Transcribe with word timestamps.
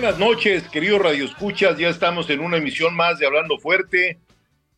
Buenas 0.00 0.18
noches, 0.18 0.66
queridos 0.70 1.02
radioescuchas. 1.02 1.76
Ya 1.76 1.90
estamos 1.90 2.30
en 2.30 2.40
una 2.40 2.56
emisión 2.56 2.96
más 2.96 3.18
de 3.18 3.26
Hablando 3.26 3.58
Fuerte. 3.58 4.18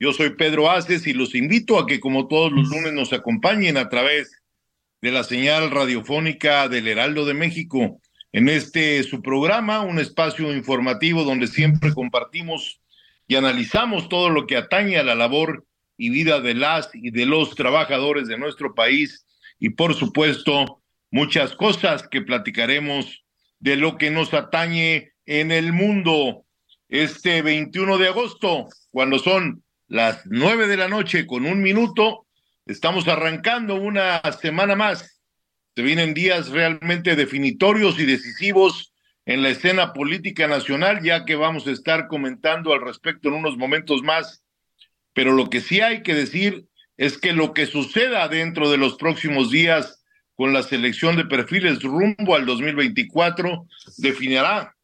Yo 0.00 0.12
soy 0.12 0.30
Pedro 0.30 0.68
Aces 0.68 1.06
y 1.06 1.12
los 1.12 1.36
invito 1.36 1.78
a 1.78 1.86
que, 1.86 2.00
como 2.00 2.26
todos 2.26 2.50
los 2.50 2.68
lunes, 2.68 2.92
nos 2.92 3.12
acompañen 3.12 3.76
a 3.76 3.88
través 3.88 4.42
de 5.00 5.12
la 5.12 5.22
señal 5.22 5.70
radiofónica 5.70 6.68
del 6.68 6.88
Heraldo 6.88 7.24
de 7.24 7.34
México 7.34 8.00
en 8.32 8.48
este 8.48 9.00
su 9.04 9.22
programa, 9.22 9.82
un 9.82 10.00
espacio 10.00 10.52
informativo 10.52 11.22
donde 11.22 11.46
siempre 11.46 11.94
compartimos 11.94 12.80
y 13.28 13.36
analizamos 13.36 14.08
todo 14.08 14.28
lo 14.28 14.48
que 14.48 14.56
atañe 14.56 14.96
a 14.96 15.04
la 15.04 15.14
labor 15.14 15.64
y 15.96 16.10
vida 16.10 16.40
de 16.40 16.54
las 16.54 16.90
y 16.94 17.12
de 17.12 17.26
los 17.26 17.54
trabajadores 17.54 18.26
de 18.26 18.38
nuestro 18.38 18.74
país 18.74 19.24
y, 19.60 19.70
por 19.70 19.94
supuesto, 19.94 20.82
muchas 21.12 21.54
cosas 21.54 22.08
que 22.08 22.22
platicaremos 22.22 23.22
de 23.60 23.76
lo 23.76 23.96
que 23.98 24.10
nos 24.10 24.34
atañe 24.34 25.11
en 25.26 25.52
el 25.52 25.72
mundo 25.72 26.44
este 26.88 27.42
21 27.42 27.98
de 27.98 28.08
agosto, 28.08 28.68
cuando 28.90 29.18
son 29.18 29.62
las 29.88 30.22
nueve 30.26 30.66
de 30.66 30.76
la 30.76 30.88
noche 30.88 31.26
con 31.26 31.46
un 31.46 31.62
minuto, 31.62 32.26
estamos 32.66 33.08
arrancando 33.08 33.74
una 33.76 34.20
semana 34.32 34.74
más. 34.74 35.20
Se 35.74 35.82
vienen 35.82 36.14
días 36.14 36.50
realmente 36.50 37.16
definitorios 37.16 37.98
y 37.98 38.04
decisivos 38.04 38.92
en 39.24 39.42
la 39.42 39.50
escena 39.50 39.92
política 39.92 40.46
nacional, 40.48 41.02
ya 41.02 41.24
que 41.24 41.36
vamos 41.36 41.66
a 41.66 41.70
estar 41.70 42.08
comentando 42.08 42.72
al 42.72 42.80
respecto 42.80 43.28
en 43.28 43.34
unos 43.34 43.56
momentos 43.56 44.02
más. 44.02 44.44
Pero 45.12 45.32
lo 45.32 45.48
que 45.48 45.60
sí 45.60 45.80
hay 45.80 46.02
que 46.02 46.14
decir 46.14 46.66
es 46.96 47.18
que 47.18 47.32
lo 47.32 47.54
que 47.54 47.66
suceda 47.66 48.28
dentro 48.28 48.70
de 48.70 48.76
los 48.76 48.96
próximos 48.96 49.50
días 49.50 50.04
con 50.34 50.52
la 50.52 50.62
selección 50.62 51.16
de 51.16 51.24
perfiles 51.24 51.82
rumbo 51.82 52.34
al 52.34 52.46
2024 52.46 53.66
definirá 53.98 54.74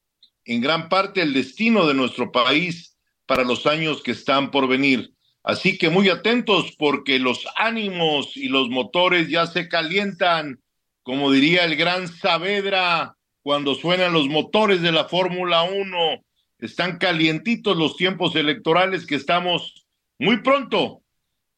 en 0.49 0.63
gran 0.63 0.89
parte 0.89 1.21
el 1.21 1.35
destino 1.35 1.87
de 1.87 1.93
nuestro 1.93 2.33
país 2.33 2.97
para 3.27 3.45
los 3.45 3.67
años 3.67 4.03
que 4.03 4.13
están 4.13 4.51
por 4.51 4.67
venir. 4.67 5.13
Así 5.43 5.77
que 5.77 5.91
muy 5.91 6.09
atentos 6.09 6.75
porque 6.79 7.19
los 7.19 7.47
ánimos 7.57 8.35
y 8.35 8.49
los 8.49 8.71
motores 8.71 9.29
ya 9.29 9.47
se 9.47 9.69
calientan, 9.69 10.61
como 11.03 11.31
diría 11.31 11.65
el 11.65 11.77
gran 11.77 12.09
Saavedra, 12.09 13.15
cuando 13.43 13.75
suenan 13.75 14.15
los 14.15 14.27
motores 14.29 14.81
de 14.81 14.91
la 14.91 15.05
Fórmula 15.05 15.65
1. 15.65 16.25
Están 16.61 16.97
calientitos 16.97 17.77
los 17.77 17.97
tiempos 17.97 18.35
electorales 18.35 19.07
que 19.07 19.17
estamos 19.17 19.87
muy 20.19 20.39
pronto 20.39 21.03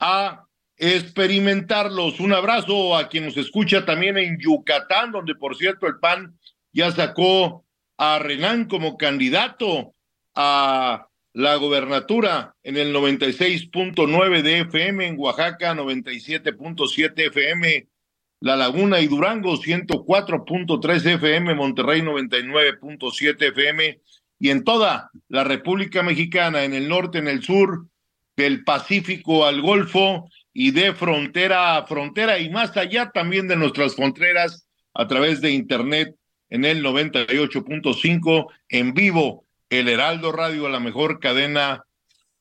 a 0.01 0.47
experimentarlos. 0.77 2.19
Un 2.19 2.33
abrazo 2.33 2.97
a 2.97 3.09
quien 3.09 3.27
nos 3.27 3.37
escucha 3.37 3.85
también 3.87 4.19
en 4.19 4.37
Yucatán, 4.41 5.13
donde 5.13 5.37
por 5.37 5.57
cierto 5.57 5.87
el 5.87 6.01
PAN 6.01 6.37
ya 6.73 6.91
sacó 6.91 7.65
a 8.03 8.19
Renan 8.19 8.65
como 8.65 8.97
candidato 8.97 9.93
a 10.35 11.07
la 11.35 11.57
gobernatura 11.57 12.55
en 12.63 12.79
el 12.79 12.95
96.9 12.95 14.41
de 14.41 14.61
FM, 14.61 15.07
en 15.07 15.19
Oaxaca 15.19 15.75
97.7 15.75 17.27
FM, 17.27 17.89
La 18.41 18.57
Laguna 18.57 19.01
y 19.01 19.07
Durango 19.07 19.55
104.3 19.59 21.15
FM, 21.17 21.55
Monterrey 21.55 22.01
99.7 22.01 23.49
FM 23.49 24.01
y 24.39 24.49
en 24.49 24.65
toda 24.65 25.11
la 25.29 25.45
República 25.45 26.03
Mexicana, 26.03 26.65
en 26.65 26.73
el 26.73 26.89
norte, 26.89 27.19
en 27.19 27.29
el 27.29 27.43
sur, 27.43 27.87
del 28.35 28.65
Pacífico 28.65 29.45
al 29.45 29.61
Golfo 29.61 30.27
y 30.55 30.71
de 30.71 30.95
frontera 30.95 31.77
a 31.77 31.87
frontera 31.87 32.39
y 32.39 32.49
más 32.49 32.75
allá 32.79 33.11
también 33.11 33.47
de 33.47 33.57
nuestras 33.57 33.95
fronteras 33.95 34.67
a 34.95 35.07
través 35.07 35.43
de 35.43 35.51
Internet 35.51 36.17
en 36.51 36.65
el 36.65 36.85
98.5 36.85 38.47
en 38.69 38.93
vivo 38.93 39.47
el 39.71 39.89
Heraldo 39.89 40.33
Radio, 40.33 40.69
la 40.69 40.81
mejor 40.81 41.21
cadena 41.21 41.85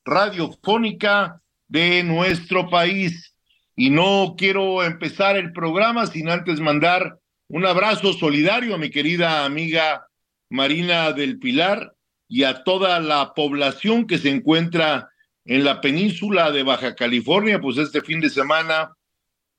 radiofónica 0.03 1.41
de 1.67 2.03
nuestro 2.03 2.69
país. 2.69 3.35
Y 3.75 3.91
no 3.91 4.35
quiero 4.37 4.83
empezar 4.83 5.37
el 5.37 5.53
programa 5.53 6.07
sin 6.07 6.27
antes 6.27 6.59
mandar 6.59 7.19
un 7.47 7.65
abrazo 7.65 8.13
solidario 8.13 8.75
a 8.75 8.77
mi 8.77 8.89
querida 8.89 9.45
amiga 9.45 10.07
Marina 10.49 11.13
del 11.13 11.39
Pilar 11.39 11.93
y 12.27 12.43
a 12.43 12.63
toda 12.63 12.99
la 12.99 13.33
población 13.33 14.05
que 14.05 14.17
se 14.17 14.29
encuentra 14.29 15.09
en 15.45 15.63
la 15.63 15.81
península 15.81 16.51
de 16.51 16.63
Baja 16.63 16.95
California, 16.95 17.59
pues 17.59 17.77
este 17.77 18.01
fin 18.01 18.19
de 18.19 18.29
semana 18.29 18.93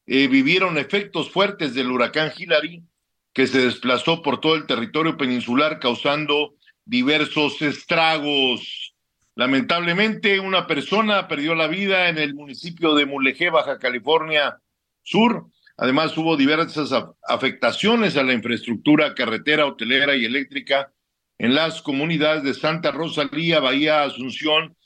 eh, 0.06 0.28
vivieron 0.28 0.78
efectos 0.78 1.30
fuertes 1.30 1.74
del 1.74 1.90
huracán 1.90 2.32
Hillary, 2.36 2.84
que 3.32 3.46
se 3.46 3.60
desplazó 3.60 4.22
por 4.22 4.40
todo 4.40 4.56
el 4.56 4.66
territorio 4.66 5.16
peninsular 5.16 5.78
causando 5.78 6.54
diversos 6.84 7.62
estragos. 7.62 8.94
Lamentablemente, 9.36 10.40
una 10.40 10.66
persona 10.66 11.28
perdió 11.28 11.54
la 11.54 11.68
vida 11.68 12.08
en 12.08 12.18
el 12.18 12.34
municipio 12.34 12.94
de 12.94 13.06
Mulegé, 13.06 13.50
Baja 13.50 13.78
California 13.78 14.58
Sur. 15.02 15.46
Además, 15.76 16.16
hubo 16.18 16.36
diversas 16.36 16.90
afectaciones 17.26 18.16
a 18.16 18.22
la 18.22 18.34
infraestructura 18.34 19.14
carretera, 19.14 19.66
hotelera 19.66 20.16
y 20.16 20.24
eléctrica 20.24 20.92
en 21.38 21.54
las 21.54 21.80
comunidades 21.80 22.42
de 22.42 22.52
Santa 22.52 22.90
Rosalía, 22.90 23.60
Bahía 23.60 24.02
Asunción 24.02 24.76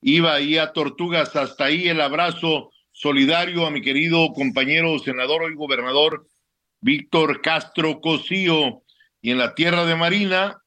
y 0.00 0.20
Bahía 0.20 0.72
Tortugas. 0.72 1.34
Hasta 1.34 1.64
ahí 1.64 1.88
el 1.88 2.00
abrazo 2.00 2.70
solidario 2.92 3.66
a 3.66 3.70
mi 3.70 3.82
querido 3.82 4.32
compañero 4.32 4.98
senador 5.00 5.50
y 5.50 5.56
gobernador 5.56 6.28
Víctor 6.84 7.40
Castro 7.40 8.02
Cosío. 8.02 8.82
Y 9.22 9.30
en 9.30 9.38
la 9.38 9.54
tierra 9.54 9.86
de 9.86 9.96
Marina, 9.96 10.62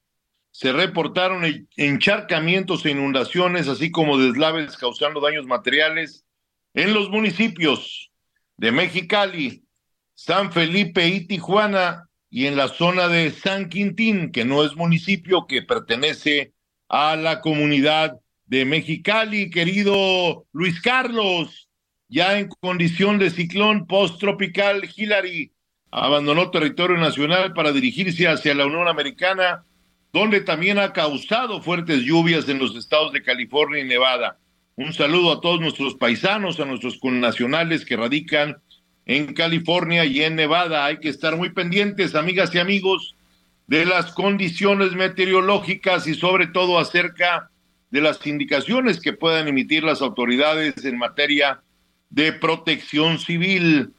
se 0.49 0.71
reportaron 0.71 1.43
encharcamientos 1.77 2.83
e 2.85 2.89
inundaciones, 2.89 3.67
así 3.67 3.91
como 3.91 4.17
deslaves 4.17 4.77
causando 4.77 5.21
daños 5.21 5.45
materiales 5.45 6.25
en 6.73 6.95
los 6.95 7.11
municipios 7.11 8.11
de 8.57 8.71
Mexicali, 8.71 9.63
San 10.15 10.51
Felipe 10.51 11.07
y 11.07 11.27
Tijuana, 11.27 12.09
y 12.31 12.47
en 12.47 12.57
la 12.57 12.67
zona 12.67 13.07
de 13.07 13.29
San 13.29 13.69
Quintín, 13.69 14.31
que 14.31 14.43
no 14.43 14.65
es 14.65 14.75
municipio, 14.75 15.45
que 15.45 15.61
pertenece 15.61 16.51
a 16.89 17.15
la 17.15 17.41
comunidad 17.41 18.17
de 18.47 18.65
Mexicali, 18.65 19.51
querido 19.51 20.47
Luis 20.51 20.81
Carlos, 20.81 21.69
ya 22.09 22.39
en 22.39 22.47
condición 22.47 23.19
de 23.19 23.29
ciclón 23.29 23.85
post-tropical, 23.85 24.89
Hillary 24.95 25.53
abandonó 26.03 26.51
territorio 26.51 26.97
nacional 26.97 27.53
para 27.53 27.71
dirigirse 27.71 28.27
hacia 28.27 28.53
la 28.53 28.65
Unión 28.65 28.87
Americana 28.87 29.63
donde 30.13 30.41
también 30.41 30.79
ha 30.79 30.93
causado 30.93 31.61
fuertes 31.61 32.01
lluvias 32.01 32.47
en 32.49 32.59
los 32.59 32.75
estados 32.75 33.13
de 33.13 33.21
California 33.21 33.81
y 33.81 33.87
Nevada. 33.87 34.37
Un 34.75 34.93
saludo 34.93 35.31
a 35.31 35.41
todos 35.41 35.59
nuestros 35.59 35.95
paisanos, 35.95 36.59
a 36.59 36.65
nuestros 36.65 36.97
connacionales 36.97 37.85
que 37.85 37.97
radican 37.97 38.57
en 39.05 39.33
California 39.33 40.05
y 40.05 40.23
en 40.23 40.35
Nevada. 40.35 40.85
Hay 40.85 40.97
que 40.97 41.09
estar 41.09 41.35
muy 41.35 41.49
pendientes, 41.49 42.15
amigas 42.15 42.53
y 42.53 42.59
amigos, 42.59 43.15
de 43.67 43.85
las 43.85 44.13
condiciones 44.13 44.93
meteorológicas 44.93 46.07
y 46.07 46.13
sobre 46.13 46.47
todo 46.47 46.79
acerca 46.79 47.49
de 47.89 48.01
las 48.01 48.25
indicaciones 48.25 48.99
que 48.99 49.13
puedan 49.13 49.47
emitir 49.47 49.83
las 49.83 50.01
autoridades 50.01 50.85
en 50.85 50.97
materia 50.97 51.61
de 52.09 52.33
protección 52.33 53.19
civil. 53.19 53.93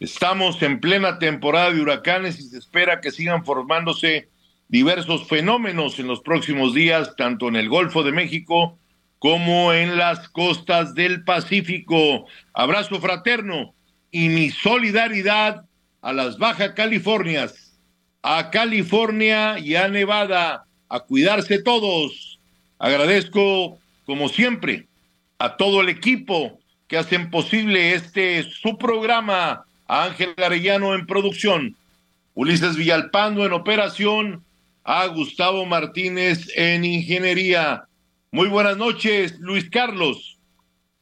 Estamos 0.00 0.62
en 0.62 0.80
plena 0.80 1.18
temporada 1.18 1.72
de 1.72 1.80
huracanes 1.80 2.38
y 2.38 2.42
se 2.42 2.58
espera 2.58 3.00
que 3.00 3.10
sigan 3.10 3.44
formándose 3.44 4.28
diversos 4.68 5.26
fenómenos 5.26 5.98
en 5.98 6.06
los 6.06 6.20
próximos 6.20 6.74
días, 6.74 7.16
tanto 7.16 7.48
en 7.48 7.56
el 7.56 7.68
Golfo 7.68 8.02
de 8.02 8.12
México 8.12 8.78
como 9.18 9.72
en 9.72 9.96
las 9.96 10.28
costas 10.28 10.94
del 10.94 11.24
Pacífico. 11.24 12.26
Abrazo 12.52 13.00
fraterno 13.00 13.74
y 14.10 14.28
mi 14.28 14.50
solidaridad 14.50 15.64
a 16.00 16.12
las 16.12 16.38
Baja 16.38 16.74
Californias, 16.74 17.76
a 18.22 18.50
California 18.50 19.58
y 19.58 19.74
a 19.74 19.88
Nevada, 19.88 20.64
a 20.88 21.00
cuidarse 21.00 21.60
todos. 21.60 22.38
Agradezco, 22.78 23.78
como 24.06 24.28
siempre, 24.28 24.86
a 25.38 25.56
todo 25.56 25.80
el 25.80 25.88
equipo 25.88 26.60
que 26.86 26.98
hacen 26.98 27.30
posible 27.30 27.94
este 27.94 28.44
su 28.44 28.78
programa, 28.78 29.64
Ángel 29.88 30.34
Arellano 30.36 30.94
en 30.94 31.06
producción, 31.06 31.74
Ulises 32.34 32.76
Villalpando 32.76 33.46
en 33.46 33.52
operación, 33.52 34.44
a 34.84 35.06
Gustavo 35.06 35.66
Martínez 35.66 36.46
en 36.54 36.84
ingeniería. 36.84 37.84
Muy 38.30 38.48
buenas 38.48 38.76
noches, 38.76 39.38
Luis 39.38 39.68
Carlos. 39.70 40.38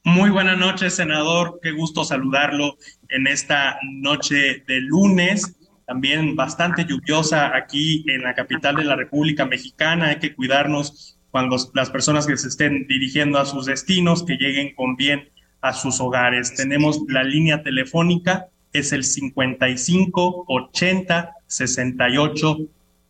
Muy 0.04 0.30
buenas 0.30 0.56
noches, 0.56 0.94
senador. 0.94 1.58
Qué 1.62 1.72
gusto 1.72 2.04
saludarlo 2.04 2.76
en 3.08 3.26
esta 3.26 3.76
noche 3.82 4.62
de 4.66 4.80
lunes, 4.80 5.56
también 5.84 6.36
bastante 6.36 6.84
lluviosa 6.84 7.56
aquí 7.56 8.04
en 8.08 8.22
la 8.22 8.34
capital 8.34 8.76
de 8.76 8.84
la 8.84 8.94
República 8.94 9.46
Mexicana. 9.46 10.06
Hay 10.06 10.18
que 10.20 10.34
cuidarnos 10.34 11.18
cuando 11.32 11.56
las 11.74 11.90
personas 11.90 12.26
que 12.26 12.36
se 12.36 12.48
estén 12.48 12.86
dirigiendo 12.86 13.38
a 13.38 13.46
sus 13.46 13.66
destinos, 13.66 14.24
que 14.24 14.36
lleguen 14.36 14.74
con 14.76 14.94
bien 14.94 15.28
a 15.60 15.72
sus 15.72 16.00
hogares. 16.00 16.54
Tenemos 16.54 17.00
la 17.08 17.24
línea 17.24 17.62
telefónica, 17.64 18.46
es 18.72 18.92
el 18.92 19.04
55 19.04 20.44
80 20.48 21.34
68 21.46 22.58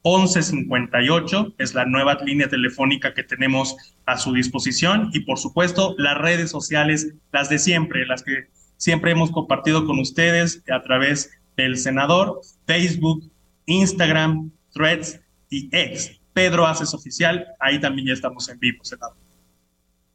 1158 0.06 1.54
es 1.58 1.74
la 1.74 1.84
nueva 1.84 2.14
línea 2.24 2.48
telefónica 2.48 3.12
que 3.12 3.24
tenemos 3.24 3.76
a 4.04 4.16
su 4.18 4.32
disposición 4.32 5.10
y 5.12 5.20
por 5.20 5.38
supuesto 5.38 5.96
las 5.98 6.16
redes 6.16 6.50
sociales, 6.50 7.08
las 7.32 7.48
de 7.48 7.58
siempre, 7.58 8.06
las 8.06 8.22
que 8.22 8.46
siempre 8.76 9.10
hemos 9.10 9.32
compartido 9.32 9.84
con 9.84 9.98
ustedes 9.98 10.62
a 10.70 10.80
través 10.82 11.30
del 11.56 11.76
senador, 11.76 12.40
Facebook, 12.66 13.28
Instagram, 13.66 14.52
Threads 14.72 15.20
y 15.50 15.68
X. 15.72 16.20
Pedro 16.32 16.66
Haces 16.66 16.92
Oficial, 16.92 17.46
ahí 17.58 17.80
también 17.80 18.08
ya 18.08 18.12
estamos 18.12 18.48
en 18.50 18.58
vivo, 18.58 18.84
senador. 18.84 19.16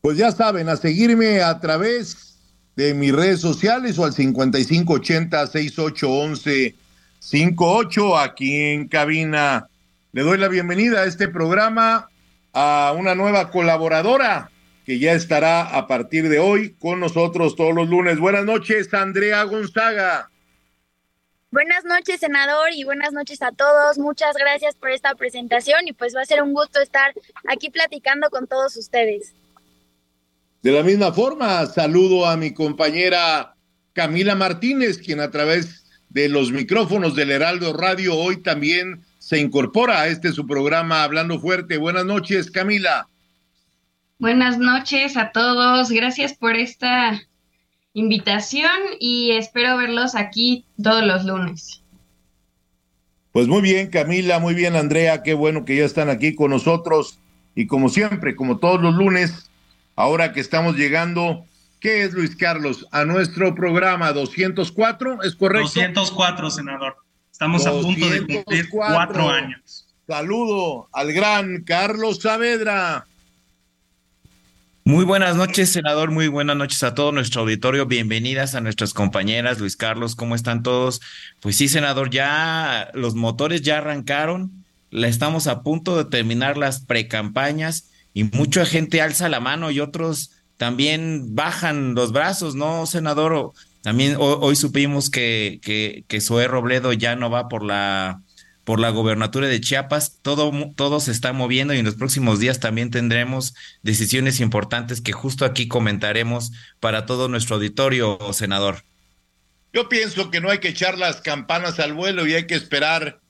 Pues 0.01 0.17
ya 0.17 0.31
saben, 0.31 0.69
a 0.69 0.77
seguirme 0.77 1.41
a 1.41 1.59
través 1.59 2.30
de 2.75 2.93
mis 2.93 3.13
redes 3.13 3.41
sociales 3.41 3.97
o 3.99 4.05
al 4.05 4.13
5580 4.13 5.47
6811 5.47 6.75
58 7.19 8.17
aquí 8.17 8.55
en 8.55 8.87
cabina 8.87 9.67
le 10.13 10.23
doy 10.23 10.37
la 10.37 10.49
bienvenida 10.49 11.01
a 11.01 11.05
este 11.05 11.27
programa 11.27 12.09
a 12.53 12.93
una 12.97 13.15
nueva 13.15 13.49
colaboradora 13.49 14.51
que 14.85 14.99
ya 14.99 15.13
estará 15.13 15.61
a 15.61 15.87
partir 15.87 16.27
de 16.27 16.39
hoy 16.39 16.73
con 16.79 16.99
nosotros 16.99 17.55
todos 17.55 17.73
los 17.73 17.87
lunes. 17.87 18.19
Buenas 18.19 18.43
noches, 18.43 18.93
Andrea 18.93 19.43
Gonzaga. 19.43 20.29
Buenas 21.51 21.85
noches, 21.85 22.19
senador, 22.19 22.71
y 22.73 22.83
buenas 22.83 23.13
noches 23.13 23.41
a 23.41 23.51
todos. 23.51 23.97
Muchas 23.97 24.35
gracias 24.35 24.75
por 24.75 24.89
esta 24.89 25.15
presentación 25.15 25.87
y 25.87 25.93
pues 25.93 26.15
va 26.15 26.21
a 26.21 26.25
ser 26.25 26.41
un 26.41 26.53
gusto 26.53 26.81
estar 26.81 27.13
aquí 27.47 27.69
platicando 27.69 28.29
con 28.29 28.47
todos 28.47 28.75
ustedes. 28.77 29.33
De 30.61 30.71
la 30.71 30.83
misma 30.83 31.11
forma, 31.11 31.65
saludo 31.65 32.27
a 32.27 32.37
mi 32.37 32.53
compañera 32.53 33.55
Camila 33.93 34.35
Martínez, 34.35 34.99
quien 34.99 35.19
a 35.19 35.31
través 35.31 35.85
de 36.09 36.29
los 36.29 36.51
micrófonos 36.51 37.15
del 37.15 37.31
Heraldo 37.31 37.73
Radio 37.73 38.15
hoy 38.15 38.43
también 38.43 39.01
se 39.17 39.39
incorpora 39.39 40.01
a 40.01 40.07
este 40.07 40.31
su 40.31 40.45
programa 40.45 41.03
Hablando 41.03 41.39
Fuerte. 41.39 41.77
Buenas 41.77 42.05
noches, 42.05 42.51
Camila. 42.51 43.07
Buenas 44.19 44.59
noches 44.59 45.17
a 45.17 45.31
todos. 45.31 45.89
Gracias 45.89 46.33
por 46.33 46.55
esta 46.55 47.19
invitación 47.93 48.69
y 48.99 49.31
espero 49.31 49.77
verlos 49.77 50.13
aquí 50.13 50.65
todos 50.81 51.03
los 51.03 51.25
lunes. 51.25 51.81
Pues 53.31 53.47
muy 53.47 53.61
bien, 53.61 53.89
Camila, 53.89 54.37
muy 54.37 54.53
bien, 54.53 54.75
Andrea, 54.75 55.23
qué 55.23 55.33
bueno 55.33 55.65
que 55.65 55.77
ya 55.77 55.85
están 55.85 56.09
aquí 56.09 56.35
con 56.35 56.51
nosotros. 56.51 57.17
Y 57.55 57.65
como 57.65 57.89
siempre, 57.89 58.35
como 58.35 58.59
todos 58.59 58.79
los 58.79 58.93
lunes, 58.93 59.50
ahora 60.01 60.33
que 60.33 60.39
estamos 60.39 60.75
llegando, 60.75 61.45
¿qué 61.79 62.03
es 62.03 62.13
Luis 62.13 62.35
Carlos? 62.35 62.87
A 62.91 63.05
nuestro 63.05 63.53
programa 63.53 64.11
204, 64.11 65.21
¿es 65.23 65.35
correcto? 65.35 65.67
204, 65.67 66.49
senador. 66.49 66.95
Estamos 67.31 67.65
a 67.67 67.71
punto 67.71 68.09
de 68.09 68.25
cumplir 68.25 68.69
cuatro 68.69 69.29
años. 69.29 69.87
Saludo 70.07 70.89
al 70.91 71.13
gran 71.13 71.63
Carlos 71.63 72.19
Saavedra. 72.19 73.05
Muy 74.83 75.05
buenas 75.05 75.35
noches, 75.35 75.71
senador. 75.71 76.09
Muy 76.09 76.27
buenas 76.27 76.57
noches 76.57 76.81
a 76.81 76.95
todo 76.95 77.11
nuestro 77.11 77.41
auditorio. 77.41 77.85
Bienvenidas 77.85 78.55
a 78.55 78.61
nuestras 78.61 78.95
compañeras. 78.95 79.59
Luis 79.59 79.77
Carlos, 79.77 80.15
¿cómo 80.15 80.33
están 80.33 80.63
todos? 80.63 80.99
Pues 81.39 81.55
sí, 81.55 81.67
senador, 81.67 82.09
ya 82.09 82.89
los 82.95 83.13
motores 83.13 83.61
ya 83.61 83.77
arrancaron. 83.77 84.51
La 84.89 85.07
estamos 85.07 85.45
a 85.45 85.61
punto 85.61 85.95
de 85.95 86.09
terminar 86.09 86.57
las 86.57 86.83
precampañas 86.85 87.90
y 88.13 88.25
mucha 88.25 88.65
gente 88.65 89.01
alza 89.01 89.29
la 89.29 89.39
mano 89.39 89.71
y 89.71 89.79
otros 89.79 90.31
también 90.57 91.35
bajan 91.35 91.95
los 91.95 92.11
brazos, 92.11 92.55
¿no, 92.55 92.85
senador? 92.85 93.51
También 93.81 94.15
hoy, 94.19 94.55
supimos 94.55 95.09
que, 95.09 95.59
que, 95.63 96.03
que 96.07 96.21
Zoé 96.21 96.47
Robledo 96.47 96.93
ya 96.93 97.15
no 97.15 97.31
va 97.31 97.47
por 97.47 97.63
la, 97.63 98.21
por 98.63 98.79
la 98.79 98.89
gobernatura 98.89 99.47
de 99.47 99.59
Chiapas. 99.59 100.19
Todo, 100.21 100.51
todo 100.75 100.99
se 100.99 101.11
está 101.11 101.33
moviendo 101.33 101.73
y 101.73 101.79
en 101.79 101.85
los 101.85 101.95
próximos 101.95 102.39
días 102.39 102.59
también 102.59 102.91
tendremos 102.91 103.55
decisiones 103.81 104.39
importantes 104.39 105.01
que 105.01 105.13
justo 105.13 105.45
aquí 105.45 105.67
comentaremos 105.67 106.51
para 106.79 107.05
todo 107.05 107.27
nuestro 107.27 107.55
auditorio, 107.55 108.19
senador. 108.33 108.83
Yo 109.73 109.89
pienso 109.89 110.29
que 110.29 110.41
no 110.41 110.49
hay 110.49 110.59
que 110.59 110.69
echar 110.69 110.97
las 110.97 111.21
campanas 111.21 111.79
al 111.79 111.93
vuelo 111.93 112.27
y 112.27 112.35
hay 112.35 112.45
que 112.45 112.55
esperar, 112.55 113.21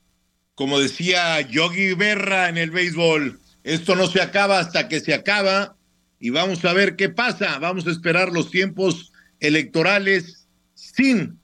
como 0.55 0.79
decía 0.79 1.39
Yogi 1.41 1.93
Berra 1.93 2.49
en 2.49 2.57
el 2.57 2.71
béisbol, 2.71 3.39
esto 3.63 3.95
no 3.95 4.07
se 4.07 4.21
acaba 4.21 4.59
hasta 4.59 4.87
que 4.87 4.99
se 4.99 5.13
acaba 5.13 5.75
y 6.19 6.29
vamos 6.29 6.63
a 6.65 6.73
ver 6.73 6.95
qué 6.95 7.09
pasa. 7.09 7.57
Vamos 7.59 7.87
a 7.87 7.91
esperar 7.91 8.31
los 8.31 8.51
tiempos 8.51 9.11
electorales 9.39 10.47
sin 10.73 11.39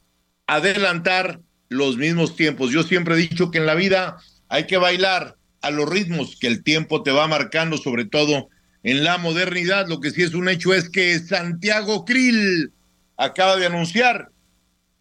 adelantar 0.46 1.42
los 1.70 1.98
mismos 1.98 2.36
tiempos. 2.36 2.72
Yo 2.72 2.84
siempre 2.84 3.15
he 3.15 3.18
dicho 3.18 3.51
que 3.51 3.58
en 3.58 3.65
la 3.65 3.75
vida 3.75 4.18
hay 4.50 4.65
que 4.68 4.77
bailar 4.77 5.36
a 5.62 5.72
los 5.72 5.89
ritmos 5.89 6.38
que 6.39 6.48
el 6.48 6.63
tiempo 6.63 7.03
te 7.03 7.12
va 7.12 7.27
marcando, 7.27 7.77
sobre 7.77 8.06
todo 8.06 8.50
en 8.84 9.03
la 9.03 9.18
modernidad. 9.18 9.88
Lo 9.88 10.00
que 10.00 10.12
sí 10.12 10.24
es 10.24 10.34
un 10.34 10.50
hecho 10.50 10.74
es 10.74 10.89
que 10.89 11.20
Santiago 11.20 12.06
Krill 12.06 12.72
acaba 13.18 13.58
de 13.58 13.65
anunciar 13.65 14.30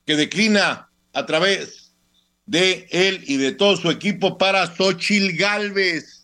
que 0.06 0.16
declina 0.16 0.88
a 1.12 1.26
través 1.26 1.94
de 2.46 2.86
él 2.90 3.22
y 3.26 3.36
de 3.36 3.52
todo 3.52 3.76
su 3.76 3.90
equipo 3.90 4.38
para 4.38 4.74
Xochil 4.74 5.36
Galvez, 5.36 6.15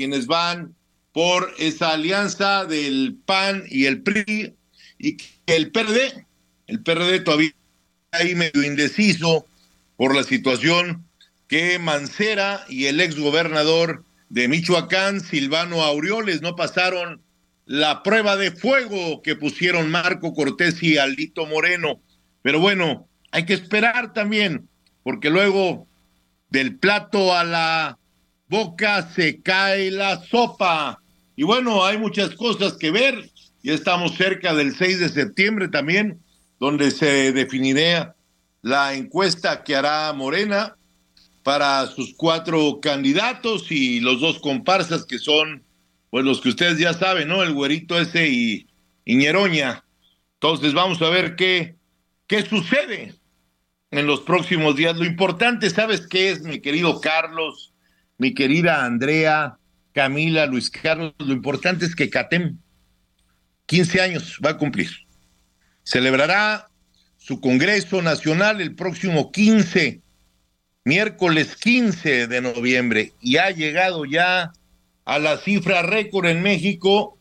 quienes 0.00 0.26
van 0.26 0.74
por 1.12 1.52
esa 1.58 1.92
alianza 1.92 2.64
del 2.64 3.18
PAN 3.26 3.64
y 3.68 3.84
el 3.84 4.00
PRI 4.00 4.54
y 4.96 5.18
que 5.18 5.26
el 5.44 5.70
PRD, 5.72 6.24
el 6.68 6.82
PRD 6.82 7.20
todavía 7.20 7.50
ahí 8.12 8.34
medio 8.34 8.62
indeciso 8.62 9.44
por 9.98 10.16
la 10.16 10.22
situación 10.22 11.04
que 11.48 11.78
Mancera 11.78 12.64
y 12.70 12.86
el 12.86 12.98
exgobernador 12.98 14.02
de 14.30 14.48
Michoacán, 14.48 15.20
Silvano 15.20 15.82
Aureoles, 15.82 16.40
no 16.40 16.56
pasaron 16.56 17.20
la 17.66 18.02
prueba 18.02 18.38
de 18.38 18.52
fuego 18.52 19.20
que 19.20 19.36
pusieron 19.36 19.90
Marco 19.90 20.32
Cortés 20.32 20.82
y 20.82 20.96
Aldito 20.96 21.44
Moreno. 21.44 22.00
Pero 22.40 22.58
bueno, 22.58 23.06
hay 23.32 23.44
que 23.44 23.52
esperar 23.52 24.14
también, 24.14 24.66
porque 25.02 25.28
luego 25.28 25.86
del 26.48 26.76
plato 26.76 27.36
a 27.36 27.44
la 27.44 27.98
boca 28.50 29.08
se 29.14 29.40
cae 29.40 29.90
la 29.90 30.22
sopa. 30.24 31.00
Y 31.36 31.44
bueno, 31.44 31.84
hay 31.84 31.96
muchas 31.96 32.34
cosas 32.34 32.74
que 32.74 32.90
ver. 32.90 33.30
Ya 33.62 33.72
estamos 33.72 34.16
cerca 34.16 34.54
del 34.54 34.76
6 34.76 35.00
de 35.00 35.08
septiembre 35.08 35.68
también 35.68 36.20
donde 36.58 36.90
se 36.90 37.32
definirá 37.32 38.14
la 38.60 38.94
encuesta 38.94 39.64
que 39.64 39.74
hará 39.74 40.12
Morena 40.12 40.76
para 41.42 41.86
sus 41.86 42.14
cuatro 42.14 42.80
candidatos 42.82 43.72
y 43.72 44.00
los 44.00 44.20
dos 44.20 44.38
comparsas 44.40 45.06
que 45.06 45.18
son, 45.18 45.62
pues 46.10 46.24
los 46.24 46.42
que 46.42 46.50
ustedes 46.50 46.78
ya 46.78 46.92
saben, 46.92 47.28
¿no? 47.28 47.42
El 47.42 47.54
güerito 47.54 47.98
ese 47.98 48.28
y, 48.28 48.66
Ñeroña. 49.06 49.82
Entonces 50.34 50.74
vamos 50.74 51.00
a 51.02 51.08
ver 51.08 51.34
qué, 51.34 51.74
qué 52.26 52.42
sucede 52.42 53.14
en 53.90 54.06
los 54.06 54.20
próximos 54.20 54.76
días. 54.76 54.96
Lo 54.96 55.04
importante, 55.04 55.70
¿sabes 55.70 56.06
qué 56.06 56.30
es, 56.30 56.42
mi 56.42 56.60
querido 56.60 57.00
Carlos, 57.00 57.69
mi 58.20 58.32
querida 58.34 58.84
Andrea, 58.84 59.56
Camila, 59.94 60.44
Luis 60.44 60.68
Carlos, 60.68 61.14
lo 61.18 61.32
importante 61.32 61.86
es 61.86 61.96
que 61.96 62.10
CATEM, 62.10 62.58
15 63.64 64.00
años 64.02 64.38
va 64.44 64.50
a 64.50 64.58
cumplir. 64.58 64.90
Celebrará 65.84 66.68
su 67.16 67.40
Congreso 67.40 68.02
Nacional 68.02 68.60
el 68.60 68.74
próximo 68.74 69.32
15, 69.32 70.02
miércoles 70.84 71.56
15 71.56 72.26
de 72.26 72.42
noviembre, 72.42 73.14
y 73.22 73.38
ha 73.38 73.52
llegado 73.52 74.04
ya 74.04 74.52
a 75.06 75.18
la 75.18 75.38
cifra 75.38 75.80
récord 75.80 76.26
en 76.26 76.42
México 76.42 77.16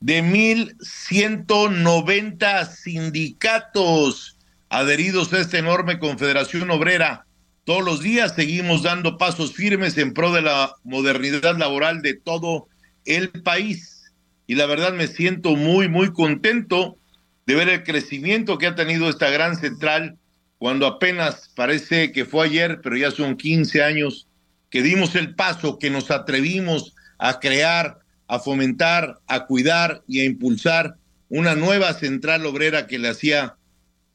de 0.00 0.20
1.190 0.20 2.68
sindicatos 2.68 4.36
adheridos 4.68 5.32
a 5.32 5.38
esta 5.38 5.58
enorme 5.58 6.00
confederación 6.00 6.72
obrera. 6.72 7.24
Todos 7.64 7.84
los 7.84 8.00
días 8.00 8.34
seguimos 8.34 8.82
dando 8.82 9.16
pasos 9.16 9.54
firmes 9.54 9.96
en 9.96 10.12
pro 10.12 10.32
de 10.32 10.42
la 10.42 10.74
modernidad 10.84 11.56
laboral 11.56 12.02
de 12.02 12.14
todo 12.14 12.68
el 13.06 13.30
país. 13.30 14.12
Y 14.46 14.54
la 14.54 14.66
verdad 14.66 14.92
me 14.92 15.06
siento 15.06 15.56
muy, 15.56 15.88
muy 15.88 16.12
contento 16.12 16.98
de 17.46 17.54
ver 17.54 17.68
el 17.68 17.82
crecimiento 17.82 18.58
que 18.58 18.66
ha 18.66 18.74
tenido 18.74 19.08
esta 19.08 19.30
gran 19.30 19.56
central 19.56 20.18
cuando 20.58 20.86
apenas 20.86 21.50
parece 21.54 22.12
que 22.12 22.24
fue 22.24 22.46
ayer, 22.46 22.80
pero 22.82 22.96
ya 22.96 23.10
son 23.10 23.36
15 23.36 23.82
años 23.82 24.28
que 24.70 24.82
dimos 24.82 25.14
el 25.14 25.34
paso, 25.34 25.78
que 25.78 25.90
nos 25.90 26.10
atrevimos 26.10 26.94
a 27.18 27.38
crear, 27.40 27.98
a 28.28 28.38
fomentar, 28.38 29.20
a 29.26 29.46
cuidar 29.46 30.02
y 30.06 30.20
a 30.20 30.24
impulsar 30.24 30.96
una 31.28 31.54
nueva 31.54 31.94
central 31.94 32.44
obrera 32.46 32.86
que 32.86 32.98
le 32.98 33.08
hacía 33.08 33.56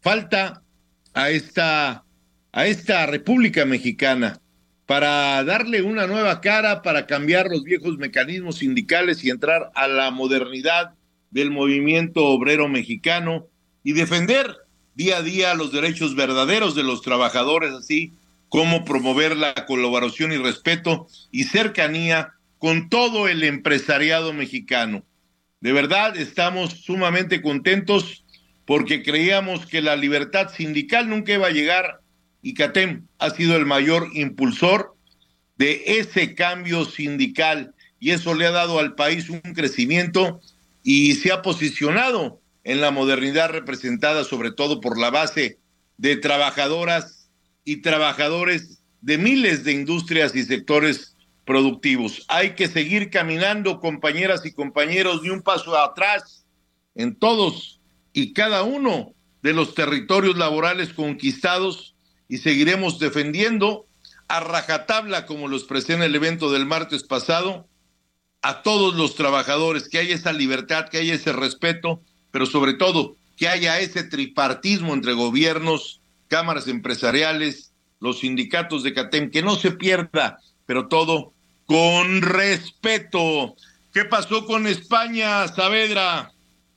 falta 0.01 0.62
a 1.13 1.29
esta, 1.29 2.03
a 2.51 2.68
esta 2.68 3.06
República 3.06 3.65
Mexicana 3.65 4.39
para 4.86 5.44
darle 5.44 5.84
una 5.84 6.08
nueva 6.08 6.41
cara, 6.41 6.82
para 6.82 7.06
cambiar 7.06 7.48
los 7.48 7.63
viejos 7.63 7.98
mecanismos 7.98 8.58
sindicales 8.58 9.24
y 9.24 9.29
entrar 9.29 9.72
a 9.75 9.88
la 9.88 10.10
modernidad 10.10 10.96
del 11.29 11.51
movimiento 11.51 12.25
obrero 12.25 12.68
mexicano 12.68 13.46
y 13.84 13.94
defender 13.94 14.56
día 14.96 15.18
a 15.18 15.22
día 15.22 15.53
los 15.53 15.72
derechos 15.72 16.15
verdaderos 16.15 16.74
de 16.74 16.84
los 16.84 17.03
trabajadores, 17.03 17.72
así 17.72 18.13
como 18.50 18.84
promover 18.84 19.38
la 19.38 19.53
colaboración 19.68 20.32
y 20.32 20.38
respeto 20.38 21.08
y 21.32 21.44
cercanía 21.44 22.34
con 22.58 22.89
todo 22.89 23.27
el 23.27 23.44
empresariado 23.44 24.34
mexicano. 24.34 25.03
De 25.62 25.72
verdad, 25.72 26.18
estamos 26.18 26.82
sumamente 26.82 27.44
contentos 27.44 28.25
porque 28.65 29.03
creíamos 29.03 29.65
que 29.65 29.82
la 29.82 29.96
libertad 29.96 30.50
sindical 30.50 31.10
nunca 31.10 31.34
iba 31.34 31.48
a 31.48 31.51
llegar 31.51 31.99
y 32.41 32.53
CATEM 32.53 33.08
ha 33.17 33.29
sido 33.31 33.55
el 33.55 33.65
mayor 33.65 34.10
impulsor 34.13 34.96
de 35.58 35.84
ese 35.86 36.36
cambio 36.36 36.86
sindical 36.86 37.74
y 38.00 38.12
eso 38.12 38.34
le 38.34 38.46
ha 38.46 38.51
dado 38.51 38.79
al 38.79 38.96
país 38.96 39.29
un 39.29 39.41
crecimiento 39.41 40.39
y 40.84 41.15
se 41.15 41.31
ha 41.31 41.41
posicionado 41.41 42.39
en 42.63 42.81
la 42.81 42.91
modernidad 42.91 43.50
representada 43.50 44.24
sobre 44.24 44.51
todo 44.51 44.79
por 44.79 44.98
la 44.98 45.10
base 45.10 45.60
de 45.98 46.15
trabajadoras 46.15 47.29
y 47.65 47.77
trabajadores 47.77 48.81
de 49.01 49.17
miles 49.17 49.63
de 49.63 49.74
industrias 49.74 50.36
y 50.36 50.43
sectores 50.43 51.15
productivos. 51.46 52.25
Hay 52.27 52.51
que 52.51 52.67
seguir 52.67 53.10
caminando, 53.10 53.79
compañeras 53.79 54.46
y 54.46 54.51
compañeros, 54.51 55.24
ni 55.24 55.29
un 55.29 55.41
paso 55.41 55.77
atrás 55.77 56.46
en 56.96 57.15
todos 57.15 57.81
y 58.13 58.34
cada 58.34 58.63
uno 58.63 59.13
de 59.41 59.53
los 59.53 59.74
territorios 59.74 60.38
laborales 60.38 60.93
conquistados 60.93 61.96
y 62.29 62.38
seguiremos 62.38 63.00
defendiendo 63.00 63.86
a 64.29 64.39
rajatabla, 64.39 65.25
como 65.25 65.48
lo 65.48 65.57
expresé 65.57 65.93
en 65.93 66.03
el 66.03 66.15
evento 66.15 66.51
del 66.51 66.65
martes 66.65 67.03
pasado, 67.03 67.67
a 68.41 68.62
todos 68.62 68.95
los 68.95 69.15
trabajadores, 69.15 69.89
que 69.89 69.98
haya 69.98 70.15
esa 70.15 70.31
libertad, 70.31 70.88
que 70.88 71.00
haya 71.00 71.15
ese 71.15 71.33
respeto, 71.33 72.01
pero 72.31 72.45
sobre 72.45 72.74
todo 72.74 73.17
que 73.36 73.50
haya 73.50 73.79
ese 73.79 74.03
tripartismo 74.03 74.93
entre 74.93 75.13
gobiernos, 75.13 76.00
cámaras 76.27 76.67
empresariales, 76.67 77.71
los 78.00 78.19
sindicatos 78.19 78.83
de 78.83 78.93
CATEM, 78.93 79.31
que 79.31 79.41
no 79.41 79.55
se 79.55 79.71
pierda, 79.71 80.39
pero 80.65 80.88
todo 80.88 81.33
con 81.65 82.21
respeto. 82.21 83.55
¿Qué 83.93 84.05
pasó 84.05 84.45
con 84.45 84.67
España, 84.67 85.48
Saavedra? 85.48 86.31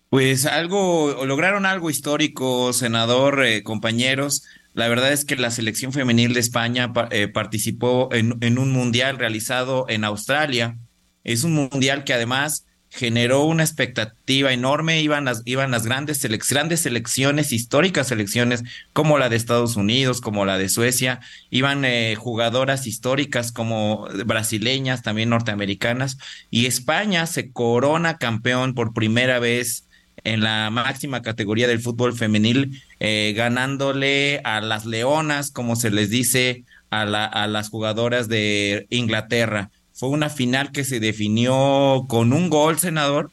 Pues 0.08 0.46
algo, 0.46 1.24
lograron 1.24 1.66
algo 1.66 1.90
histórico, 1.90 2.72
senador, 2.72 3.44
eh, 3.44 3.62
compañeros. 3.62 4.44
La 4.74 4.88
verdad 4.88 5.12
es 5.12 5.24
que 5.24 5.36
la 5.36 5.50
selección 5.50 5.92
femenil 5.92 6.32
de 6.32 6.40
España 6.40 6.92
eh, 7.10 7.28
participó 7.28 8.08
en, 8.12 8.58
un 8.58 8.72
mundial 8.72 9.18
realizado 9.18 9.86
en 9.88 10.04
Australia. 10.04 10.78
Es 11.24 11.44
un 11.44 11.52
mundial 11.52 12.04
que 12.04 12.14
además 12.14 12.66
generó 12.88 13.44
una 13.44 13.64
expectativa 13.64 14.52
enorme, 14.52 15.00
iban 15.00 15.24
las, 15.24 15.42
iban 15.46 15.70
las 15.70 15.86
grandes, 15.86 16.26
grandes 16.50 16.80
selecciones, 16.80 17.52
históricas 17.52 18.08
selecciones, 18.08 18.62
como 18.92 19.18
la 19.18 19.28
de 19.28 19.36
Estados 19.36 19.76
Unidos, 19.76 20.20
como 20.20 20.44
la 20.44 20.58
de 20.58 20.68
Suecia, 20.68 21.20
iban 21.48 21.86
eh, 21.86 22.16
jugadoras 22.16 22.86
históricas 22.86 23.50
como 23.50 24.06
brasileñas, 24.26 25.02
también 25.02 25.30
norteamericanas, 25.30 26.18
y 26.50 26.66
España 26.66 27.26
se 27.26 27.50
corona 27.50 28.18
campeón 28.18 28.74
por 28.74 28.92
primera 28.92 29.38
vez 29.38 29.86
en 30.24 30.40
la 30.40 30.70
máxima 30.70 31.22
categoría 31.22 31.68
del 31.68 31.80
fútbol 31.80 32.16
femenil, 32.16 32.82
eh, 33.00 33.34
ganándole 33.36 34.40
a 34.44 34.60
las 34.60 34.86
leonas, 34.86 35.50
como 35.50 35.76
se 35.76 35.90
les 35.90 36.10
dice, 36.10 36.64
a, 36.90 37.04
la, 37.04 37.24
a 37.24 37.46
las 37.46 37.68
jugadoras 37.68 38.28
de 38.28 38.86
Inglaterra. 38.90 39.70
Fue 39.92 40.08
una 40.08 40.30
final 40.30 40.72
que 40.72 40.84
se 40.84 41.00
definió 41.00 42.04
con 42.08 42.32
un 42.32 42.50
gol, 42.50 42.78
senador, 42.78 43.30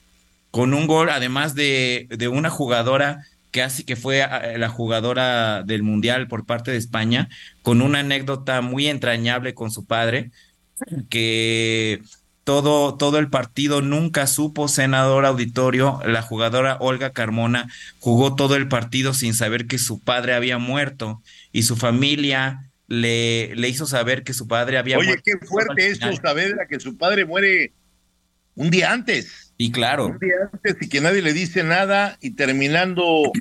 con 0.51 0.73
un 0.73 0.87
gol, 0.87 1.09
además 1.09 1.55
de, 1.55 2.07
de 2.09 2.27
una 2.27 2.49
jugadora 2.49 3.21
así 3.63 3.83
que 3.83 3.95
fue 3.95 4.25
la 4.57 4.69
jugadora 4.69 5.63
del 5.63 5.83
Mundial 5.83 6.27
por 6.27 6.45
parte 6.45 6.71
de 6.71 6.77
España, 6.77 7.29
con 7.61 7.81
una 7.81 7.99
anécdota 7.99 8.61
muy 8.61 8.87
entrañable 8.87 9.53
con 9.53 9.71
su 9.71 9.85
padre, 9.85 10.31
que 11.09 12.01
todo, 12.49 12.95
todo 12.95 13.19
el 13.19 13.29
partido 13.29 13.83
nunca 13.83 14.25
supo, 14.25 14.67
senador 14.67 15.27
auditorio, 15.27 15.99
la 16.03 16.23
jugadora 16.23 16.77
Olga 16.79 17.11
Carmona 17.11 17.69
jugó 17.99 18.35
todo 18.35 18.55
el 18.55 18.67
partido 18.67 19.13
sin 19.13 19.35
saber 19.35 19.67
que 19.67 19.77
su 19.77 19.99
padre 19.99 20.33
había 20.33 20.57
muerto 20.57 21.21
y 21.51 21.61
su 21.61 21.75
familia 21.75 22.71
le, 22.87 23.55
le 23.55 23.69
hizo 23.69 23.85
saber 23.85 24.23
que 24.23 24.33
su 24.33 24.47
padre 24.47 24.79
había 24.79 24.97
Oye, 24.97 25.09
muerto. 25.09 25.23
qué 25.25 25.45
fuerte 25.45 25.89
eso, 25.89 26.11
Saavedra, 26.19 26.65
que 26.67 26.79
su 26.79 26.97
padre 26.97 27.23
muere 27.23 27.71
un 28.55 28.71
día 28.71 28.93
antes. 28.93 29.53
Y 29.55 29.71
claro. 29.71 30.07
Un 30.07 30.17
día 30.17 30.49
antes 30.51 30.75
y 30.81 30.89
que 30.89 31.01
nadie 31.01 31.21
le 31.21 31.33
dice 31.33 31.61
nada 31.61 32.17
y 32.19 32.31
terminando 32.31 33.31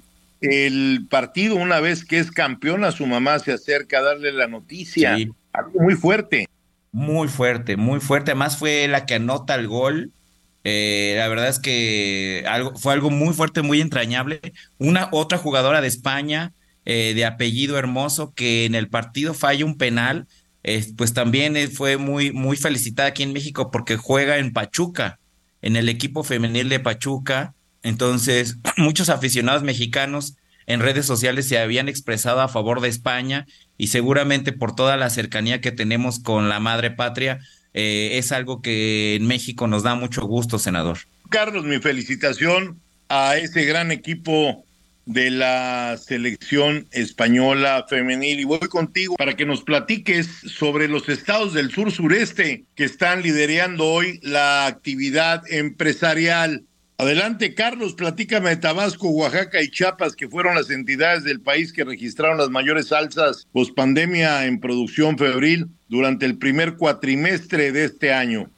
el 0.43 1.07
partido, 1.09 1.57
una 1.57 1.81
vez 1.81 2.05
que 2.05 2.19
es 2.19 2.31
campeona, 2.31 2.93
su 2.93 3.07
mamá 3.07 3.39
se 3.39 3.53
acerca 3.53 4.01
a 4.01 4.03
darle 4.03 4.33
la 4.33 4.49
noticia. 4.49 5.17
Sí. 5.17 5.31
Algo 5.55 5.81
muy 5.81 5.95
fuerte. 5.95 6.47
Muy 6.93 7.29
fuerte, 7.29 7.77
muy 7.77 8.01
fuerte. 8.01 8.33
Además 8.33 8.57
fue 8.57 8.89
la 8.89 9.07
que 9.07 9.15
anota 9.15 9.55
el 9.55 9.69
gol. 9.69 10.13
Eh, 10.65 11.15
la 11.17 11.29
verdad 11.29 11.49
es 11.49 11.59
que 11.59 12.45
algo, 12.49 12.75
fue 12.77 12.93
algo 12.93 13.11
muy 13.11 13.35
fuerte, 13.35 13.63
muy 13.63 13.81
entrañable. 13.81 14.41
Una 14.79 15.09
otra 15.13 15.39
jugadora 15.39 15.81
de 15.81 15.89
España, 15.89 16.53
eh, 16.85 17.13
de 17.15 17.25
apellido 17.27 17.79
hermoso, 17.79 18.33
que 18.35 18.65
en 18.65 18.75
el 18.75 18.89
partido 18.89 19.35
falla 19.35 19.65
un 19.65 19.77
penal, 19.77 20.27
eh, 20.65 20.85
pues 20.97 21.15
también 21.15 21.57
eh, 21.57 21.69
fue 21.69 21.97
muy, 21.97 22.33
muy 22.33 22.57
felicitada 22.57 23.09
aquí 23.11 23.23
en 23.23 23.33
México 23.33 23.71
porque 23.71 23.97
juega 23.97 24.39
en 24.39 24.53
Pachuca, 24.53 25.19
en 25.63 25.77
el 25.77 25.89
equipo 25.89 26.25
femenil 26.25 26.69
de 26.69 26.81
Pachuca. 26.81 27.55
Entonces, 27.83 28.59
muchos 28.77 29.09
aficionados 29.09 29.63
mexicanos 29.63 30.37
en 30.67 30.81
redes 30.81 31.07
sociales 31.07 31.49
se 31.49 31.59
habían 31.59 31.89
expresado 31.89 32.41
a 32.41 32.49
favor 32.49 32.81
de 32.81 32.89
España 32.89 33.47
y 33.79 33.87
seguramente 33.87 34.53
por 34.53 34.75
toda 34.75 34.97
la 34.97 35.09
cercanía 35.09 35.61
que 35.61 35.73
tenemos 35.73 36.19
con 36.19 36.49
la 36.49 36.61
madre 36.61 36.91
patria, 36.91 37.39
eh, 37.73 38.19
es 38.19 38.33
algo 38.33 38.61
que 38.61 39.15
en 39.15 39.27
México 39.27 39.69
nos 39.69 39.85
da 39.85 39.95
mucho 39.95 40.27
gusto, 40.27 40.59
senador. 40.59 40.99
Carlos, 41.31 41.65
mi 41.65 41.79
felicitación 41.79 42.81
a 43.09 43.37
ese 43.37 43.65
gran 43.65 43.93
equipo 43.93 44.65
de 45.09 45.31
la 45.31 45.97
selección 45.97 46.87
española 46.91 47.87
femenil 47.89 48.41
y 48.41 48.45
voy 48.45 48.59
contigo 48.59 49.17
para 49.17 49.37
que 49.37 49.47
nos 49.47 49.63
platiques 49.63 50.27
sobre 50.27 50.87
los 50.87 51.09
estados 51.09 51.55
del 51.55 51.71
sur 51.71 51.91
sureste 51.91 52.65
que 52.75 52.85
están 52.85 53.23
liderando 53.23 53.87
hoy 53.87 54.21
la 54.23 54.67
actividad 54.67 55.43
empresarial. 55.51 56.65
Adelante, 57.01 57.55
Carlos, 57.55 57.95
platícame 57.95 58.51
de 58.51 58.57
Tabasco, 58.57 59.09
Oaxaca 59.11 59.63
y 59.63 59.71
Chiapas, 59.71 60.17
que 60.17 60.29
fueron 60.29 60.57
las 60.57 60.69
entidades 60.69 61.23
del 61.23 61.41
país 61.41 61.73
que 61.73 61.85
registraron 61.85 62.39
las 62.39 62.51
mayores 62.51 62.91
alzas 62.91 63.47
pospandemia 63.53 64.47
en 64.47 64.59
producción 64.59 65.17
febril 65.17 65.69
durante 65.89 66.27
el 66.27 66.39
primer 66.39 66.77
cuatrimestre 66.77 67.71
de 67.71 67.85
este 67.85 68.13
año. 68.13 68.51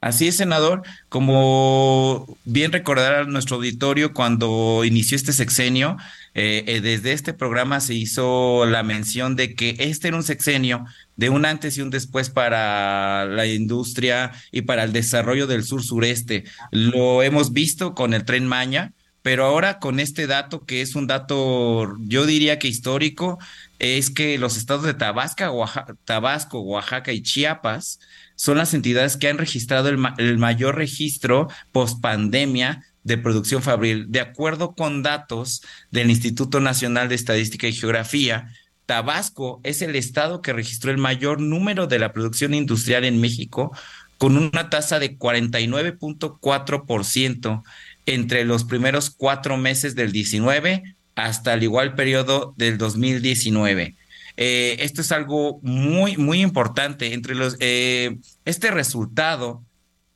Así 0.00 0.26
es, 0.26 0.36
senador. 0.36 0.82
Como 1.08 2.36
bien 2.44 2.72
recordará 2.72 3.24
nuestro 3.26 3.56
auditorio, 3.56 4.12
cuando 4.12 4.82
inició 4.84 5.14
este 5.14 5.32
sexenio, 5.32 5.96
eh, 6.34 6.64
eh, 6.66 6.80
desde 6.80 7.12
este 7.12 7.32
programa 7.32 7.78
se 7.78 7.94
hizo 7.94 8.66
la 8.66 8.82
mención 8.82 9.36
de 9.36 9.54
que 9.54 9.76
este 9.78 10.08
era 10.08 10.16
un 10.16 10.24
sexenio 10.24 10.84
de 11.16 11.30
un 11.30 11.44
antes 11.44 11.76
y 11.76 11.82
un 11.82 11.90
después 11.90 12.30
para 12.30 13.24
la 13.26 13.46
industria 13.46 14.32
y 14.50 14.62
para 14.62 14.84
el 14.84 14.92
desarrollo 14.92 15.46
del 15.46 15.64
sur 15.64 15.82
sureste. 15.82 16.44
Lo 16.70 17.22
hemos 17.22 17.52
visto 17.52 17.94
con 17.94 18.14
el 18.14 18.24
tren 18.24 18.46
Maña, 18.46 18.92
pero 19.22 19.46
ahora 19.46 19.78
con 19.78 20.00
este 20.00 20.26
dato 20.26 20.66
que 20.66 20.82
es 20.82 20.94
un 20.94 21.06
dato, 21.06 21.96
yo 22.00 22.26
diría 22.26 22.58
que 22.58 22.68
histórico, 22.68 23.38
es 23.78 24.10
que 24.10 24.38
los 24.38 24.56
estados 24.56 24.84
de 24.84 24.94
Tabasco, 24.94 25.44
Oaxaca, 25.50 25.94
Tabasco, 26.04 26.60
Oaxaca 26.60 27.12
y 27.12 27.22
Chiapas 27.22 28.00
son 28.36 28.58
las 28.58 28.74
entidades 28.74 29.16
que 29.16 29.28
han 29.28 29.38
registrado 29.38 29.88
el, 29.88 29.98
el 30.18 30.38
mayor 30.38 30.76
registro 30.76 31.48
post 31.72 32.00
pandemia 32.00 32.82
de 33.02 33.18
producción 33.18 33.62
fabril. 33.62 34.06
De 34.08 34.20
acuerdo 34.20 34.74
con 34.74 35.02
datos 35.02 35.62
del 35.90 36.10
Instituto 36.10 36.60
Nacional 36.60 37.08
de 37.08 37.14
Estadística 37.14 37.68
y 37.68 37.72
Geografía, 37.72 38.50
Tabasco 38.86 39.60
es 39.62 39.82
el 39.82 39.94
estado 39.96 40.40
que 40.42 40.52
registró 40.52 40.90
el 40.90 40.98
mayor 40.98 41.40
número 41.40 41.86
de 41.86 41.98
la 41.98 42.12
producción 42.12 42.52
industrial 42.54 43.04
en 43.04 43.20
México, 43.20 43.72
con 44.18 44.36
una 44.36 44.68
tasa 44.70 44.98
de 44.98 45.16
49.4% 45.18 47.62
entre 48.06 48.44
los 48.44 48.64
primeros 48.64 49.10
cuatro 49.10 49.56
meses 49.56 49.94
del 49.94 50.12
19 50.12 50.96
hasta 51.14 51.54
el 51.54 51.62
igual 51.62 51.94
periodo 51.94 52.54
del 52.56 52.78
2019. 52.78 53.96
Eh, 54.36 54.76
esto 54.80 55.00
es 55.00 55.12
algo 55.12 55.60
muy, 55.62 56.16
muy 56.16 56.42
importante. 56.42 57.14
Entre 57.14 57.34
los, 57.34 57.56
eh, 57.60 58.18
este 58.44 58.70
resultado 58.70 59.64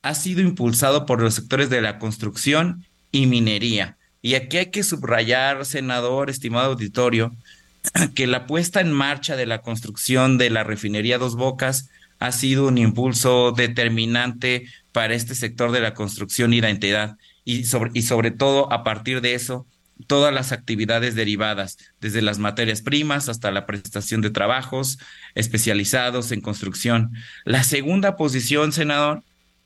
ha 0.01 0.15
sido 0.15 0.41
impulsado 0.41 1.05
por 1.05 1.21
los 1.21 1.35
sectores 1.35 1.69
de 1.69 1.81
la 1.81 1.99
construcción 1.99 2.85
y 3.11 3.27
minería. 3.27 3.97
Y 4.21 4.35
aquí 4.35 4.57
hay 4.57 4.67
que 4.67 4.83
subrayar, 4.83 5.65
senador, 5.65 6.29
estimado 6.29 6.71
auditorio, 6.71 7.33
que 8.15 8.27
la 8.27 8.45
puesta 8.45 8.81
en 8.81 8.91
marcha 8.91 9.35
de 9.35 9.45
la 9.45 9.61
construcción 9.61 10.37
de 10.37 10.49
la 10.49 10.63
refinería 10.63 11.17
Dos 11.17 11.35
Bocas 11.35 11.89
ha 12.19 12.31
sido 12.31 12.67
un 12.67 12.77
impulso 12.77 13.51
determinante 13.51 14.67
para 14.91 15.13
este 15.13 15.35
sector 15.35 15.71
de 15.71 15.79
la 15.79 15.93
construcción 15.93 16.53
y 16.53 16.61
la 16.61 16.69
entidad. 16.69 17.17
Y 17.45 17.63
sobre, 17.63 17.91
y 17.93 18.01
sobre 18.01 18.31
todo, 18.31 18.71
a 18.71 18.83
partir 18.83 19.21
de 19.21 19.33
eso, 19.33 19.65
todas 20.07 20.33
las 20.33 20.51
actividades 20.51 21.15
derivadas, 21.15 21.77
desde 21.99 22.21
las 22.21 22.39
materias 22.39 22.81
primas 22.81 23.29
hasta 23.29 23.51
la 23.51 23.65
prestación 23.65 24.21
de 24.21 24.29
trabajos 24.29 24.99
especializados 25.35 26.31
en 26.31 26.41
construcción. 26.41 27.11
La 27.45 27.63
segunda 27.63 28.15
posición, 28.15 28.71
senador, 28.71 29.23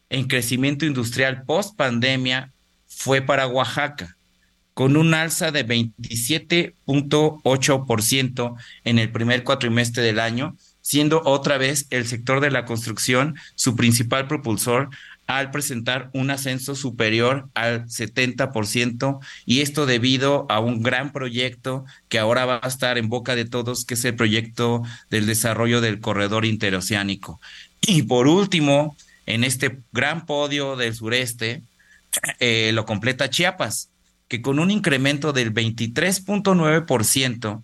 en 0.10 0.27
crecimiento 0.27 0.86
industrial 0.86 1.43
post 1.43 1.75
pandemia 1.75 2.51
fue 2.88 3.22
para 3.22 3.48
Oaxaca, 3.48 4.15
con 4.73 4.97
un 4.97 5.13
alza 5.13 5.51
de 5.51 5.67
27.8% 5.67 8.55
en 8.83 8.99
el 8.99 9.11
primer 9.11 9.43
cuatrimestre 9.43 10.03
del 10.03 10.19
año, 10.19 10.55
siendo 10.81 11.21
otra 11.25 11.57
vez 11.57 11.87
el 11.89 12.05
sector 12.07 12.39
de 12.41 12.51
la 12.51 12.65
construcción 12.65 13.35
su 13.55 13.75
principal 13.75 14.27
propulsor 14.27 14.89
al 15.27 15.51
presentar 15.51 16.09
un 16.13 16.31
ascenso 16.31 16.75
superior 16.75 17.49
al 17.53 17.85
70% 17.85 19.19
y 19.45 19.61
esto 19.61 19.85
debido 19.85 20.45
a 20.49 20.59
un 20.59 20.83
gran 20.83 21.13
proyecto 21.13 21.85
que 22.09 22.19
ahora 22.19 22.45
va 22.45 22.59
a 22.61 22.67
estar 22.67 22.97
en 22.97 23.09
boca 23.09 23.35
de 23.35 23.45
todos, 23.45 23.85
que 23.85 23.93
es 23.93 24.03
el 24.05 24.15
proyecto 24.15 24.83
del 25.09 25.25
desarrollo 25.25 25.81
del 25.81 26.01
corredor 26.01 26.45
interoceánico. 26.45 27.39
Y 27.81 28.03
por 28.03 28.27
último, 28.27 28.95
en 29.25 29.43
este 29.43 29.79
gran 29.93 30.25
podio 30.25 30.75
del 30.75 30.93
sureste, 30.93 31.63
eh, 32.39 32.71
lo 32.73 32.85
completa 32.85 33.29
Chiapas, 33.29 33.89
que 34.33 34.41
con 34.41 34.57
un 34.57 34.71
incremento 34.71 35.31
del 35.31 35.53
23.9%, 35.53 37.63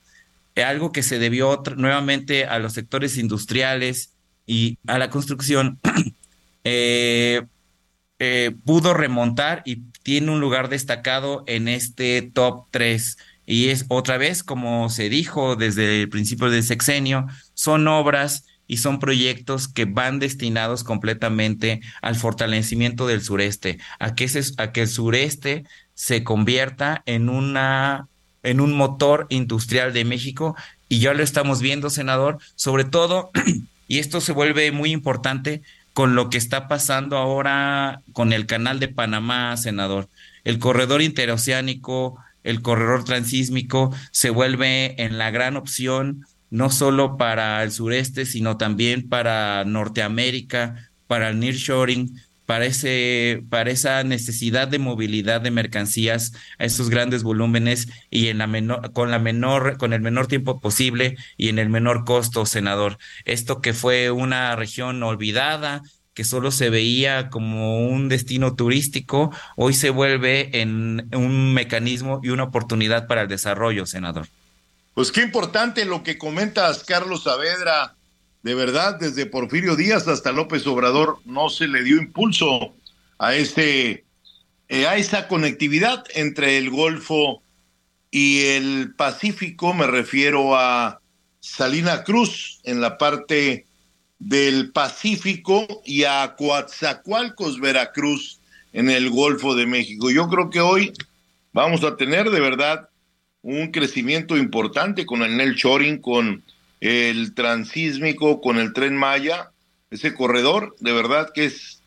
eh, 0.53 0.63
algo 0.63 0.91
que 0.91 1.01
se 1.01 1.17
debió 1.17 1.63
nuevamente 1.77 2.45
a 2.45 2.59
los 2.59 2.73
sectores 2.73 3.17
industriales 3.17 4.13
y 4.45 4.77
a 4.85 4.99
la 4.99 5.09
construcción, 5.09 5.79
eh, 6.63 7.41
eh, 8.19 8.51
pudo 8.63 8.93
remontar 8.93 9.63
y 9.65 9.77
tiene 10.03 10.29
un 10.29 10.41
lugar 10.41 10.69
destacado 10.69 11.43
en 11.47 11.67
este 11.67 12.21
top 12.21 12.67
3. 12.69 13.17
Y 13.47 13.69
es 13.69 13.85
otra 13.87 14.19
vez, 14.19 14.43
como 14.43 14.91
se 14.91 15.09
dijo 15.09 15.55
desde 15.55 16.03
el 16.03 16.09
principio 16.09 16.51
del 16.51 16.61
sexenio, 16.61 17.25
son 17.55 17.87
obras 17.87 18.45
y 18.69 18.77
son 18.77 18.99
proyectos 18.99 19.67
que 19.67 19.83
van 19.83 20.19
destinados 20.19 20.85
completamente 20.85 21.81
al 22.01 22.15
fortalecimiento 22.15 23.07
del 23.07 23.23
sureste, 23.23 23.79
a 23.97 24.13
que, 24.13 24.29
a 24.57 24.71
que 24.71 24.81
el 24.83 24.87
sureste 24.87 25.65
se 25.95 26.23
convierta 26.23 27.01
en 27.05 27.27
una 27.27 28.07
en 28.41 28.61
un 28.61 28.73
motor 28.73 29.27
industrial 29.29 29.91
de 29.91 30.05
México 30.05 30.55
y 30.87 30.99
ya 30.99 31.13
lo 31.13 31.23
estamos 31.23 31.61
viendo, 31.61 31.89
senador, 31.89 32.37
sobre 32.55 32.85
todo, 32.85 33.31
y 33.89 33.97
esto 33.97 34.21
se 34.21 34.31
vuelve 34.31 34.71
muy 34.71 34.91
importante 34.91 35.61
con 35.93 36.15
lo 36.15 36.29
que 36.29 36.37
está 36.37 36.67
pasando 36.67 37.17
ahora 37.17 38.01
con 38.13 38.31
el 38.31 38.45
canal 38.45 38.79
de 38.79 38.87
Panamá, 38.87 39.57
senador. 39.57 40.07
El 40.45 40.59
corredor 40.59 41.01
interoceánico, 41.01 42.17
el 42.43 42.61
corredor 42.61 43.03
transísmico 43.03 43.93
se 44.11 44.29
vuelve 44.29 45.01
en 45.03 45.17
la 45.17 45.31
gran 45.31 45.57
opción 45.57 46.25
no 46.49 46.69
solo 46.69 47.17
para 47.17 47.63
el 47.63 47.71
sureste, 47.71 48.25
sino 48.25 48.57
también 48.57 49.07
para 49.07 49.63
Norteamérica, 49.65 50.89
para 51.07 51.29
el 51.29 51.39
nearshoring, 51.39 52.19
para, 52.49 52.65
para 53.49 53.69
esa 53.69 54.03
necesidad 54.03 54.67
de 54.67 54.79
movilidad 54.79 55.39
de 55.39 55.51
mercancías 55.51 56.33
a 56.57 56.65
esos 56.65 56.89
grandes 56.89 57.21
volúmenes 57.21 57.89
y 58.09 58.29
en 58.29 58.39
la 58.39 58.47
menor, 58.47 58.91
con 58.91 59.11
la 59.11 59.19
menor, 59.19 59.77
con 59.77 59.93
el 59.93 60.01
menor 60.01 60.25
tiempo 60.25 60.59
posible 60.59 61.15
y 61.37 61.49
en 61.49 61.59
el 61.59 61.69
menor 61.69 62.05
costo, 62.05 62.47
senador. 62.47 62.97
Esto 63.25 63.61
que 63.61 63.73
fue 63.73 64.09
una 64.09 64.55
región 64.55 65.03
olvidada, 65.03 65.83
que 66.15 66.23
solo 66.23 66.49
se 66.49 66.71
veía 66.71 67.29
como 67.29 67.87
un 67.87 68.09
destino 68.09 68.55
turístico, 68.55 69.31
hoy 69.55 69.73
se 69.75 69.91
vuelve 69.91 70.59
en 70.59 71.07
un 71.13 71.53
mecanismo 71.53 72.19
y 72.23 72.29
una 72.29 72.45
oportunidad 72.45 73.05
para 73.05 73.21
el 73.21 73.27
desarrollo, 73.27 73.85
senador. 73.85 74.27
Pues 74.99 75.13
qué 75.13 75.21
importante 75.21 75.85
lo 75.85 76.03
que 76.03 76.17
comentas, 76.17 76.83
Carlos 76.83 77.23
Saavedra 77.23 77.95
de 78.43 78.53
verdad, 78.53 78.99
desde 78.99 79.25
Porfirio 79.25 79.77
Díaz 79.77 80.09
hasta 80.09 80.33
López 80.33 80.67
Obrador 80.67 81.19
no 81.23 81.47
se 81.47 81.69
le 81.69 81.83
dio 81.83 81.95
impulso 81.95 82.73
a 83.17 83.33
este 83.33 84.03
eh, 84.67 84.87
a 84.87 84.97
esa 84.97 85.29
conectividad 85.29 86.03
entre 86.15 86.57
el 86.57 86.69
Golfo 86.69 87.41
y 88.11 88.41
el 88.47 88.93
Pacífico, 88.93 89.73
me 89.73 89.87
refiero 89.87 90.57
a 90.57 90.99
Salina 91.39 92.03
Cruz 92.03 92.59
en 92.65 92.81
la 92.81 92.97
parte 92.97 93.67
del 94.19 94.73
Pacífico 94.73 95.81
y 95.85 96.03
a 96.03 96.35
Coatzacoalcos, 96.37 97.61
Veracruz 97.61 98.41
en 98.73 98.89
el 98.89 99.09
Golfo 99.11 99.55
de 99.55 99.65
México. 99.65 100.11
Yo 100.11 100.27
creo 100.27 100.49
que 100.49 100.59
hoy 100.59 100.91
vamos 101.53 101.85
a 101.85 101.95
tener 101.95 102.29
de 102.31 102.41
verdad 102.41 102.89
un 103.41 103.71
crecimiento 103.71 104.37
importante 104.37 105.05
con 105.05 105.21
el 105.21 105.37
Nel 105.37 105.55
Choring, 105.55 105.99
con 105.99 106.43
el 106.79 107.33
transísmico 107.33 108.41
con 108.41 108.57
el 108.57 108.73
tren 108.73 108.95
Maya, 108.95 109.51
ese 109.91 110.13
corredor, 110.13 110.75
de 110.79 110.93
verdad 110.93 111.31
que 111.33 111.45
es 111.45 111.81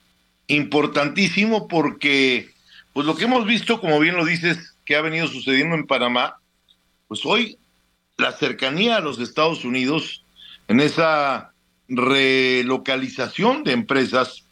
importantísimo 0.48 1.68
porque, 1.68 2.50
pues 2.92 3.06
lo 3.06 3.16
que 3.16 3.24
hemos 3.24 3.46
visto, 3.46 3.80
como 3.80 3.98
bien 4.00 4.16
lo 4.16 4.24
dices, 4.24 4.74
que 4.84 4.96
ha 4.96 5.00
venido 5.00 5.28
sucediendo 5.28 5.74
en 5.76 5.86
Panamá, 5.86 6.36
pues 7.08 7.24
hoy 7.24 7.58
la 8.16 8.32
cercanía 8.32 8.96
a 8.96 9.00
los 9.00 9.18
Estados 9.18 9.64
Unidos 9.64 10.24
en 10.68 10.80
esa 10.80 11.52
relocalización 11.88 13.64
de 13.64 13.72
empresas 13.72 14.44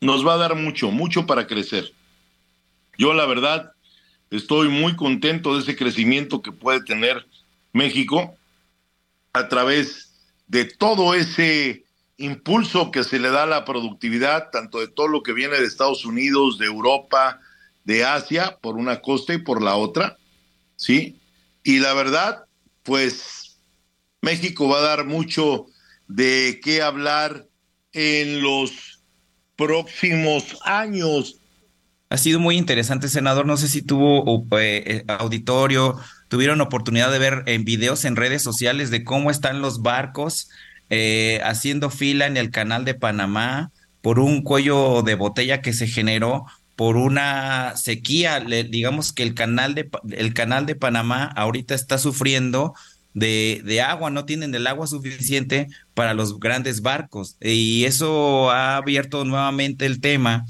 nos 0.00 0.26
va 0.26 0.34
a 0.34 0.38
dar 0.38 0.54
mucho, 0.54 0.90
mucho 0.90 1.26
para 1.26 1.46
crecer. 1.46 1.92
Yo 2.96 3.12
la 3.12 3.26
verdad 3.26 3.72
estoy 4.36 4.68
muy 4.68 4.96
contento 4.96 5.54
de 5.54 5.62
ese 5.62 5.76
crecimiento 5.76 6.42
que 6.42 6.52
puede 6.52 6.82
tener 6.82 7.26
México 7.72 8.34
a 9.32 9.48
través 9.48 10.12
de 10.46 10.64
todo 10.64 11.14
ese 11.14 11.84
impulso 12.16 12.90
que 12.90 13.04
se 13.04 13.18
le 13.18 13.30
da 13.30 13.42
a 13.44 13.46
la 13.46 13.64
productividad, 13.64 14.50
tanto 14.50 14.80
de 14.80 14.88
todo 14.88 15.08
lo 15.08 15.22
que 15.22 15.32
viene 15.32 15.58
de 15.58 15.66
Estados 15.66 16.04
Unidos, 16.04 16.58
de 16.58 16.66
Europa, 16.66 17.40
de 17.84 18.04
Asia, 18.04 18.58
por 18.60 18.76
una 18.76 19.00
costa 19.00 19.34
y 19.34 19.38
por 19.38 19.62
la 19.62 19.76
otra, 19.76 20.16
¿sí? 20.76 21.20
Y 21.62 21.80
la 21.80 21.92
verdad, 21.94 22.44
pues 22.82 23.58
México 24.22 24.68
va 24.68 24.78
a 24.78 24.82
dar 24.82 25.04
mucho 25.04 25.66
de 26.06 26.60
qué 26.62 26.82
hablar 26.82 27.46
en 27.92 28.42
los 28.42 29.00
próximos 29.56 30.56
años. 30.64 31.40
Ha 32.14 32.16
sido 32.16 32.38
muy 32.38 32.56
interesante, 32.56 33.08
senador. 33.08 33.44
No 33.44 33.56
sé 33.56 33.66
si 33.66 33.82
tuvo 33.82 34.46
eh, 34.56 34.84
eh, 34.86 35.04
auditorio, 35.08 35.98
tuvieron 36.28 36.60
oportunidad 36.60 37.10
de 37.10 37.18
ver 37.18 37.42
en 37.46 37.64
videos 37.64 38.04
en 38.04 38.14
redes 38.14 38.40
sociales 38.40 38.92
de 38.92 39.02
cómo 39.02 39.32
están 39.32 39.60
los 39.60 39.82
barcos 39.82 40.48
eh, 40.90 41.40
haciendo 41.42 41.90
fila 41.90 42.26
en 42.28 42.36
el 42.36 42.52
canal 42.52 42.84
de 42.84 42.94
Panamá 42.94 43.72
por 44.00 44.20
un 44.20 44.42
cuello 44.42 45.02
de 45.02 45.16
botella 45.16 45.60
que 45.60 45.72
se 45.72 45.88
generó 45.88 46.46
por 46.76 46.96
una 46.96 47.74
sequía. 47.74 48.38
digamos 48.38 49.12
que 49.12 49.24
el 49.24 49.34
canal, 49.34 49.74
de, 49.74 49.90
el 50.12 50.34
canal 50.34 50.66
de 50.66 50.76
Panamá 50.76 51.24
ahorita 51.34 51.74
está 51.74 51.98
sufriendo 51.98 52.74
de, 53.12 53.60
de, 53.64 53.80
agua, 53.82 54.10
no 54.10 54.24
tienen 54.24 54.54
el 54.54 54.68
agua 54.68 54.86
suficiente 54.86 55.66
para 55.94 56.14
los 56.14 56.38
grandes 56.38 56.80
barcos. 56.80 57.36
Y 57.40 57.86
eso 57.86 58.52
ha 58.52 58.76
abierto 58.76 59.24
nuevamente 59.24 59.84
el 59.84 60.00
tema 60.00 60.44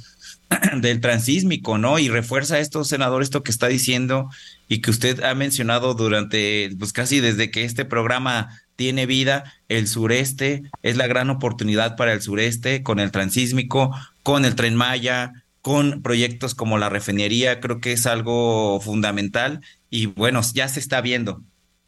del 0.80 1.00
transísmico, 1.00 1.78
¿no? 1.78 1.98
Y 1.98 2.08
refuerza 2.08 2.58
esto, 2.58 2.84
senador, 2.84 3.22
esto 3.22 3.42
que 3.42 3.50
está 3.50 3.68
diciendo 3.68 4.28
y 4.68 4.80
que 4.80 4.90
usted 4.90 5.22
ha 5.22 5.34
mencionado 5.34 5.94
durante, 5.94 6.70
pues 6.78 6.92
casi 6.92 7.20
desde 7.20 7.50
que 7.50 7.64
este 7.64 7.84
programa 7.84 8.60
tiene 8.76 9.06
vida, 9.06 9.54
el 9.68 9.86
sureste 9.86 10.62
es 10.82 10.96
la 10.96 11.06
gran 11.06 11.30
oportunidad 11.30 11.96
para 11.96 12.12
el 12.12 12.22
sureste 12.22 12.82
con 12.82 12.98
el 12.98 13.10
transísmico, 13.10 13.94
con 14.22 14.44
el 14.44 14.56
tren 14.56 14.74
Maya, 14.74 15.44
con 15.62 16.02
proyectos 16.02 16.54
como 16.54 16.76
la 16.76 16.90
refinería, 16.90 17.60
creo 17.60 17.80
que 17.80 17.92
es 17.92 18.06
algo 18.06 18.80
fundamental 18.80 19.60
y 19.88 20.06
bueno, 20.06 20.40
ya 20.52 20.68
se 20.68 20.80
está 20.80 21.00
viendo. 21.00 21.42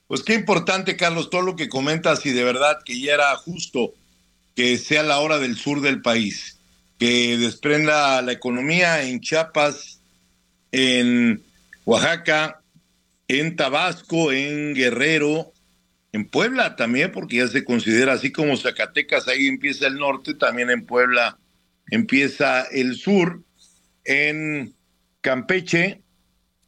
Pues 0.06 0.22
qué 0.22 0.34
importante, 0.34 0.96
Carlos, 0.96 1.30
todo 1.30 1.42
lo 1.42 1.56
que 1.56 1.68
comentas 1.68 2.24
y 2.24 2.30
de 2.30 2.44
verdad 2.44 2.78
que 2.84 3.00
ya 3.00 3.14
era 3.14 3.36
justo 3.36 3.92
que 4.54 4.78
sea 4.78 5.02
la 5.02 5.18
hora 5.18 5.38
del 5.38 5.56
sur 5.58 5.82
del 5.82 6.00
país, 6.00 6.55
que 6.98 7.36
desprenda 7.36 8.22
la 8.22 8.32
economía 8.32 9.02
en 9.02 9.20
Chiapas, 9.20 10.00
en 10.72 11.42
Oaxaca, 11.84 12.62
en 13.28 13.56
Tabasco, 13.56 14.32
en 14.32 14.74
Guerrero, 14.74 15.52
en 16.12 16.28
Puebla 16.28 16.76
también, 16.76 17.12
porque 17.12 17.36
ya 17.36 17.48
se 17.48 17.64
considera 17.64 18.14
así 18.14 18.32
como 18.32 18.56
Zacatecas, 18.56 19.28
ahí 19.28 19.46
empieza 19.46 19.86
el 19.86 19.96
norte, 19.96 20.34
también 20.34 20.70
en 20.70 20.86
Puebla 20.86 21.38
empieza 21.90 22.62
el 22.62 22.96
sur, 22.96 23.42
en 24.04 24.74
Campeche, 25.20 26.02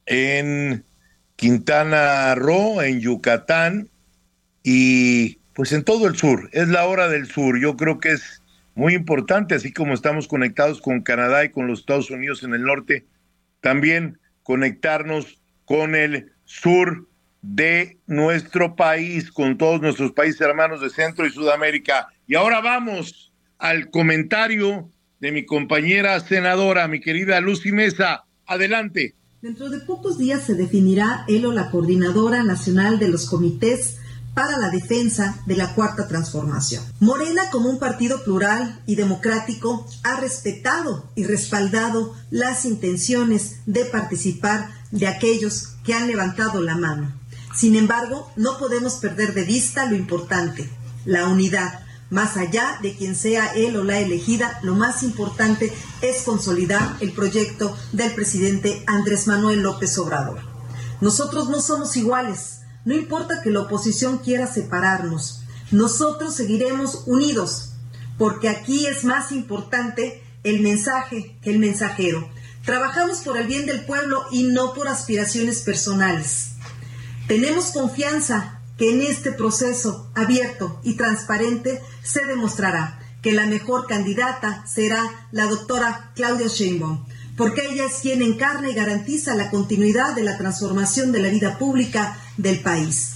en 0.07 0.85
Quintana 1.37 2.35
Roo, 2.35 2.83
en 2.83 3.01
Yucatán 3.01 3.89
y 4.63 5.37
pues 5.55 5.73
en 5.73 5.85
todo 5.85 6.07
el 6.07 6.17
sur. 6.17 6.51
Es 6.53 6.69
la 6.69 6.87
hora 6.87 7.09
del 7.09 7.27
sur. 7.27 7.61
Yo 7.61 7.77
creo 7.77 8.01
que 8.01 8.13
es 8.13 8.43
muy 8.79 8.95
importante, 8.95 9.57
así 9.57 9.73
como 9.73 9.93
estamos 9.93 10.29
conectados 10.29 10.81
con 10.81 11.03
Canadá 11.03 11.45
y 11.45 11.49
con 11.49 11.67
los 11.67 11.81
Estados 11.81 12.13
Unidos 12.13 12.45
en 12.45 12.55
el 12.55 12.63
norte, 12.63 13.07
también 13.61 14.21
conectarnos 14.45 15.41
con 15.65 15.97
el 15.97 16.31
sur 16.45 17.09
de 17.43 17.99
nuestro 18.07 18.77
país, 18.77 19.33
con 19.33 19.59
todos 19.59 19.81
nuestros 19.81 20.13
países 20.13 20.43
hermanos 20.43 20.81
de 20.81 20.91
Centro 20.91 21.27
y 21.27 21.31
Sudamérica. 21.31 22.07
Y 22.29 22.37
ahora 22.37 22.61
vamos 22.61 23.33
al 23.59 23.91
comentario 23.91 24.89
de 25.19 25.33
mi 25.33 25.45
compañera 25.45 26.21
senadora, 26.21 26.87
mi 26.87 27.01
querida 27.01 27.41
Lucy 27.41 27.73
Mesa. 27.73 28.27
Adelante. 28.47 29.17
Dentro 29.43 29.71
de 29.71 29.81
pocos 29.81 30.19
días 30.19 30.45
se 30.45 30.55
definirá 30.55 31.25
él 31.27 31.47
o 31.47 31.53
la 31.53 31.73
coordinadora 31.73 32.45
nacional 32.45 33.01
de 33.01 33.09
los 33.09 33.29
comités 33.29 33.99
para 34.39 34.57
la 34.57 34.71
defensa 34.71 35.43
de 35.47 35.57
la 35.57 35.75
cuarta 35.75 36.07
transformación. 36.07 36.85
Morena, 37.01 37.51
como 37.51 37.69
un 37.69 37.81
partido 37.81 38.23
plural 38.23 38.81
y 38.87 38.95
democrático, 38.95 39.85
ha 40.05 40.21
respetado 40.21 41.11
y 41.17 41.25
respaldado 41.25 42.15
las 42.31 42.65
intenciones 42.65 43.57
de 43.67 43.85
participar 43.87 44.71
de 44.93 45.09
aquellos 45.09 45.71
que 45.85 45.93
han 45.93 46.07
levantado 46.07 46.63
la 46.63 46.77
mano. 46.77 47.13
Sin 47.53 47.75
embargo, 47.75 48.31
no 48.37 48.59
podemos 48.59 48.99
perder 48.99 49.35
de 49.35 49.43
vista 49.43 49.87
lo 49.87 49.97
importante, 49.97 50.71
la 51.05 51.27
unidad. 51.27 51.81
Más 52.09 52.37
allá 52.37 52.79
de 52.81 52.95
quien 52.95 53.17
sea 53.17 53.49
él 53.57 53.77
o 53.77 53.83
la 53.83 53.99
elegida, 53.99 54.61
lo 54.63 54.77
más 54.77 55.03
importante 55.03 55.73
es 56.01 56.23
consolidar 56.23 56.95
el 57.01 57.11
proyecto 57.11 57.77
del 57.91 58.15
presidente 58.15 58.85
Andrés 58.87 59.27
Manuel 59.27 59.63
López 59.63 59.99
Obrador. 59.99 60.39
Nosotros 61.01 61.49
no 61.49 61.61
somos 61.61 61.97
iguales, 61.97 62.58
no 62.89 62.95
importa 62.95 63.43
que 63.43 63.51
la 63.51 63.61
oposición 63.61 64.17
quiera 64.17 64.47
separarnos, 64.47 65.43
nosotros 65.71 66.35
seguiremos 66.35 67.03
unidos, 67.05 67.73
porque 68.17 68.49
aquí 68.49 68.87
es 68.87 69.05
más 69.05 69.31
importante 69.31 70.23
el 70.43 70.61
mensaje 70.61 71.37
que 71.43 71.51
el 71.51 71.59
mensajero. 71.59 72.27
Trabajamos 72.65 73.19
por 73.19 73.37
el 73.37 73.47
bien 73.47 73.67
del 73.67 73.85
pueblo 73.85 74.25
y 74.31 74.45
no 74.45 74.73
por 74.73 74.89
aspiraciones 74.89 75.61
personales. 75.61 76.53
Tenemos 77.27 77.73
confianza 77.73 78.63
que 78.79 78.91
en 78.95 79.03
este 79.03 79.33
proceso 79.33 80.11
abierto 80.15 80.81
y 80.83 80.95
transparente 80.95 81.83
se 82.03 82.25
demostrará 82.25 83.01
que 83.21 83.33
la 83.33 83.45
mejor 83.45 83.87
candidata 83.87 84.65
será 84.67 85.29
la 85.31 85.45
doctora 85.45 86.13
Claudia 86.15 86.47
Sheinbaum, 86.47 87.05
porque 87.39 87.71
ella 87.71 87.87
es 87.87 88.01
quien 88.03 88.21
encarna 88.21 88.69
y 88.69 88.75
garantiza 88.75 89.37
la 89.37 89.49
continuidad 89.49 90.15
de 90.15 90.25
la 90.25 90.37
transformación 90.37 91.13
de 91.13 91.21
la 91.21 91.29
vida 91.29 91.57
pública 91.57 92.19
del 92.37 92.61
país. 92.61 93.13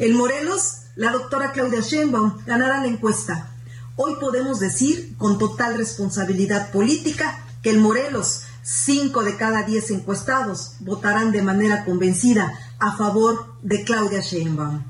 En 0.00 0.16
Morelos, 0.16 0.78
la 0.96 1.12
doctora 1.12 1.52
Claudia 1.52 1.80
Sheinbaum 1.80 2.44
ganará 2.44 2.80
la 2.80 2.88
encuesta. 2.88 3.48
Hoy 3.94 4.16
podemos 4.20 4.58
decir 4.58 5.14
con 5.16 5.38
total 5.38 5.78
responsabilidad 5.78 6.72
política 6.72 7.46
que 7.62 7.70
el 7.70 7.78
Morelos, 7.78 8.42
cinco 8.62 9.22
de 9.22 9.36
cada 9.36 9.62
diez 9.62 9.92
encuestados, 9.92 10.72
votarán 10.80 11.30
de 11.30 11.42
manera 11.42 11.84
convencida 11.84 12.52
a 12.80 12.96
favor 12.96 13.54
de 13.62 13.84
Claudia 13.84 14.20
Sheinbaum. 14.20 14.82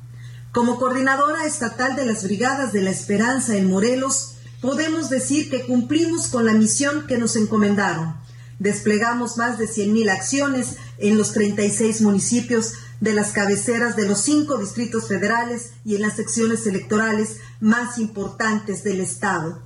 Como 0.53 0.79
coordinadora 0.79 1.45
estatal 1.45 1.97
de 1.97 2.07
las 2.07 2.25
Brigadas 2.25 2.73
de 2.73 2.81
la 2.81 2.91
Esperanza 2.91 3.57
en 3.57 3.69
Morelos, 3.69 4.37
podemos 4.63 5.11
decir 5.11 5.51
que 5.51 5.67
cumplimos 5.67 6.29
con 6.29 6.47
la 6.47 6.55
misión 6.55 7.07
que 7.07 7.19
nos 7.19 7.37
encomendaron. 7.37 8.20
Desplegamos 8.61 9.39
más 9.39 9.59
de 9.59 9.67
100.000 9.67 10.11
acciones 10.11 10.77
en 10.99 11.17
los 11.17 11.33
36 11.33 12.03
municipios 12.03 12.75
de 13.01 13.15
las 13.15 13.33
cabeceras 13.33 13.97
de 13.97 14.07
los 14.07 14.21
cinco 14.21 14.59
distritos 14.59 15.09
federales 15.09 15.71
y 15.83 15.97
en 15.97 16.03
las 16.03 16.17
secciones 16.17 16.67
electorales 16.67 17.39
más 17.61 17.97
importantes 17.99 18.85
del 18.85 19.01
Estado. 19.01 19.63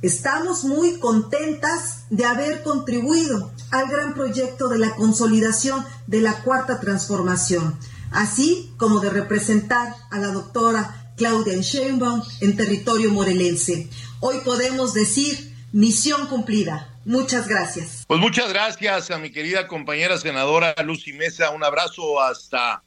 Estamos 0.00 0.64
muy 0.64 0.98
contentas 0.98 2.04
de 2.08 2.24
haber 2.24 2.62
contribuido 2.62 3.52
al 3.70 3.88
gran 3.88 4.14
proyecto 4.14 4.68
de 4.68 4.78
la 4.78 4.96
consolidación 4.96 5.84
de 6.06 6.22
la 6.22 6.42
cuarta 6.42 6.80
transformación, 6.80 7.78
así 8.12 8.72
como 8.78 9.00
de 9.00 9.10
representar 9.10 9.94
a 10.10 10.18
la 10.18 10.28
doctora 10.28 11.12
Claudia 11.18 11.58
Sheinbaum 11.58 12.22
en 12.40 12.56
territorio 12.56 13.12
morelense. 13.12 13.90
Hoy 14.20 14.38
podemos 14.42 14.94
decir 14.94 15.54
misión 15.72 16.26
cumplida. 16.28 16.91
Muchas 17.04 17.48
gracias. 17.48 18.04
Pues 18.06 18.20
muchas 18.20 18.52
gracias 18.52 19.10
a 19.10 19.18
mi 19.18 19.30
querida 19.30 19.66
compañera 19.66 20.16
senadora 20.18 20.74
Lucy 20.84 21.12
Mesa. 21.12 21.50
Un 21.50 21.64
abrazo 21.64 22.20
hasta 22.20 22.82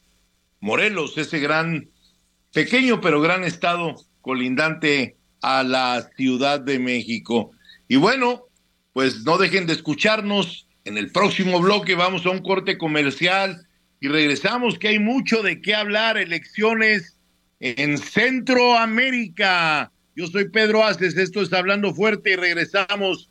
Morelos, 0.60 1.18
ese 1.18 1.38
gran, 1.38 1.90
pequeño 2.52 3.00
pero 3.00 3.20
gran 3.20 3.44
estado 3.44 3.94
colindante 4.22 5.16
a 5.42 5.62
la 5.62 6.08
Ciudad 6.16 6.60
de 6.60 6.78
México. 6.78 7.50
Y 7.88 7.96
bueno, 7.96 8.46
pues 8.92 9.24
no 9.24 9.36
dejen 9.38 9.66
de 9.66 9.74
escucharnos. 9.74 10.66
En 10.84 10.96
el 10.96 11.10
próximo 11.12 11.60
bloque 11.60 11.94
vamos 11.94 12.24
a 12.26 12.30
un 12.30 12.42
corte 12.42 12.78
comercial 12.78 13.66
y 14.00 14.08
regresamos 14.08 14.78
que 14.78 14.88
hay 14.88 14.98
mucho 14.98 15.42
de 15.42 15.60
qué 15.60 15.74
hablar. 15.74 16.16
Elecciones 16.16 17.18
en 17.60 17.98
Centroamérica. 17.98 19.92
Yo 20.14 20.26
soy 20.28 20.48
Pedro 20.48 20.84
Aces, 20.84 21.16
esto 21.18 21.42
está 21.42 21.58
Hablando 21.58 21.92
Fuerte 21.92 22.30
y 22.30 22.36
regresamos 22.36 23.30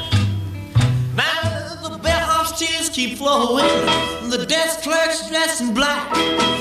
Now 2.61 2.67
the 2.67 2.73
bellhop's 2.73 2.89
tears 2.89 2.89
keep 2.89 3.17
flowing. 3.17 4.29
The 4.29 4.45
desk 4.45 4.81
clerk's 4.81 5.27
dressed 5.29 5.61
in 5.61 5.73
black. 5.73 6.11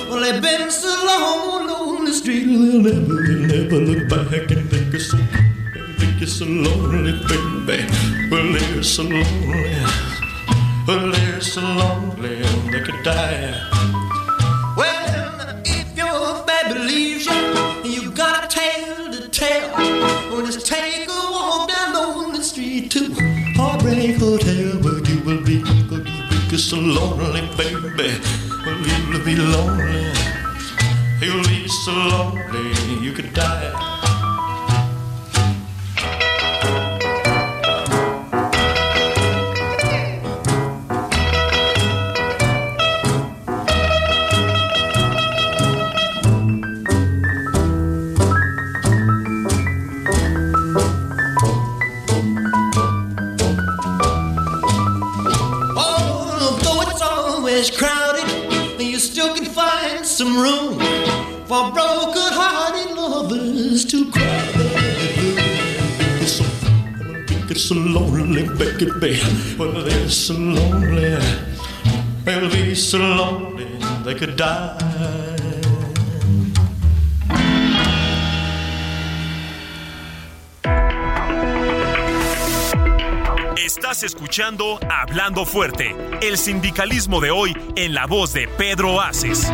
Well, 0.08 0.20
they've 0.20 0.42
been 0.42 0.70
so 0.70 0.88
long 0.88 1.70
on 1.70 2.04
the 2.04 2.12
street, 2.12 2.44
they'll 2.44 2.80
never, 2.80 3.22
never 3.46 3.76
look 3.76 4.08
back 4.08 4.50
and 4.50 4.70
think 4.70 4.92
you 4.92 4.98
so, 4.98 5.18
think 5.98 6.20
you 6.20 6.26
so 6.26 6.44
lonely, 6.46 7.12
baby. 7.28 7.86
Well, 8.30 8.52
they're 8.52 8.82
so 8.82 9.02
lonely. 9.02 9.76
Well, 10.86 11.12
they're 11.12 11.40
so 11.40 11.60
lonely, 11.60 12.42
they 12.70 12.80
could 12.80 13.04
die. 13.04 13.66
believes 16.72 17.26
you, 17.26 17.82
you 17.84 18.10
got 18.12 18.44
a 18.44 18.48
tale 18.48 19.10
to 19.10 19.28
tell. 19.28 19.72
Well, 20.30 20.46
just 20.46 20.66
take 20.66 20.89
so 26.70 26.76
lonely, 26.76 27.40
baby. 27.56 28.14
Well, 28.64 28.78
you'll 28.86 29.24
be 29.24 29.34
lonely. 29.34 30.12
You'll 31.20 31.42
be 31.42 31.66
so 31.66 31.90
lonely, 31.90 33.04
you 33.04 33.10
could 33.10 33.34
die. 33.34 34.09
So 67.70 67.76
lonely, 67.76 68.48
Becky 68.58 68.86
Bay. 68.98 69.16
Well, 69.56 69.84
they're 69.84 70.08
so 70.08 70.34
lonely. 70.34 71.16
They'll 72.24 72.50
be 72.50 72.74
so 72.74 72.98
lonely 72.98 73.68
they 74.04 74.16
could 74.16 74.34
die. 74.36 74.76
Estás 83.56 84.02
escuchando 84.02 84.80
Hablando 84.90 85.44
Fuerte, 85.44 85.94
el 86.22 86.38
sindicalismo 86.38 87.20
de 87.20 87.30
hoy 87.30 87.54
en 87.76 87.94
la 87.94 88.06
voz 88.06 88.32
de 88.32 88.48
Pedro 88.48 89.00
Aces. 89.00 89.48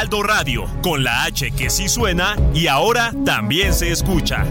Heraldo 0.00 0.22
Radio, 0.22 0.66
con 0.82 1.04
la 1.04 1.24
H 1.24 1.50
que 1.50 1.68
sí 1.68 1.86
suena 1.86 2.34
y 2.54 2.68
ahora 2.68 3.12
también 3.26 3.74
se 3.74 3.90
escucha. 3.90 4.46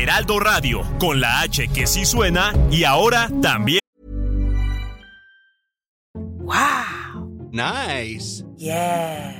Heraldo 0.00 0.40
Radio, 0.40 0.84
con 0.98 1.20
la 1.20 1.42
H 1.42 1.68
que 1.68 1.86
sí 1.86 2.06
suena 2.06 2.54
y 2.70 2.84
ahora 2.84 3.28
también. 3.42 3.80
Wow. 6.14 7.50
Nice. 7.52 8.42
Yeah. 8.56 9.34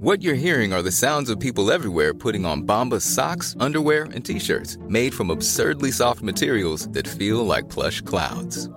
What 0.00 0.22
you're 0.22 0.36
hearing 0.36 0.72
are 0.72 0.80
the 0.80 0.90
sounds 0.90 1.28
of 1.28 1.38
people 1.38 1.70
everywhere 1.70 2.14
putting 2.14 2.46
on 2.46 2.62
Bombas 2.62 3.02
socks, 3.02 3.54
underwear, 3.60 4.04
and 4.14 4.24
t-shirts 4.24 4.78
made 4.88 5.12
from 5.12 5.28
absurdly 5.28 5.90
soft 5.92 6.22
materials 6.22 6.88
that 6.92 7.06
feel 7.06 7.44
like 7.44 7.68
plush 7.68 8.00
clouds. 8.00 8.70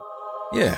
Yeah, 0.52 0.78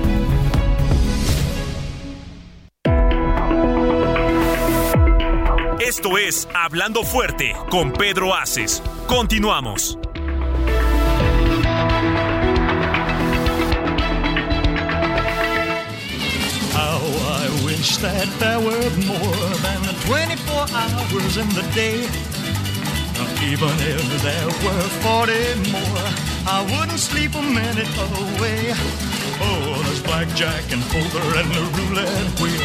Esto 5.91 6.17
es 6.17 6.47
Hablando 6.53 7.03
Fuerte 7.03 7.53
con 7.69 7.91
Pedro 7.91 8.33
Aces. 8.33 8.81
Continuamos. 9.07 9.97
How 16.73 17.01
I 17.27 17.49
wish 17.65 17.97
that 17.97 18.25
there 18.39 18.61
were 18.61 18.89
more 19.05 19.49
than 19.59 19.83
24 20.07 20.65
hours 20.71 21.35
in 21.35 21.49
the 21.49 21.69
day. 21.75 22.07
Even 23.51 23.75
if 23.81 24.23
there 24.23 24.47
were 24.63 24.87
40 25.03 25.33
more, 25.73 26.07
I 26.47 26.61
wouldn't 26.71 26.99
sleep 26.99 27.35
a 27.35 27.41
minute 27.41 27.91
away. 28.39 28.73
Blackjack 30.03 30.71
and 30.71 30.83
poker 30.89 31.25
and 31.39 31.49
the 31.51 31.61
roulette 31.77 32.39
wheel. 32.39 32.61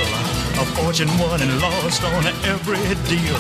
A 0.61 0.65
fortune 0.77 1.09
won 1.19 1.41
and 1.41 1.61
lost 1.61 2.03
on 2.05 2.27
every 2.45 2.79
deal. 3.09 3.37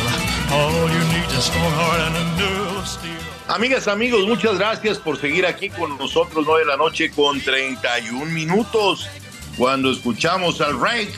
All 0.53 0.89
you 0.89 1.03
need 1.13 1.31
is 1.37 1.51
and 1.51 2.87
steel. 2.87 3.13
Amigas, 3.49 3.89
amigos, 3.89 4.27
muchas 4.27 4.59
gracias 4.59 4.99
por 4.99 5.19
seguir 5.19 5.47
aquí 5.47 5.71
con 5.71 5.97
nosotros, 5.99 6.45
9 6.47 6.61
de 6.61 6.67
la 6.67 6.77
noche 6.77 7.11
con 7.11 7.41
31 7.41 8.27
minutos. 8.27 9.09
Cuando 9.57 9.91
escuchamos 9.91 10.61
al 10.61 10.81
rey 10.81 11.09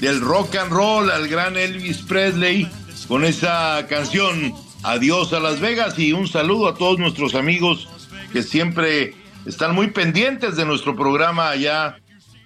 del 0.00 0.20
rock 0.20 0.56
and 0.56 0.72
roll, 0.72 1.10
al 1.10 1.28
gran 1.28 1.56
Elvis 1.56 1.98
Presley, 1.98 2.68
con 3.08 3.24
esa 3.24 3.86
canción 3.88 4.54
Adiós 4.82 5.32
a 5.32 5.40
Las 5.40 5.60
Vegas 5.60 5.98
y 5.98 6.12
un 6.12 6.28
saludo 6.28 6.68
a 6.68 6.74
todos 6.74 6.98
nuestros 6.98 7.34
amigos 7.34 7.88
que 8.32 8.42
siempre 8.42 9.14
están 9.48 9.74
muy 9.74 9.88
pendientes 9.88 10.56
de 10.56 10.66
nuestro 10.66 10.94
programa 10.94 11.48
allá 11.48 11.96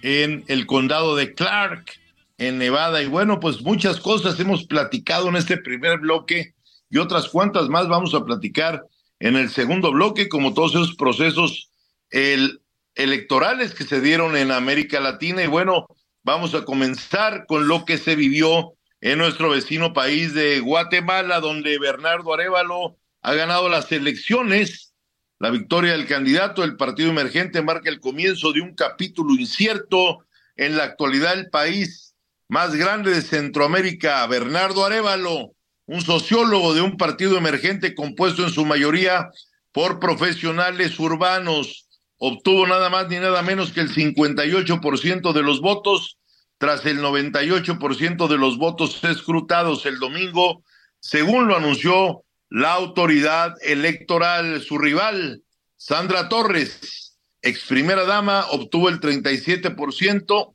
en 0.01 0.45
el 0.47 0.65
condado 0.65 1.17
de 1.17 1.33
Clark, 1.33 1.91
en 2.37 2.57
Nevada. 2.57 3.03
Y 3.03 3.07
bueno, 3.07 3.41
pues 3.41 3.61
muchas 3.61 3.99
cosas 3.99 4.39
hemos 4.39 4.63
platicado 4.63 5.27
en 5.27 5.35
este 5.35 5.57
primer 5.57 5.99
bloque 5.99 6.53
y 6.89 6.99
otras 6.99 7.27
cuantas 7.27 7.67
más 7.67 7.89
vamos 7.89 8.13
a 8.13 8.23
platicar 8.23 8.85
en 9.19 9.35
el 9.35 9.49
segundo 9.49 9.91
bloque, 9.91 10.29
como 10.29 10.53
todos 10.53 10.75
esos 10.75 10.95
procesos 10.95 11.69
el, 12.09 12.61
electorales 12.95 13.73
que 13.73 13.83
se 13.83 13.99
dieron 13.99 14.37
en 14.37 14.51
América 14.51 15.01
Latina. 15.01 15.43
Y 15.43 15.47
bueno, 15.47 15.87
vamos 16.23 16.55
a 16.55 16.63
comenzar 16.63 17.45
con 17.47 17.67
lo 17.67 17.83
que 17.83 17.97
se 17.97 18.15
vivió 18.15 18.75
en 19.01 19.17
nuestro 19.17 19.49
vecino 19.49 19.91
país 19.91 20.33
de 20.33 20.61
Guatemala, 20.61 21.41
donde 21.41 21.79
Bernardo 21.79 22.33
Arevalo 22.33 22.95
ha 23.21 23.33
ganado 23.33 23.67
las 23.67 23.91
elecciones. 23.91 24.92
La 25.39 25.49
victoria 25.49 25.93
del 25.93 26.07
candidato 26.07 26.61
del 26.61 26.77
partido 26.77 27.09
emergente 27.09 27.61
marca 27.61 27.89
el 27.89 27.99
comienzo 27.99 28.53
de 28.53 28.61
un 28.61 28.75
capítulo 28.75 29.33
incierto 29.33 30.25
en 30.55 30.77
la 30.77 30.83
actualidad 30.83 31.35
del 31.35 31.49
país. 31.49 32.15
Más 32.47 32.75
grande 32.75 33.11
de 33.11 33.21
Centroamérica, 33.21 34.25
Bernardo 34.27 34.85
Arevalo, 34.85 35.53
un 35.85 36.01
sociólogo 36.01 36.73
de 36.73 36.81
un 36.81 36.97
partido 36.97 37.37
emergente 37.37 37.95
compuesto 37.95 38.43
en 38.43 38.51
su 38.51 38.65
mayoría 38.65 39.29
por 39.71 39.99
profesionales 39.99 40.99
urbanos, 40.99 41.87
obtuvo 42.17 42.67
nada 42.67 42.89
más 42.89 43.09
ni 43.09 43.17
nada 43.17 43.41
menos 43.41 43.71
que 43.71 43.81
el 43.81 43.93
58% 43.93 45.33
de 45.33 45.41
los 45.41 45.61
votos 45.61 46.19
tras 46.57 46.85
el 46.85 46.99
98% 46.99 48.27
de 48.27 48.37
los 48.37 48.57
votos 48.57 49.03
escrutados 49.03 49.85
el 49.85 49.99
domingo, 49.99 50.63
según 50.99 51.47
lo 51.47 51.57
anunció 51.57 52.23
la 52.53 52.73
autoridad 52.73 53.55
electoral. 53.63 54.61
Su 54.61 54.77
rival, 54.77 55.41
Sandra 55.75 56.29
Torres, 56.29 57.17
ex 57.41 57.65
primera 57.65 58.05
dama, 58.05 58.45
obtuvo 58.51 58.89
el 58.89 58.99
37% 58.99 60.53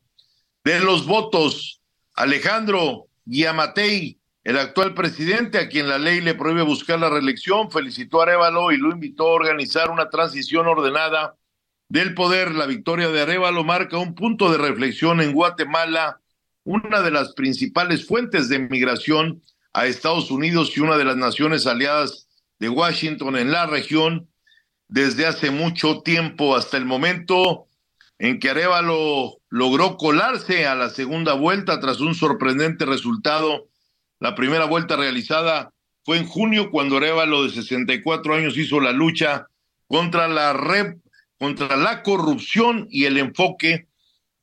de 0.62 0.80
los 0.80 1.06
votos. 1.06 1.80
Alejandro 2.14 3.08
Guiamatei, 3.24 4.16
el 4.44 4.58
actual 4.58 4.94
presidente, 4.94 5.58
a 5.58 5.68
quien 5.68 5.88
la 5.88 5.98
ley 5.98 6.20
le 6.20 6.36
prohíbe 6.36 6.62
buscar 6.62 7.00
la 7.00 7.10
reelección, 7.10 7.68
felicitó 7.68 8.20
a 8.20 8.26
Arevalo 8.26 8.70
y 8.70 8.76
lo 8.76 8.92
invitó 8.92 9.30
a 9.30 9.32
organizar 9.34 9.90
una 9.90 10.08
transición 10.08 10.68
ordenada 10.68 11.34
del 11.88 12.14
poder. 12.14 12.52
La 12.52 12.66
victoria 12.66 13.08
de 13.08 13.22
Arevalo 13.22 13.64
marca 13.64 13.98
un 13.98 14.14
punto 14.14 14.52
de 14.52 14.58
reflexión 14.58 15.20
en 15.20 15.32
Guatemala, 15.32 16.20
una 16.62 17.02
de 17.02 17.10
las 17.10 17.32
principales 17.32 18.06
fuentes 18.06 18.48
de 18.48 18.60
migración 18.60 19.42
a 19.78 19.86
Estados 19.86 20.32
Unidos 20.32 20.76
y 20.76 20.80
una 20.80 20.96
de 20.96 21.04
las 21.04 21.16
naciones 21.16 21.64
aliadas 21.64 22.26
de 22.58 22.68
Washington 22.68 23.36
en 23.36 23.52
la 23.52 23.66
región 23.66 24.28
desde 24.88 25.24
hace 25.24 25.52
mucho 25.52 26.00
tiempo 26.00 26.56
hasta 26.56 26.76
el 26.76 26.84
momento 26.84 27.68
en 28.18 28.40
que 28.40 28.50
Arevalo 28.50 29.36
logró 29.48 29.96
colarse 29.96 30.66
a 30.66 30.74
la 30.74 30.90
segunda 30.90 31.34
vuelta 31.34 31.78
tras 31.78 32.00
un 32.00 32.16
sorprendente 32.16 32.86
resultado. 32.86 33.68
La 34.18 34.34
primera 34.34 34.64
vuelta 34.64 34.96
realizada 34.96 35.72
fue 36.04 36.16
en 36.16 36.26
junio 36.26 36.72
cuando 36.72 36.96
Arevalo 36.96 37.44
de 37.44 37.50
64 37.50 38.34
años 38.34 38.58
hizo 38.58 38.80
la 38.80 38.90
lucha 38.90 39.46
contra 39.86 40.26
la 40.26 40.54
red 40.54 40.96
contra 41.38 41.76
la 41.76 42.02
corrupción 42.02 42.88
y 42.90 43.04
el 43.04 43.16
enfoque 43.16 43.86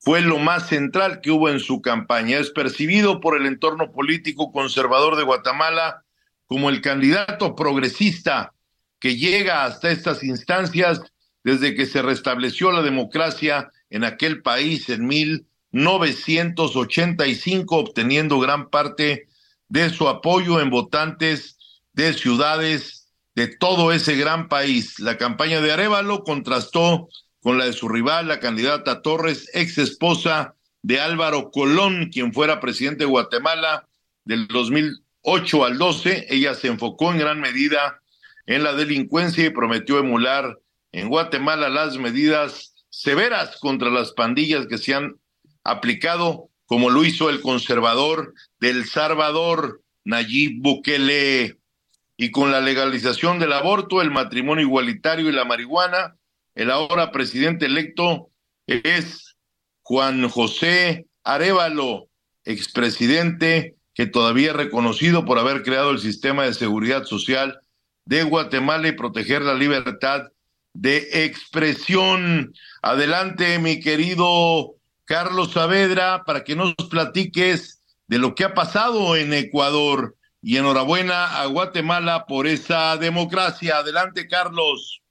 fue 0.06 0.20
lo 0.20 0.38
más 0.38 0.68
central 0.68 1.20
que 1.20 1.32
hubo 1.32 1.48
en 1.48 1.58
su 1.58 1.82
campaña. 1.82 2.38
Es 2.38 2.50
percibido 2.50 3.18
por 3.18 3.36
el 3.36 3.44
entorno 3.44 3.90
político 3.90 4.52
conservador 4.52 5.16
de 5.16 5.24
Guatemala 5.24 6.04
como 6.46 6.70
el 6.70 6.80
candidato 6.80 7.56
progresista 7.56 8.52
que 9.00 9.16
llega 9.16 9.64
hasta 9.64 9.90
estas 9.90 10.22
instancias 10.22 11.00
desde 11.42 11.74
que 11.74 11.86
se 11.86 12.02
restableció 12.02 12.70
la 12.70 12.82
democracia 12.82 13.72
en 13.90 14.04
aquel 14.04 14.42
país 14.42 14.88
en 14.90 15.08
1985, 15.08 17.76
obteniendo 17.76 18.38
gran 18.38 18.70
parte 18.70 19.26
de 19.68 19.90
su 19.90 20.06
apoyo 20.06 20.60
en 20.60 20.70
votantes 20.70 21.58
de 21.94 22.12
ciudades 22.12 23.12
de 23.34 23.48
todo 23.48 23.90
ese 23.90 24.14
gran 24.14 24.48
país. 24.48 25.00
La 25.00 25.18
campaña 25.18 25.60
de 25.60 25.72
Arevalo 25.72 26.22
contrastó 26.22 27.08
con 27.46 27.58
la 27.58 27.66
de 27.66 27.72
su 27.72 27.88
rival, 27.88 28.26
la 28.26 28.40
candidata 28.40 29.02
Torres, 29.02 29.48
ex 29.54 29.78
esposa 29.78 30.56
de 30.82 30.98
Álvaro 30.98 31.52
Colón, 31.52 32.10
quien 32.12 32.32
fuera 32.32 32.58
presidente 32.58 33.04
de 33.04 33.10
Guatemala 33.10 33.86
del 34.24 34.48
2008 34.48 35.64
al 35.64 35.78
12. 35.78 36.26
Ella 36.28 36.54
se 36.54 36.66
enfocó 36.66 37.12
en 37.12 37.18
gran 37.18 37.40
medida 37.40 38.02
en 38.46 38.64
la 38.64 38.72
delincuencia 38.72 39.46
y 39.46 39.50
prometió 39.50 40.00
emular 40.00 40.58
en 40.90 41.08
Guatemala 41.08 41.68
las 41.68 41.98
medidas 41.98 42.74
severas 42.90 43.58
contra 43.60 43.90
las 43.90 44.10
pandillas 44.10 44.66
que 44.66 44.78
se 44.78 44.94
han 44.94 45.14
aplicado, 45.62 46.50
como 46.64 46.90
lo 46.90 47.04
hizo 47.04 47.30
el 47.30 47.40
conservador 47.40 48.34
del 48.58 48.86
Salvador, 48.86 49.82
Nayib 50.02 50.62
Bukele. 50.62 51.58
y 52.16 52.32
con 52.32 52.50
la 52.50 52.60
legalización 52.60 53.38
del 53.38 53.52
aborto, 53.52 54.02
el 54.02 54.10
matrimonio 54.10 54.64
igualitario 54.64 55.28
y 55.28 55.32
la 55.32 55.44
marihuana, 55.44 56.16
el 56.56 56.70
ahora 56.70 57.12
presidente 57.12 57.66
electo 57.66 58.30
es 58.66 59.36
Juan 59.82 60.28
José 60.28 61.06
Arevalo, 61.22 62.08
expresidente 62.44 63.76
que 63.94 64.06
todavía 64.06 64.50
es 64.50 64.56
reconocido 64.56 65.24
por 65.24 65.38
haber 65.38 65.62
creado 65.62 65.90
el 65.90 65.98
sistema 65.98 66.44
de 66.44 66.54
seguridad 66.54 67.04
social 67.04 67.60
de 68.06 68.22
Guatemala 68.22 68.88
y 68.88 68.92
proteger 68.92 69.42
la 69.42 69.54
libertad 69.54 70.22
de 70.72 71.24
expresión. 71.24 72.54
Adelante, 72.82 73.58
mi 73.58 73.80
querido 73.80 74.76
Carlos 75.04 75.52
Saavedra, 75.52 76.24
para 76.24 76.42
que 76.42 76.56
nos 76.56 76.74
platiques 76.90 77.82
de 78.06 78.18
lo 78.18 78.34
que 78.34 78.44
ha 78.44 78.54
pasado 78.54 79.14
en 79.16 79.32
Ecuador. 79.32 80.16
Y 80.42 80.58
enhorabuena 80.58 81.40
a 81.40 81.46
Guatemala 81.46 82.26
por 82.26 82.46
esa 82.46 82.96
democracia. 82.98 83.78
Adelante, 83.78 84.28
Carlos. 84.28 85.02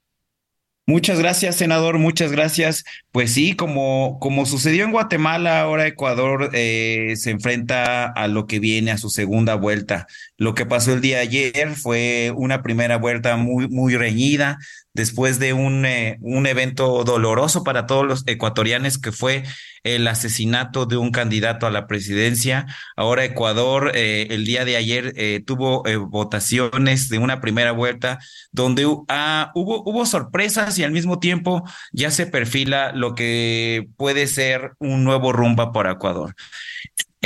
Muchas 0.87 1.17
gracias, 1.17 1.55
senador, 1.55 1.97
muchas 1.97 2.31
gracias. 2.31 2.85
Pues 3.11 3.33
sí, 3.33 3.55
como, 3.55 4.19
como 4.19 4.45
sucedió 4.45 4.83
en 4.83 4.91
Guatemala, 4.91 5.61
ahora 5.61 5.87
Ecuador 5.87 6.51
eh, 6.53 7.15
se 7.17 7.31
enfrenta 7.31 8.05
a 8.05 8.27
lo 8.27 8.45
que 8.45 8.59
viene 8.59 8.91
a 8.91 8.99
su 8.99 9.09
segunda 9.09 9.55
vuelta. 9.55 10.05
Lo 10.37 10.53
que 10.53 10.67
pasó 10.67 10.93
el 10.93 11.01
día 11.01 11.17
de 11.17 11.23
ayer 11.23 11.75
fue 11.75 12.31
una 12.35 12.61
primera 12.61 12.97
vuelta 12.97 13.35
muy, 13.35 13.67
muy 13.67 13.95
reñida, 13.95 14.59
después 14.95 15.39
de 15.39 15.53
un, 15.53 15.85
eh, 15.85 16.17
un 16.21 16.47
evento 16.47 17.03
doloroso 17.03 17.63
para 17.63 17.85
todos 17.85 18.05
los 18.05 18.23
ecuatorianos 18.25 18.97
que 18.97 19.11
fue 19.11 19.43
el 19.83 20.07
asesinato 20.07 20.87
de 20.87 20.97
un 20.97 21.11
candidato 21.11 21.67
a 21.67 21.71
la 21.71 21.85
presidencia. 21.85 22.65
Ahora 22.95 23.25
Ecuador 23.25 23.91
eh, 23.93 24.27
el 24.31 24.45
día 24.45 24.65
de 24.65 24.77
ayer 24.77 25.13
eh, 25.15 25.43
tuvo 25.45 25.83
votaciones 26.09 27.09
de 27.09 27.19
una 27.19 27.41
primera 27.41 27.71
vuelta 27.71 28.19
donde 28.51 28.87
ah, 29.09 29.51
hubo, 29.53 29.83
hubo 29.85 30.05
sorpresas 30.05 30.79
y 30.79 30.83
al 30.83 30.91
mismo 30.91 31.19
tiempo 31.19 31.63
ya 31.91 32.09
se 32.09 32.25
perfila 32.25 32.91
lo 32.93 33.13
que 33.13 33.87
puede 33.97 34.25
ser 34.27 34.71
un 34.79 35.03
nuevo 35.03 35.33
rumba 35.33 35.71
para 35.71 35.91
Ecuador. 35.91 36.35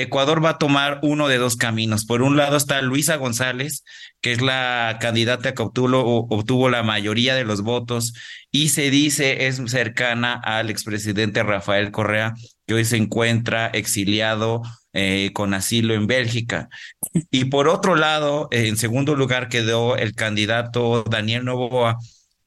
Ecuador 0.01 0.43
va 0.43 0.51
a 0.51 0.57
tomar 0.57 0.99
uno 1.01 1.27
de 1.27 1.37
dos 1.37 1.55
caminos. 1.55 2.05
Por 2.05 2.21
un 2.21 2.37
lado 2.37 2.57
está 2.57 2.81
Luisa 2.81 3.17
González, 3.17 3.83
que 4.21 4.31
es 4.31 4.41
la 4.41 4.97
candidata 4.99 5.53
que 5.53 5.61
obtuvo, 5.63 6.69
la 6.69 6.83
mayoría 6.83 7.35
de 7.35 7.43
los 7.43 7.61
votos 7.61 8.13
y 8.51 8.69
se 8.69 8.89
dice 8.89 9.47
es 9.47 9.61
cercana 9.67 10.33
al 10.33 10.69
expresidente 10.69 11.43
Rafael 11.43 11.91
Correa, 11.91 12.33
que 12.65 12.73
hoy 12.73 12.85
se 12.85 12.97
encuentra 12.97 13.67
exiliado 13.67 14.61
eh, 14.93 15.31
con 15.33 15.53
asilo 15.53 15.93
en 15.93 16.07
Bélgica. 16.07 16.69
Y 17.31 17.45
por 17.45 17.67
otro 17.67 17.95
lado, 17.95 18.47
en 18.51 18.77
segundo 18.77 19.15
lugar 19.15 19.49
quedó 19.49 19.95
el 19.95 20.15
candidato 20.15 21.03
Daniel 21.03 21.45
Novoa, 21.45 21.97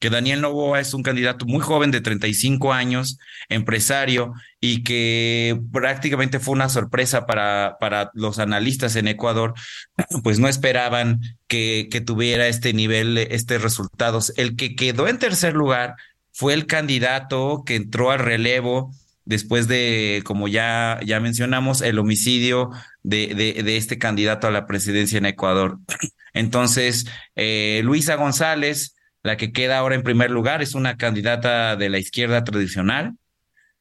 que 0.03 0.11
Daniel 0.11 0.41
Novoa 0.41 0.81
es 0.81 0.95
un 0.95 1.05
candidato 1.05 1.47
muy 1.47 1.61
joven 1.61 1.93
de 1.93 2.01
35 2.01 2.73
años, 2.73 3.21
empresario, 3.49 4.33
y 4.61 4.83
que 4.83 5.61
prácticamente 5.71 6.41
fue 6.41 6.55
una 6.55 6.69
sorpresa 6.69 7.25
para, 7.25 7.77
para 7.79 8.11
los 8.13 8.41
analistas 8.41 8.97
en 8.97 9.07
Ecuador, 9.07 9.55
pues 10.25 10.41
no 10.41 10.49
esperaban 10.49 11.21
que, 11.47 11.87
que 11.89 12.01
tuviera 12.01 12.49
este 12.49 12.73
nivel, 12.73 13.17
estos 13.17 13.63
resultados. 13.63 14.33
El 14.37 14.57
que 14.57 14.75
quedó 14.75 15.07
en 15.07 15.21
tercer 15.21 15.55
lugar 15.55 15.95
fue 16.33 16.55
el 16.55 16.67
candidato 16.67 17.63
que 17.65 17.77
entró 17.77 18.11
al 18.11 18.19
relevo 18.19 18.91
después 19.25 19.69
de, 19.69 20.23
como 20.25 20.49
ya, 20.49 20.99
ya 21.07 21.21
mencionamos, 21.21 21.81
el 21.81 22.01
homicidio 22.01 22.71
de, 23.05 23.37
de, 23.37 23.77
este 23.77 23.99
candidato 23.99 24.49
a 24.49 24.51
la 24.51 24.67
presidencia 24.67 25.19
en 25.19 25.27
Ecuador. 25.27 25.79
Entonces, 26.35 27.07
eh, 27.37 27.83
Luisa 27.85 28.17
González, 28.17 28.97
la 29.23 29.37
que 29.37 29.53
queda 29.53 29.79
ahora 29.79 29.95
en 29.95 30.03
primer 30.03 30.31
lugar 30.31 30.63
es 30.63 30.75
una 30.75 30.97
candidata 30.97 31.77
de 31.77 31.91
la 31.91 31.99
izquierda 31.99 32.45
tradicional. 32.45 33.15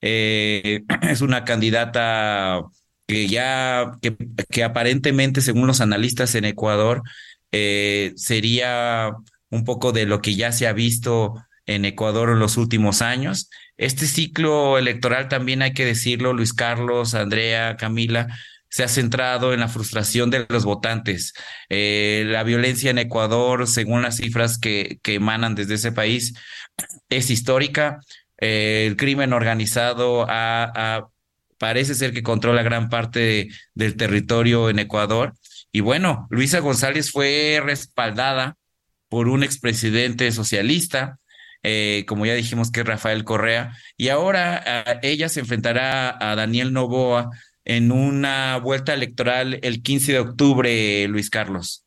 Eh, 0.01 0.81
es 1.01 1.21
una 1.21 1.45
candidata 1.45 2.61
que 3.07 3.27
ya, 3.27 3.91
que, 4.01 4.63
aparentemente, 4.63 5.41
según 5.41 5.67
los 5.67 5.81
analistas 5.81 6.35
en 6.35 6.45
Ecuador, 6.45 7.01
eh, 7.51 8.13
sería 8.15 9.11
un 9.49 9.65
poco 9.65 9.91
de 9.91 10.05
lo 10.05 10.21
que 10.21 10.35
ya 10.35 10.51
se 10.51 10.67
ha 10.67 10.73
visto 10.73 11.35
en 11.65 11.85
Ecuador 11.85 12.29
en 12.29 12.39
los 12.39 12.57
últimos 12.57 13.01
años. 13.01 13.49
Este 13.77 14.05
ciclo 14.05 14.77
electoral 14.77 15.27
también 15.27 15.61
hay 15.61 15.73
que 15.73 15.85
decirlo, 15.85 16.33
Luis 16.33 16.53
Carlos, 16.53 17.13
Andrea, 17.13 17.75
Camila, 17.77 18.27
se 18.71 18.83
ha 18.83 18.87
centrado 18.87 19.53
en 19.53 19.59
la 19.59 19.67
frustración 19.67 20.31
de 20.31 20.45
los 20.49 20.63
votantes. 20.63 21.33
Eh, 21.69 22.23
la 22.27 22.43
violencia 22.43 22.89
en 22.89 22.99
Ecuador, 22.99 23.67
según 23.67 24.01
las 24.01 24.15
cifras 24.15 24.57
que, 24.57 24.99
que 25.03 25.15
emanan 25.15 25.55
desde 25.55 25.75
ese 25.75 25.91
país, 25.91 26.33
es 27.09 27.29
histórica. 27.29 27.99
Eh, 28.39 28.85
el 28.87 28.95
crimen 28.95 29.33
organizado 29.33 30.25
parece 31.57 31.95
ser 31.95 32.13
que 32.13 32.23
controla 32.23 32.63
gran 32.63 32.89
parte 32.89 33.49
del 33.75 33.97
territorio 33.97 34.69
en 34.69 34.79
Ecuador. 34.79 35.33
Y 35.73 35.81
bueno, 35.81 36.27
Luisa 36.31 36.59
González 36.59 37.11
fue 37.11 37.61
respaldada 37.63 38.55
por 39.09 39.27
un 39.27 39.43
expresidente 39.43 40.31
socialista, 40.31 41.19
eh, 41.61 42.05
como 42.07 42.25
ya 42.25 42.33
dijimos 42.33 42.71
que 42.71 42.83
Rafael 42.83 43.25
Correa, 43.25 43.75
y 43.97 44.07
ahora 44.07 44.99
ella 45.03 45.27
se 45.27 45.41
enfrentará 45.41 46.17
a 46.19 46.35
Daniel 46.35 46.71
Novoa, 46.71 47.29
en 47.65 47.91
una 47.91 48.57
vuelta 48.57 48.93
electoral 48.93 49.59
el 49.61 49.81
15 49.81 50.13
de 50.13 50.19
octubre, 50.19 51.07
Luis 51.07 51.29
Carlos. 51.29 51.85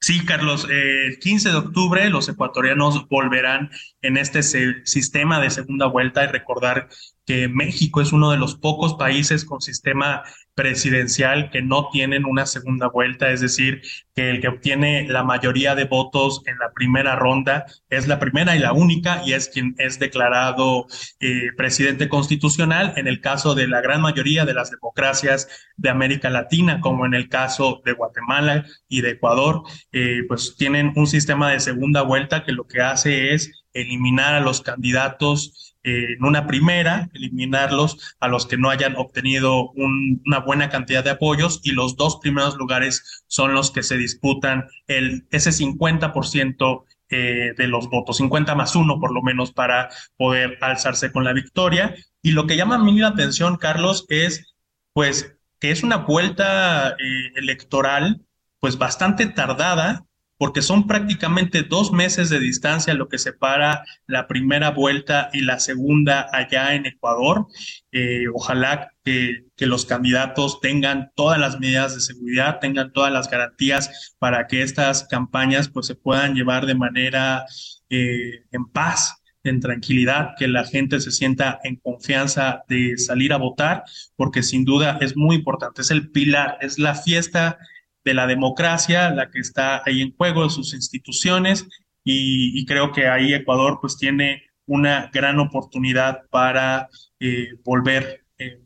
Sí, 0.00 0.24
Carlos, 0.24 0.66
eh, 0.68 1.06
el 1.06 1.18
15 1.20 1.50
de 1.50 1.54
octubre 1.54 2.10
los 2.10 2.28
ecuatorianos 2.28 3.08
volverán 3.08 3.70
en 4.02 4.16
este 4.16 4.42
sistema 4.42 5.40
de 5.40 5.48
segunda 5.48 5.86
vuelta 5.86 6.24
y 6.24 6.26
recordar 6.26 6.88
que 7.24 7.46
México 7.46 8.00
es 8.00 8.12
uno 8.12 8.32
de 8.32 8.36
los 8.36 8.56
pocos 8.56 8.94
países 8.94 9.44
con 9.44 9.60
sistema 9.60 10.24
presidencial 10.54 11.50
que 11.50 11.62
no 11.62 11.88
tienen 11.90 12.26
una 12.26 12.46
segunda 12.46 12.88
vuelta, 12.88 13.30
es 13.30 13.40
decir, 13.40 13.82
que 14.14 14.30
el 14.30 14.40
que 14.40 14.48
obtiene 14.48 15.08
la 15.08 15.24
mayoría 15.24 15.74
de 15.74 15.84
votos 15.84 16.42
en 16.46 16.58
la 16.58 16.72
primera 16.72 17.16
ronda 17.16 17.64
es 17.88 18.06
la 18.06 18.18
primera 18.18 18.54
y 18.54 18.58
la 18.58 18.72
única 18.72 19.22
y 19.24 19.32
es 19.32 19.48
quien 19.48 19.74
es 19.78 19.98
declarado 19.98 20.86
eh, 21.20 21.48
presidente 21.56 22.08
constitucional 22.08 22.92
en 22.96 23.06
el 23.06 23.20
caso 23.20 23.54
de 23.54 23.66
la 23.66 23.80
gran 23.80 24.02
mayoría 24.02 24.44
de 24.44 24.54
las 24.54 24.70
democracias 24.70 25.48
de 25.76 25.88
América 25.88 26.28
Latina, 26.28 26.80
como 26.80 27.06
en 27.06 27.14
el 27.14 27.28
caso 27.28 27.80
de 27.84 27.92
Guatemala 27.92 28.66
y 28.88 29.00
de 29.00 29.10
Ecuador, 29.10 29.62
eh, 29.92 30.20
pues 30.28 30.56
tienen 30.58 30.92
un 30.96 31.06
sistema 31.06 31.50
de 31.50 31.60
segunda 31.60 32.02
vuelta 32.02 32.44
que 32.44 32.52
lo 32.52 32.66
que 32.66 32.82
hace 32.82 33.32
es 33.32 33.50
eliminar 33.72 34.34
a 34.34 34.40
los 34.40 34.60
candidatos 34.60 35.71
en 35.84 36.24
una 36.24 36.46
primera, 36.46 37.08
eliminarlos 37.12 38.14
a 38.20 38.28
los 38.28 38.46
que 38.46 38.56
no 38.56 38.70
hayan 38.70 38.96
obtenido 38.96 39.70
una 39.72 40.38
buena 40.40 40.68
cantidad 40.68 41.02
de 41.02 41.10
apoyos 41.10 41.60
y 41.64 41.72
los 41.72 41.96
dos 41.96 42.18
primeros 42.20 42.56
lugares 42.56 43.24
son 43.26 43.54
los 43.54 43.70
que 43.70 43.82
se 43.82 43.96
disputan 43.96 44.66
el, 44.86 45.26
ese 45.30 45.50
50% 45.50 46.84
eh, 47.10 47.52
de 47.56 47.66
los 47.66 47.90
votos, 47.90 48.16
50 48.18 48.54
más 48.54 48.74
uno 48.74 48.98
por 48.98 49.12
lo 49.12 49.22
menos 49.22 49.52
para 49.52 49.90
poder 50.16 50.56
alzarse 50.60 51.12
con 51.12 51.24
la 51.24 51.32
victoria. 51.32 51.94
Y 52.22 52.30
lo 52.30 52.46
que 52.46 52.56
llama 52.56 52.76
a 52.76 52.78
la 52.78 53.08
atención, 53.08 53.56
Carlos, 53.56 54.06
es 54.08 54.54
pues 54.92 55.36
que 55.58 55.70
es 55.70 55.82
una 55.82 55.98
vuelta 55.98 56.90
eh, 56.90 57.32
electoral 57.36 58.22
pues 58.60 58.78
bastante 58.78 59.26
tardada 59.26 60.06
porque 60.42 60.60
son 60.60 60.88
prácticamente 60.88 61.62
dos 61.62 61.92
meses 61.92 62.28
de 62.28 62.40
distancia 62.40 62.94
lo 62.94 63.08
que 63.08 63.16
separa 63.16 63.84
la 64.08 64.26
primera 64.26 64.72
vuelta 64.72 65.30
y 65.32 65.42
la 65.42 65.60
segunda 65.60 66.26
allá 66.32 66.74
en 66.74 66.84
Ecuador. 66.84 67.46
Eh, 67.92 68.24
ojalá 68.34 68.90
que, 69.04 69.44
los 69.58 69.86
candidatos 69.86 70.58
tengan 70.60 71.12
todas 71.14 71.38
las 71.38 71.60
medidas 71.60 71.94
de 71.94 72.00
seguridad, 72.00 72.58
tengan 72.58 72.92
todas 72.92 73.12
las 73.12 73.30
garantías 73.30 74.16
para 74.18 74.48
que 74.48 74.62
estas 74.62 75.04
campañas 75.04 75.68
pues 75.68 75.86
se 75.86 75.94
puedan 75.94 76.34
llevar 76.34 76.66
de 76.66 76.74
manera 76.74 77.44
eh, 77.88 78.42
en 78.50 78.64
paz 78.66 79.22
en 79.44 79.60
tranquilidad, 79.60 80.30
que 80.36 80.48
la 80.48 80.64
gente 80.64 81.00
se 81.00 81.12
sienta 81.12 81.60
en 81.62 81.76
confianza 81.76 82.64
de 82.68 82.98
salir 82.98 83.32
a 83.32 83.36
votar, 83.36 83.84
porque 84.16 84.42
sin 84.42 84.64
duda 84.64 84.98
es 85.00 85.16
muy 85.16 85.36
importante, 85.36 85.82
es 85.82 85.92
el 85.92 86.10
pilar, 86.10 86.58
es 86.60 86.80
la 86.80 86.96
fiesta 86.96 87.58
de 88.04 88.14
la 88.14 88.26
democracia, 88.26 89.10
la 89.10 89.30
que 89.30 89.38
está 89.38 89.82
ahí 89.86 90.02
en 90.02 90.14
juego, 90.16 90.48
sus 90.50 90.74
instituciones, 90.74 91.66
y, 92.04 92.64
creo 92.66 92.90
que 92.90 93.06
ahí 93.06 93.32
Ecuador 93.32 93.78
pues 93.80 93.96
tiene 93.96 94.42
una 94.66 95.10
gran 95.12 95.38
oportunidad 95.38 96.22
para 96.30 96.88
eh, 97.20 97.50
volver 97.64 98.24
eh, 98.38 98.60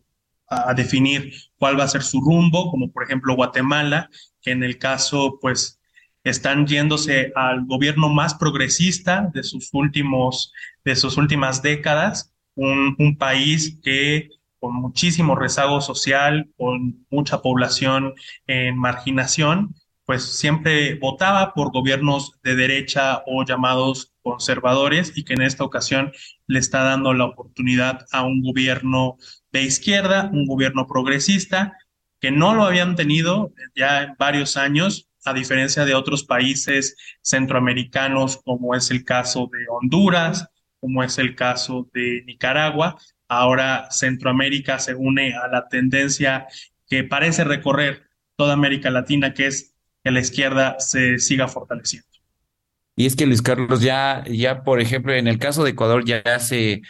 a 0.49 0.73
definir 0.73 1.33
cuál 1.59 1.79
va 1.79 1.85
a 1.85 1.89
ser 1.89 2.03
su 2.03 2.21
rumbo, 2.21 2.71
como 2.71 2.91
por 2.91 3.05
ejemplo 3.05 3.35
Guatemala, 3.35 4.09
que 4.41 4.53
en 4.53 4.63
el 4.63 4.79
caso 4.79 5.39
pues 5.41 5.81
están 6.25 6.67
yéndose 6.67 7.31
al 7.35 7.67
gobierno 7.67 8.09
más 8.09 8.35
progresista 8.35 9.31
de 9.35 9.43
sus 9.43 9.69
últimos, 9.73 10.53
de 10.85 10.97
sus 10.97 11.17
últimas 11.19 11.63
décadas, 11.63 12.33
un 12.55 13.17
país 13.19 13.79
que 13.83 14.31
con 14.61 14.75
muchísimo 14.75 15.35
rezago 15.37 15.81
social, 15.81 16.49
con 16.57 17.07
mucha 17.11 17.43
población 17.43 18.15
en 18.47 18.77
marginación 18.77 19.75
pues 20.07 20.39
siempre 20.39 20.95
votaba 20.95 21.53
por 21.53 21.73
gobiernos 21.73 22.39
de 22.45 22.55
derecha 22.55 23.23
o 23.27 23.45
llamados 23.45 24.13
conservadores 24.23 25.13
y 25.17 25.25
que 25.25 25.35
en 25.35 25.43
esta 25.43 25.65
ocasión 25.65 26.13
le 26.47 26.61
está 26.61 26.85
dando 26.85 27.13
la 27.13 27.25
oportunidad 27.25 28.07
a 28.13 28.23
un 28.23 28.41
gobierno 28.41 29.17
de 29.51 29.63
izquierda, 29.63 30.31
un 30.33 30.47
gobierno 30.47 30.87
progresista, 30.87 31.77
que 32.21 32.31
no 32.31 32.55
lo 32.55 32.65
habían 32.65 32.95
tenido 32.95 33.53
ya 33.75 34.05
en 34.05 34.15
varios 34.17 34.57
años, 34.57 35.09
a 35.25 35.35
diferencia 35.35 35.85
de 35.85 35.97
otros 35.97 36.23
países 36.23 36.97
centroamericanos, 37.21 38.41
como 38.45 38.77
es 38.77 38.93
el 38.93 39.05
caso 39.05 39.51
de 39.53 39.67
Honduras, 39.69 40.49
como 40.79 41.03
es 41.03 41.19
el 41.19 41.35
caso 41.35 41.89
de 41.93 42.23
Nicaragua. 42.27 42.97
Ahora 43.29 43.89
Centroamérica 43.91 44.79
se 44.79 44.95
une 44.95 45.35
a 45.35 45.49
la 45.49 45.69
tendencia 45.69 46.47
que 46.89 47.05
parece 47.05 47.45
recorrer 47.45 48.05
toda 48.37 48.53
América 48.53 48.91
Latina, 48.91 49.35
que 49.35 49.47
es 49.47 49.75
que 50.05 50.11
la 50.11 50.21
izquierda 50.21 50.77
se 50.79 51.19
siga 51.19 51.49
fortaleciendo. 51.49 52.07
Y 52.95 53.07
es 53.07 53.17
que 53.17 53.27
Luis 53.27 53.43
Carlos, 53.43 53.83
ya, 53.83 54.25
ya 54.27 54.63
por 54.63 54.81
ejemplo, 54.81 55.13
en 55.13 55.27
el 55.27 55.39
caso 55.39 55.65
de 55.65 55.71
Ecuador 55.71 56.05
ya 56.05 56.39
se, 56.39 56.83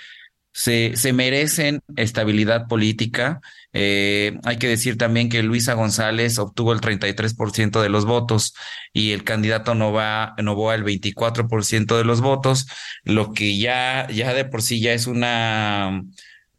se, 0.53 0.93
se 0.95 1.13
merecen 1.13 1.81
estabilidad 1.97 2.69
política. 2.69 3.41
Eh, 3.79 4.39
hay 4.45 4.57
que 4.57 4.69
decir 4.69 4.97
también 4.97 5.29
que 5.29 5.43
Luisa 5.43 5.75
González 5.75 6.39
obtuvo 6.39 6.73
el 6.73 6.81
33% 6.81 7.83
de 7.83 7.91
los 7.91 8.07
votos 8.07 8.55
y 8.95 9.13
el 9.13 9.23
candidato 9.23 9.75
Nova, 9.75 10.35
Novoa 10.43 10.75
el 10.75 10.85
24% 10.85 11.99
de 11.99 12.05
los 12.05 12.23
votos, 12.23 12.67
lo 13.05 13.35
que 13.35 13.59
ya, 13.59 14.07
ya 14.09 14.33
de 14.33 14.47
por 14.47 14.63
sí 14.63 14.81
ya 14.81 14.95
es 14.95 15.07
una 15.07 16.03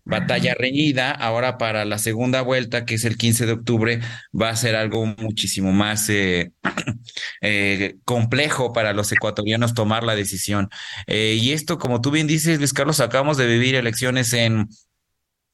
batalla 0.08 0.56
reñida. 0.56 1.12
Ahora 1.12 1.58
para 1.58 1.86
la 1.86 1.98
segunda 1.98 2.42
vuelta, 2.42 2.86
que 2.86 2.96
es 2.96 3.06
el 3.06 3.18
15 3.18 3.46
de 3.46 3.52
octubre, 3.54 4.00
va 4.40 4.50
a 4.50 4.56
ser 4.56 4.76
algo 4.76 5.06
muchísimo 5.06 5.72
más 5.72 6.10
eh, 6.10 6.52
eh, 7.42 7.98
complejo 8.06 8.74
para 8.74 8.94
los 8.94 9.12
ecuatorianos 9.12 9.74
tomar 9.74 10.04
la 10.04 10.16
decisión. 10.16 10.70
Eh, 11.08 11.38
y 11.40 11.52
esto, 11.52 11.78
como 11.78 12.02
tú 12.02 12.12
bien 12.12 12.28
dices, 12.28 12.60
Luis 12.60 12.74
Carlos, 12.74 13.00
acabamos 13.00 13.38
de 13.38 13.48
vivir 13.48 13.76
elecciones 13.76 14.34
en, 14.34 14.68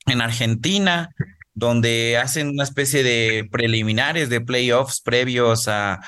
en 0.06 0.22
Argentina, 0.22 1.10
donde 1.54 2.18
hacen 2.18 2.50
una 2.50 2.64
especie 2.64 3.04
de 3.04 3.48
preliminares 3.52 4.30
de 4.30 4.42
playoffs 4.42 5.02
previos 5.02 5.68
a, 5.68 6.02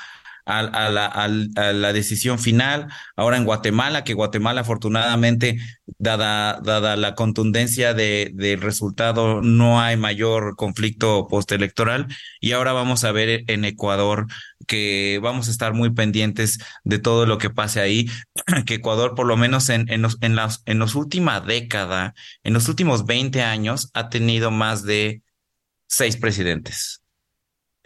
la, 0.46 1.92
decisión 1.92 2.38
final. 2.38 2.88
Ahora 3.16 3.36
en 3.36 3.44
Guatemala, 3.44 4.04
que 4.04 4.14
Guatemala 4.14 4.60
afortunadamente, 4.60 5.58
dada, 5.98 6.60
la 6.96 7.14
contundencia 7.14 7.94
de, 7.94 8.30
del 8.34 8.60
resultado, 8.60 9.42
no 9.42 9.80
hay 9.80 9.96
mayor 9.96 10.56
conflicto 10.56 11.26
postelectoral. 11.28 12.06
Y 12.40 12.52
ahora 12.52 12.72
vamos 12.72 13.04
a 13.04 13.12
ver 13.12 13.44
en 13.48 13.64
Ecuador 13.64 14.26
que 14.66 15.20
vamos 15.22 15.48
a 15.48 15.50
estar 15.50 15.74
muy 15.74 15.90
pendientes 15.90 16.58
de 16.84 16.98
todo 16.98 17.26
lo 17.26 17.38
que 17.38 17.50
pase 17.50 17.80
ahí, 17.80 18.08
que 18.66 18.74
Ecuador 18.74 19.14
por 19.14 19.26
lo 19.26 19.36
menos 19.36 19.68
en, 19.68 19.90
en, 19.90 20.06
en 20.20 20.78
los 20.78 20.94
última 20.94 21.40
década, 21.40 22.14
en 22.44 22.54
los 22.54 22.68
últimos 22.68 23.04
20 23.04 23.42
años, 23.42 23.90
ha 23.94 24.08
tenido 24.08 24.50
más 24.50 24.84
de 24.84 25.22
seis 25.86 26.16
presidentes. 26.16 27.02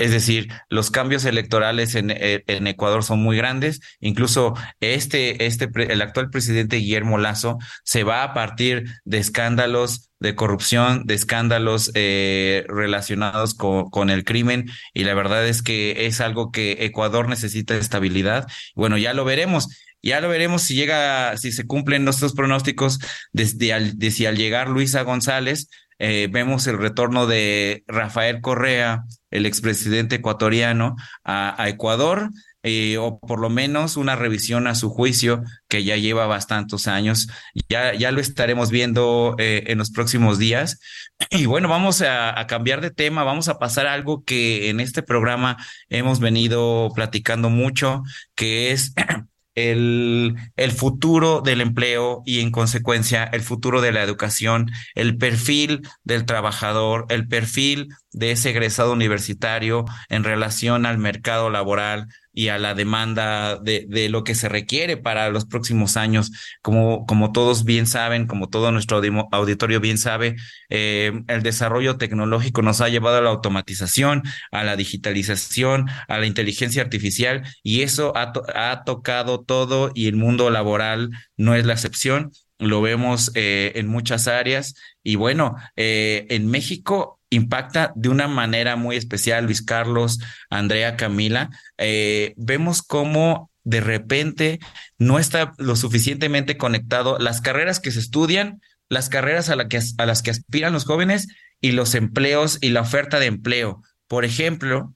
Es 0.00 0.12
decir, 0.12 0.48
los 0.70 0.90
cambios 0.90 1.26
electorales 1.26 1.94
en, 1.94 2.10
eh, 2.10 2.42
Ecuador 2.46 3.04
son 3.04 3.22
muy 3.22 3.36
grandes. 3.36 3.80
Incluso 4.00 4.54
este, 4.80 5.44
este, 5.44 5.68
el 5.92 6.00
actual 6.00 6.30
presidente 6.30 6.76
Guillermo 6.76 7.18
Lazo 7.18 7.58
se 7.84 8.02
va 8.02 8.22
a 8.22 8.32
partir 8.32 8.86
de 9.04 9.18
escándalos 9.18 10.08
de 10.18 10.34
corrupción, 10.34 11.04
de 11.04 11.12
escándalos 11.12 11.90
eh, 11.94 12.64
relacionados 12.68 13.52
con, 13.52 14.08
el 14.08 14.24
crimen. 14.24 14.70
Y 14.94 15.04
la 15.04 15.12
verdad 15.12 15.46
es 15.46 15.62
que 15.62 16.06
es 16.06 16.22
algo 16.22 16.50
que 16.50 16.78
Ecuador 16.86 17.28
necesita 17.28 17.76
estabilidad. 17.76 18.46
Bueno, 18.74 18.96
ya 18.96 19.12
lo 19.12 19.26
veremos. 19.26 19.68
Ya 20.02 20.22
lo 20.22 20.30
veremos 20.30 20.62
si 20.62 20.76
llega, 20.76 21.36
si 21.36 21.52
se 21.52 21.66
cumplen 21.66 22.06
nuestros 22.06 22.32
pronósticos 22.32 23.00
desde 23.32 24.10
si 24.10 24.24
al 24.24 24.36
llegar 24.38 24.70
Luisa 24.70 25.02
González 25.02 25.68
eh, 26.00 26.28
vemos 26.30 26.66
el 26.66 26.78
retorno 26.78 27.26
de 27.26 27.84
Rafael 27.86 28.40
Correa, 28.40 29.04
el 29.30 29.44
expresidente 29.44 30.16
ecuatoriano, 30.16 30.96
a, 31.24 31.68
Ecuador, 31.68 32.30
eh, 32.62 32.96
o 32.96 33.20
por 33.20 33.38
lo 33.38 33.50
menos 33.50 33.98
una 33.98 34.16
revisión 34.16 34.66
a 34.66 34.74
su 34.74 34.88
juicio 34.88 35.42
que 35.68 35.84
ya 35.84 35.96
lleva 35.98 36.26
bastantes 36.26 36.88
años. 36.88 37.28
Ya, 37.68 37.94
ya 37.94 38.12
lo 38.12 38.20
estaremos 38.22 38.70
viendo 38.70 39.36
eh, 39.38 39.64
en 39.66 39.76
los 39.78 39.90
próximos 39.90 40.38
días. 40.38 40.80
Y 41.30 41.44
bueno, 41.44 41.68
vamos 41.68 42.00
a, 42.00 42.38
a, 42.40 42.46
cambiar 42.46 42.80
de 42.80 42.90
tema, 42.90 43.24
vamos 43.24 43.48
a 43.48 43.58
pasar 43.58 43.86
a 43.86 43.92
algo 43.92 44.24
que 44.24 44.70
en 44.70 44.80
este 44.80 45.02
programa 45.02 45.58
hemos 45.90 46.18
venido 46.18 46.90
platicando 46.94 47.50
mucho, 47.50 48.02
que 48.34 48.72
es 48.72 48.94
el, 49.60 50.36
futuro 50.76 51.40
del 51.40 51.60
empleo 51.60 52.22
y 52.24 52.40
en 52.40 52.50
consecuencia 52.50 53.24
el 53.24 53.40
futuro 53.40 53.80
de 53.80 53.92
la 53.92 54.02
educación, 54.02 54.70
el 54.94 55.16
perfil 55.18 55.82
del 56.04 56.24
trabajador, 56.24 57.06
el 57.08 57.28
perfil 57.28 57.88
de 58.12 58.32
ese 58.32 58.50
egresado 58.50 58.92
universitario 58.92 59.84
en 60.08 60.24
relación 60.24 60.86
al 60.86 60.98
mercado 60.98 61.50
laboral, 61.50 62.08
y 62.32 62.48
a 62.48 62.58
la 62.58 62.74
demanda 62.74 63.56
de, 63.56 63.86
de, 63.88 64.08
lo 64.08 64.24
que 64.24 64.34
se 64.34 64.48
requiere 64.48 64.96
para 64.96 65.30
los 65.30 65.46
próximos 65.46 65.96
años. 65.96 66.30
Como, 66.62 67.04
como 67.06 67.32
todos 67.32 67.64
bien 67.64 67.86
saben, 67.86 68.26
como 68.26 68.48
todo 68.48 68.70
nuestro 68.72 69.02
auditorio 69.32 69.80
bien 69.80 69.98
sabe, 69.98 70.36
eh, 70.68 71.12
el 71.28 71.42
desarrollo 71.42 71.96
tecnológico 71.98 72.62
nos 72.62 72.80
ha 72.80 72.88
llevado 72.88 73.18
a 73.18 73.20
la 73.22 73.30
automatización, 73.30 74.22
a 74.52 74.64
la 74.64 74.76
digitalización, 74.76 75.88
a 76.08 76.18
la 76.18 76.26
inteligencia 76.26 76.82
artificial 76.82 77.42
y 77.62 77.82
eso 77.82 78.16
ha, 78.16 78.32
ha 78.54 78.84
tocado 78.84 79.40
todo 79.40 79.90
y 79.94 80.06
el 80.06 80.16
mundo 80.16 80.50
laboral 80.50 81.10
no 81.36 81.54
es 81.54 81.66
la 81.66 81.74
excepción. 81.74 82.32
Lo 82.58 82.82
vemos 82.82 83.32
eh, 83.34 83.72
en 83.76 83.88
muchas 83.88 84.28
áreas 84.28 84.74
y 85.02 85.16
bueno, 85.16 85.56
eh, 85.76 86.26
en 86.28 86.48
México 86.50 87.19
impacta 87.30 87.92
de 87.94 88.08
una 88.08 88.28
manera 88.28 88.76
muy 88.76 88.96
especial, 88.96 89.44
Luis 89.44 89.62
Carlos, 89.62 90.18
Andrea, 90.50 90.96
Camila. 90.96 91.50
Eh, 91.78 92.34
vemos 92.36 92.82
cómo 92.82 93.50
de 93.64 93.80
repente 93.80 94.58
no 94.98 95.18
está 95.18 95.52
lo 95.58 95.76
suficientemente 95.76 96.56
conectado 96.56 97.18
las 97.18 97.40
carreras 97.40 97.80
que 97.80 97.90
se 97.92 98.00
estudian, 98.00 98.60
las 98.88 99.08
carreras 99.08 99.48
a, 99.48 99.68
que, 99.68 99.80
a 99.98 100.06
las 100.06 100.22
que 100.22 100.30
aspiran 100.30 100.72
los 100.72 100.84
jóvenes 100.84 101.28
y 101.60 101.72
los 101.72 101.94
empleos 101.94 102.58
y 102.60 102.70
la 102.70 102.80
oferta 102.80 103.20
de 103.20 103.26
empleo. 103.26 103.82
Por 104.08 104.24
ejemplo, 104.24 104.94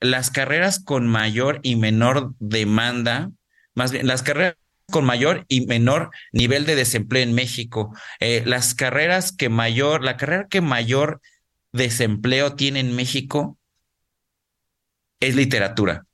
las 0.00 0.30
carreras 0.30 0.82
con 0.82 1.06
mayor 1.06 1.60
y 1.62 1.76
menor 1.76 2.34
demanda, 2.38 3.30
más 3.74 3.92
bien 3.92 4.06
las 4.06 4.22
carreras 4.22 4.56
con 4.90 5.04
mayor 5.04 5.44
y 5.48 5.66
menor 5.66 6.10
nivel 6.32 6.66
de 6.66 6.76
desempleo 6.76 7.22
en 7.22 7.34
México, 7.34 7.94
eh, 8.20 8.42
las 8.46 8.74
carreras 8.74 9.32
que 9.32 9.48
mayor, 9.48 10.04
la 10.04 10.16
carrera 10.16 10.46
que 10.48 10.60
mayor 10.60 11.20
desempleo 11.74 12.54
tiene 12.54 12.80
en 12.80 12.94
México 12.94 13.58
es 15.20 15.34
literatura. 15.34 16.06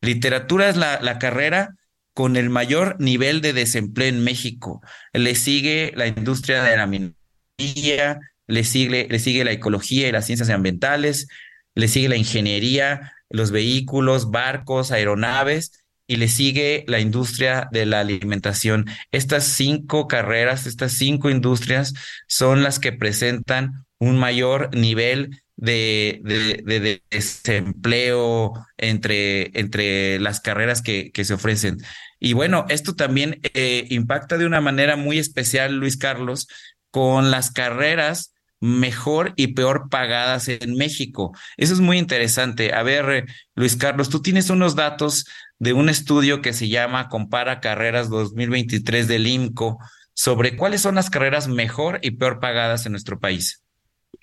Literatura 0.00 0.68
es 0.68 0.76
la, 0.76 1.18
carrera 1.18 1.74
con 2.14 2.36
el 2.36 2.50
mayor 2.50 2.96
nivel 3.00 3.40
de 3.40 3.52
desempleo 3.52 4.08
en 4.08 4.22
México. 4.22 4.80
Le 5.12 5.34
sigue 5.34 5.92
la 5.96 6.06
industria 6.06 6.62
de 6.62 6.76
la 6.76 6.86
minería, 6.86 8.20
le 8.46 8.64
sigue, 8.64 9.08
le 9.10 9.18
sigue 9.18 9.44
la 9.44 9.52
ecología 9.52 10.08
y 10.08 10.12
las 10.12 10.26
ciencias 10.26 10.50
ambientales, 10.50 11.26
le 11.74 11.88
sigue 11.88 12.08
la 12.08 12.16
ingeniería, 12.16 13.12
los 13.28 13.50
vehículos, 13.50 14.30
barcos, 14.30 14.92
aeronaves 14.92 15.84
y 16.06 16.16
le 16.16 16.28
sigue 16.28 16.84
la 16.86 17.00
industria 17.00 17.68
de 17.72 17.86
la 17.86 18.00
alimentación. 18.00 18.86
Estas 19.10 19.44
cinco 19.44 20.06
carreras, 20.06 20.66
estas 20.66 20.92
cinco 20.92 21.28
industrias 21.28 21.94
son 22.28 22.62
las 22.62 22.78
que 22.78 22.92
presentan 22.92 23.87
un 23.98 24.16
mayor 24.16 24.74
nivel 24.74 25.42
de, 25.56 26.20
de, 26.24 27.02
desempleo 27.10 28.52
entre, 28.76 29.58
entre 29.58 30.20
las 30.20 30.40
carreras 30.40 30.82
que, 30.82 31.10
que, 31.10 31.24
se 31.24 31.34
ofrecen. 31.34 31.78
Y 32.20 32.32
bueno, 32.32 32.64
esto 32.68 32.94
también 32.94 33.40
eh, 33.54 33.86
impacta 33.90 34.38
de 34.38 34.46
una 34.46 34.60
manera 34.60 34.96
muy 34.96 35.18
especial, 35.18 35.76
Luis 35.76 35.96
Carlos, 35.96 36.46
con 36.90 37.30
las 37.30 37.50
carreras 37.50 38.32
mejor 38.60 39.32
y 39.36 39.48
peor 39.48 39.88
pagadas 39.88 40.48
en 40.48 40.74
México. 40.74 41.32
Eso 41.56 41.74
es 41.74 41.80
muy 41.80 41.98
interesante. 41.98 42.72
A 42.72 42.82
ver, 42.82 43.26
Luis 43.54 43.76
Carlos, 43.76 44.08
tú 44.08 44.22
tienes 44.22 44.50
unos 44.50 44.74
datos 44.74 45.26
de 45.58 45.72
un 45.72 45.88
estudio 45.88 46.40
que 46.40 46.52
se 46.52 46.68
llama 46.68 47.08
Compara 47.08 47.60
Carreras 47.60 48.08
2023 48.10 49.08
del 49.08 49.26
IMCO 49.26 49.78
sobre 50.14 50.56
cuáles 50.56 50.82
son 50.82 50.96
las 50.96 51.10
carreras 51.10 51.48
mejor 51.48 52.00
y 52.02 52.12
peor 52.12 52.40
pagadas 52.40 52.86
en 52.86 52.92
nuestro 52.92 53.18
país. 53.20 53.62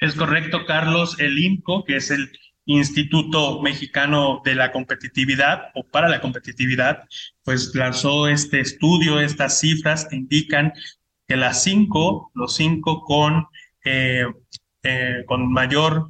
Es 0.06 0.14
correcto, 0.14 0.68
Carlos. 0.68 1.20
El 1.20 1.40
IMCO, 1.40 1.84
que 1.84 1.96
es 1.96 2.12
el 2.12 2.32
Instituto 2.66 3.60
Mexicano 3.64 4.40
de 4.46 4.54
la 4.54 4.72
Competitividad 4.72 5.72
o 5.74 5.84
para 5.84 6.10
la 6.10 6.22
Competitividad, 6.22 7.06
pues 7.44 7.74
lanzó 7.74 8.28
este 8.28 8.60
estudio, 8.60 9.20
estas 9.20 9.60
cifras 9.60 10.08
indican 10.12 10.74
que 11.28 11.36
las 11.36 11.64
cinco, 11.64 12.32
los 12.36 12.56
cinco 12.56 13.02
con, 13.02 13.48
eh, 13.84 14.28
eh, 14.84 15.24
con 15.26 15.52
mayor 15.52 16.10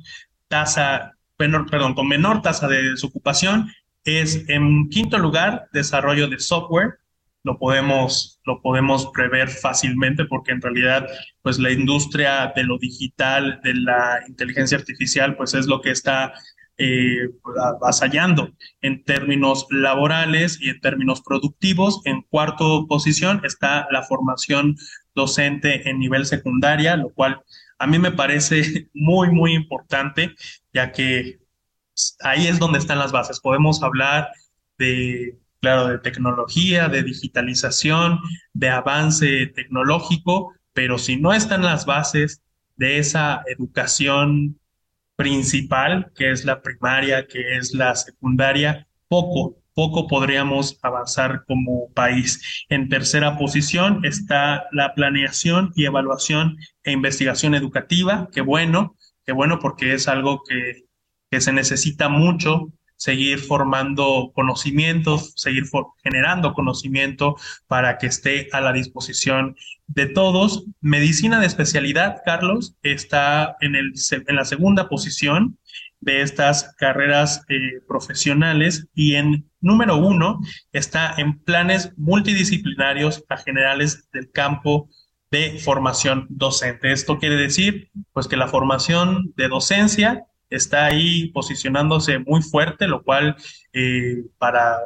tasa, 0.50 1.14
menor, 1.40 1.70
perdón, 1.70 1.94
con 1.94 2.10
menor 2.10 2.42
tasa 2.42 2.68
de 2.68 2.90
desocupación 2.90 3.72
es, 4.04 4.44
en 4.50 4.90
quinto 4.90 5.18
lugar, 5.18 5.70
desarrollo 5.72 6.28
de 6.28 6.40
software. 6.40 7.00
Lo 7.46 7.60
podemos, 7.60 8.42
lo 8.44 8.60
podemos 8.60 9.12
prever 9.14 9.50
fácilmente 9.50 10.26
porque 10.26 10.52
en 10.52 10.62
realidad, 10.62 11.08
pues 11.44 11.60
la 11.60 11.72
industria 11.72 12.52
de 12.56 12.64
lo 12.64 12.80
digital, 12.80 13.60
de 13.64 13.76
la 13.76 14.20
inteligencia 14.28 14.80
artificial, 14.80 15.38
pues 15.38 15.54
es 15.54 15.68
lo 15.68 15.80
que 15.80 15.92
está 15.92 16.34
eh, 16.80 17.30
avasallando 17.80 18.50
en 18.82 19.04
términos 19.04 19.68
laborales 19.70 20.58
y 20.60 20.70
en 20.70 20.82
términos 20.82 21.22
productivos. 21.22 22.02
En 22.06 22.24
cuarto 22.24 22.88
posición 22.88 23.42
está 23.46 23.88
la 23.92 24.02
formación 24.02 24.76
docente 25.14 25.88
en 25.88 26.00
nivel 26.00 26.26
secundaria, 26.26 26.98
lo 26.98 27.12
cual 27.12 27.44
a 27.78 27.86
mí 27.86 28.00
me 28.00 28.12
parece 28.12 28.90
muy, 28.96 29.30
muy 29.30 29.54
importante, 29.54 30.34
ya 30.74 30.92
que 30.92 31.40
ahí 32.22 32.48
es 32.48 32.58
donde 32.58 32.80
están 32.80 32.98
las 32.98 33.12
bases. 33.12 33.40
Podemos 33.40 33.84
hablar 33.84 34.32
de, 34.80 35.38
claro, 35.66 35.88
de 35.88 35.98
tecnología, 35.98 36.90
de 36.90 37.02
digitalización, 37.02 38.20
de 38.54 38.70
avance 38.70 39.48
tecnológico, 39.48 40.54
pero 40.74 41.00
si 41.00 41.18
no 41.18 41.34
están 41.34 41.64
las 41.64 41.88
bases 41.88 42.44
de 42.76 43.00
esa 43.00 43.42
educación 43.48 44.60
principal, 45.16 46.12
que 46.16 46.30
es 46.30 46.46
la 46.46 46.62
primaria, 46.62 47.26
que 47.26 47.58
es 47.58 47.74
la 47.74 47.96
secundaria, 47.96 48.88
poco, 49.08 49.58
poco 49.74 50.06
podríamos 50.06 50.78
avanzar 50.84 51.46
como 51.48 51.92
país. 51.94 52.64
En 52.70 52.88
tercera 52.88 53.36
posición 53.36 54.06
está 54.06 54.66
la 54.72 54.94
planeación 54.94 55.72
y 55.76 55.86
evaluación 55.86 56.58
e 56.84 56.92
investigación 56.92 57.56
educativa. 57.56 58.30
Qué 58.32 58.42
bueno, 58.42 58.96
qué 59.26 59.32
bueno 59.32 59.58
porque 59.58 59.96
es 59.96 60.08
algo 60.08 60.44
que, 60.48 60.84
que 61.32 61.42
se 61.42 61.52
necesita 61.52 62.08
mucho 62.08 62.72
seguir 62.98 63.40
formando 63.40 64.32
conocimientos, 64.34 65.34
seguir 65.36 65.66
generando 66.04 66.54
conocimiento 66.54 67.36
para 67.68 67.98
que 67.98 68.08
esté 68.08 68.48
a 68.52 68.62
la 68.62 68.74
disposición 68.74 69.56
de 69.88 70.08
todos. 70.08 70.66
Medicina 70.82 71.40
de 71.40 71.48
especialidad, 71.48 72.22
Carlos, 72.26 72.76
está 72.84 73.56
en, 73.62 73.76
el, 73.76 73.94
en 74.28 74.36
la 74.36 74.46
segunda 74.46 74.88
posición 74.90 75.58
de 76.00 76.22
estas 76.22 76.76
carreras 76.78 77.44
eh, 77.50 77.82
profesionales 77.88 78.88
y 78.94 79.16
en 79.16 79.50
número 79.60 79.98
uno 79.98 80.40
está 80.72 81.16
en 81.18 81.40
planes 81.40 81.92
multidisciplinarios 81.98 83.24
a 83.30 83.38
generales 83.38 84.08
del 84.14 84.32
campo 84.32 84.88
de 85.32 85.60
formación 85.60 86.28
docente. 86.30 86.92
Esto 86.92 87.18
quiere 87.18 87.36
decir, 87.36 87.90
pues, 88.14 88.28
que 88.28 88.38
la 88.38 88.48
formación 88.48 89.34
de 89.36 89.48
docencia 89.48 90.26
está 90.50 90.86
ahí 90.86 91.30
posicionándose 91.30 92.20
muy 92.20 92.42
fuerte, 92.42 92.88
lo 92.88 93.04
cual 93.04 93.36
eh, 93.74 94.24
para, 94.38 94.80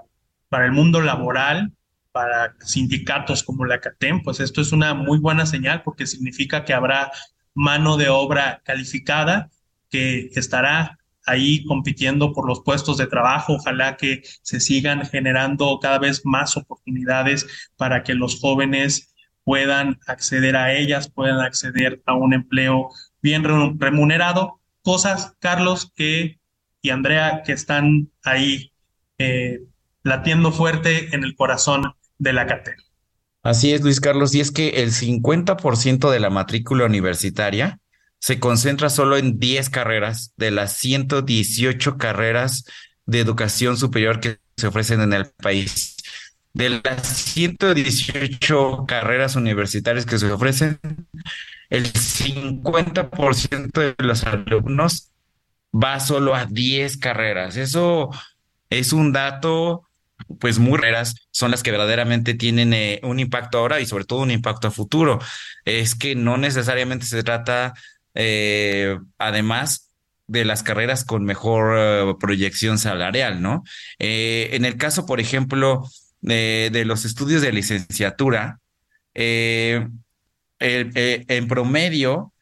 para 0.49 0.65
el 0.65 0.71
mundo 0.71 1.01
laboral, 1.01 1.73
para 2.11 2.55
sindicatos 2.59 3.43
como 3.43 3.65
la 3.65 3.79
CATEM, 3.79 4.23
pues 4.23 4.39
esto 4.39 4.61
es 4.61 4.71
una 4.71 4.93
muy 4.93 5.19
buena 5.19 5.45
señal 5.45 5.83
porque 5.83 6.07
significa 6.07 6.65
que 6.65 6.73
habrá 6.73 7.11
mano 7.53 7.97
de 7.97 8.09
obra 8.09 8.61
calificada 8.63 9.49
que 9.89 10.29
estará 10.35 10.97
ahí 11.25 11.63
compitiendo 11.65 12.33
por 12.33 12.47
los 12.47 12.61
puestos 12.61 12.97
de 12.97 13.07
trabajo. 13.07 13.53
Ojalá 13.53 13.97
que 13.97 14.23
se 14.41 14.59
sigan 14.59 15.05
generando 15.05 15.79
cada 15.79 15.99
vez 15.99 16.25
más 16.25 16.57
oportunidades 16.57 17.69
para 17.77 18.03
que 18.03 18.15
los 18.15 18.39
jóvenes 18.39 19.13
puedan 19.43 19.99
acceder 20.07 20.55
a 20.55 20.73
ellas, 20.73 21.09
puedan 21.09 21.39
acceder 21.39 22.01
a 22.05 22.15
un 22.15 22.33
empleo 22.33 22.89
bien 23.21 23.43
remunerado 23.79 24.58
cosas, 24.89 25.33
Carlos, 25.37 25.91
que 25.95 26.39
y 26.81 26.89
Andrea, 26.89 27.43
que 27.45 27.51
están 27.51 28.09
ahí 28.23 28.71
eh, 29.19 29.59
latiendo 30.01 30.51
fuerte 30.51 31.13
en 31.13 31.23
el 31.23 31.35
corazón 31.35 31.93
de 32.17 32.33
la 32.33 32.47
cartera. 32.47 32.77
Así 33.43 33.71
es, 33.71 33.81
Luis 33.81 34.01
Carlos, 34.01 34.33
y 34.33 34.39
es 34.39 34.49
que 34.49 34.81
el 34.81 34.91
50% 34.91 36.09
de 36.09 36.19
la 36.19 36.31
matrícula 36.31 36.85
universitaria 36.85 37.79
se 38.17 38.39
concentra 38.39 38.89
solo 38.89 39.17
en 39.17 39.37
10 39.37 39.69
carreras 39.69 40.33
de 40.37 40.49
las 40.49 40.73
118 40.77 41.99
carreras 41.99 42.65
de 43.05 43.19
educación 43.19 43.77
superior 43.77 44.19
que 44.19 44.39
se 44.57 44.65
ofrecen 44.65 45.01
en 45.01 45.13
el 45.13 45.27
país. 45.27 45.97
De 46.53 46.81
las 46.83 47.05
118 47.05 48.85
carreras 48.87 49.35
universitarias 49.35 50.07
que 50.07 50.17
se 50.17 50.31
ofrecen, 50.31 50.79
el 51.69 51.91
50% 51.93 53.71
de 53.71 53.95
los 53.99 54.23
alumnos 54.23 55.11
va 55.73 55.99
solo 55.99 56.35
a 56.35 56.45
10 56.45 56.97
carreras. 56.97 57.57
Eso 57.57 58.09
es 58.69 58.93
un 58.93 59.11
dato, 59.11 59.87
pues 60.39 60.59
muy 60.59 60.77
raras, 60.79 61.15
son 61.31 61.51
las 61.51 61.63
que 61.63 61.71
verdaderamente 61.71 62.33
tienen 62.33 62.73
eh, 62.73 62.99
un 63.03 63.19
impacto 63.19 63.59
ahora 63.59 63.79
y 63.79 63.85
sobre 63.85 64.05
todo 64.05 64.21
un 64.21 64.31
impacto 64.31 64.67
a 64.67 64.71
futuro. 64.71 65.19
Es 65.65 65.95
que 65.95 66.15
no 66.15 66.37
necesariamente 66.37 67.05
se 67.05 67.23
trata, 67.23 67.73
eh, 68.15 68.97
además, 69.17 69.91
de 70.27 70.45
las 70.45 70.61
carreras 70.63 71.05
con 71.05 71.23
mejor 71.23 71.75
eh, 71.77 72.13
proyección 72.19 72.77
salarial, 72.77 73.41
¿no? 73.41 73.63
en 73.97 74.63
el 74.65 74.77
caso, 74.77 75.05
por 75.07 75.19
ejemplo, 75.19 75.89
de 76.21 76.83
los 76.85 77.05
estudios 77.05 77.41
de 77.41 77.51
licenciatura, 77.51 78.59
eh, 80.59 81.25
en 81.27 81.47
promedio 81.47 82.33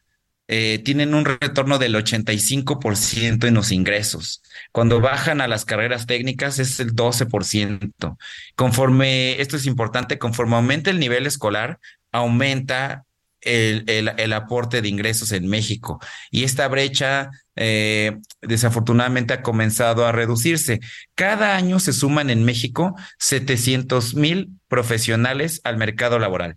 eh, 0.50 0.80
tienen 0.82 1.12
un 1.12 1.26
retorno 1.26 1.78
del 1.78 1.94
85% 1.94 3.46
en 3.46 3.54
los 3.54 3.70
ingresos. 3.70 4.42
Cuando 4.72 4.98
bajan 4.98 5.42
a 5.42 5.48
las 5.48 5.66
carreras 5.66 6.06
técnicas 6.06 6.58
es 6.58 6.80
el 6.80 6.94
12%. 6.94 8.16
Conforme, 8.56 9.40
esto 9.42 9.56
es 9.56 9.66
importante, 9.66 10.18
conforme 10.18 10.56
aumenta 10.56 10.88
el 10.88 11.00
nivel 11.00 11.26
escolar, 11.26 11.78
aumenta 12.12 13.04
el, 13.42 13.84
el, 13.86 14.32
aporte 14.32 14.80
de 14.80 14.88
ingresos 14.88 15.32
en 15.32 15.46
México. 15.48 16.00
Y 16.30 16.44
esta 16.44 16.66
brecha, 16.66 17.30
eh, 17.54 18.16
desafortunadamente, 18.40 19.34
ha 19.34 19.42
comenzado 19.42 20.06
a 20.06 20.12
reducirse. 20.12 20.80
Cada 21.14 21.56
año 21.56 21.78
se 21.78 21.92
suman 21.92 22.30
en 22.30 22.44
México 22.44 22.96
700 23.18 24.14
mil 24.14 24.50
profesionales 24.66 25.60
al 25.64 25.76
mercado 25.76 26.18
laboral. 26.18 26.56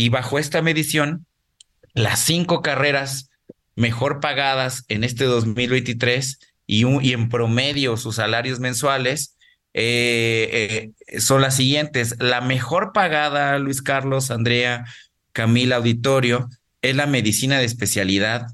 Y 0.00 0.08
bajo 0.08 0.38
esta 0.38 0.62
medición, 0.62 1.26
las 1.92 2.20
cinco 2.20 2.62
carreras 2.62 3.28
mejor 3.76 4.20
pagadas 4.20 4.86
en 4.88 5.04
este 5.04 5.24
2023 5.24 6.38
y, 6.66 6.86
y 7.06 7.12
en 7.12 7.28
promedio 7.28 7.98
sus 7.98 8.16
salarios 8.16 8.60
mensuales 8.60 9.36
eh, 9.74 10.90
eh, 11.12 11.20
son 11.20 11.42
las 11.42 11.54
siguientes. 11.54 12.16
La 12.18 12.40
mejor 12.40 12.92
pagada, 12.94 13.58
Luis 13.58 13.82
Carlos, 13.82 14.30
Andrea, 14.30 14.86
Camila 15.32 15.76
Auditorio, 15.76 16.48
es 16.80 16.96
la 16.96 17.04
medicina 17.04 17.58
de 17.58 17.66
especialidad 17.66 18.46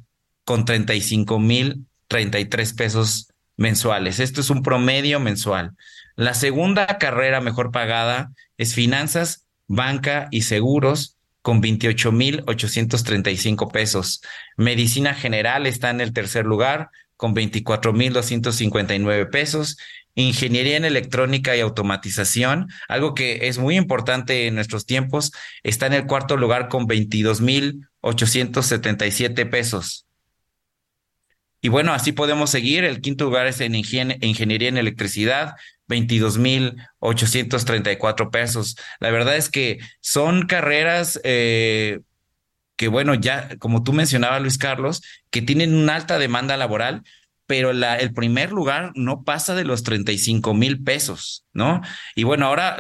con 0.44 0.64
35 0.64 1.38
mil 1.38 1.86
33 2.08 2.72
pesos 2.72 3.28
mensuales. 3.56 4.18
Esto 4.18 4.40
es 4.40 4.50
un 4.50 4.64
promedio 4.64 5.20
mensual. 5.20 5.76
La 6.16 6.34
segunda 6.34 6.98
carrera 6.98 7.40
mejor 7.40 7.70
pagada 7.70 8.32
es 8.58 8.74
finanzas, 8.74 9.46
banca 9.68 10.26
y 10.32 10.42
seguros 10.42 11.15
con 11.46 11.60
28,835 11.60 13.68
pesos. 13.68 14.20
Medicina 14.56 15.14
general 15.14 15.68
está 15.68 15.90
en 15.90 16.00
el 16.00 16.12
tercer 16.12 16.44
lugar 16.44 16.90
con 17.16 17.34
24,259 17.34 19.26
pesos. 19.26 19.76
Ingeniería 20.16 20.76
en 20.76 20.84
electrónica 20.84 21.56
y 21.56 21.60
automatización, 21.60 22.66
algo 22.88 23.14
que 23.14 23.46
es 23.46 23.58
muy 23.58 23.76
importante 23.76 24.48
en 24.48 24.56
nuestros 24.56 24.86
tiempos, 24.86 25.30
está 25.62 25.86
en 25.86 25.92
el 25.92 26.06
cuarto 26.06 26.36
lugar 26.36 26.66
con 26.66 26.88
22,877 26.88 29.46
pesos. 29.46 30.05
Y 31.60 31.68
bueno, 31.68 31.92
así 31.92 32.12
podemos 32.12 32.50
seguir. 32.50 32.84
El 32.84 33.00
quinto 33.00 33.24
lugar 33.24 33.46
es 33.46 33.60
en 33.60 33.74
ingeniería 33.74 34.68
en 34.68 34.76
electricidad, 34.76 35.54
22,834 35.88 38.30
pesos. 38.30 38.76
La 39.00 39.10
verdad 39.10 39.36
es 39.36 39.48
que 39.48 39.78
son 40.00 40.46
carreras 40.46 41.20
eh, 41.24 42.00
que, 42.76 42.88
bueno, 42.88 43.14
ya 43.14 43.56
como 43.58 43.82
tú 43.82 43.92
mencionabas, 43.92 44.42
Luis 44.42 44.58
Carlos, 44.58 45.02
que 45.30 45.42
tienen 45.42 45.74
una 45.74 45.96
alta 45.96 46.18
demanda 46.18 46.56
laboral, 46.56 47.02
pero 47.46 47.72
la, 47.72 47.96
el 47.96 48.12
primer 48.12 48.52
lugar 48.52 48.92
no 48.96 49.22
pasa 49.22 49.54
de 49.54 49.64
los 49.64 49.84
35 49.84 50.52
mil 50.52 50.82
pesos, 50.82 51.46
¿no? 51.52 51.80
Y 52.16 52.24
bueno, 52.24 52.46
ahora 52.46 52.76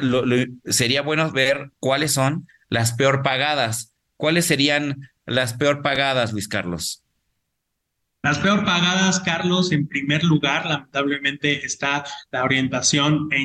sería 0.64 1.02
bueno 1.02 1.30
ver 1.30 1.70
cuáles 1.78 2.12
son 2.12 2.48
las 2.68 2.92
peor 2.92 3.22
pagadas. 3.22 3.92
¿Cuáles 4.16 4.46
serían 4.46 5.10
las 5.24 5.54
peor 5.54 5.82
pagadas, 5.82 6.32
Luis 6.32 6.48
Carlos? 6.48 7.05
Las 8.26 8.40
peor 8.40 8.64
pagadas, 8.64 9.20
Carlos, 9.20 9.70
en 9.70 9.86
primer 9.86 10.24
lugar, 10.24 10.66
lamentablemente 10.66 11.64
está 11.64 12.04
la 12.32 12.42
orientación 12.42 13.28
e, 13.30 13.36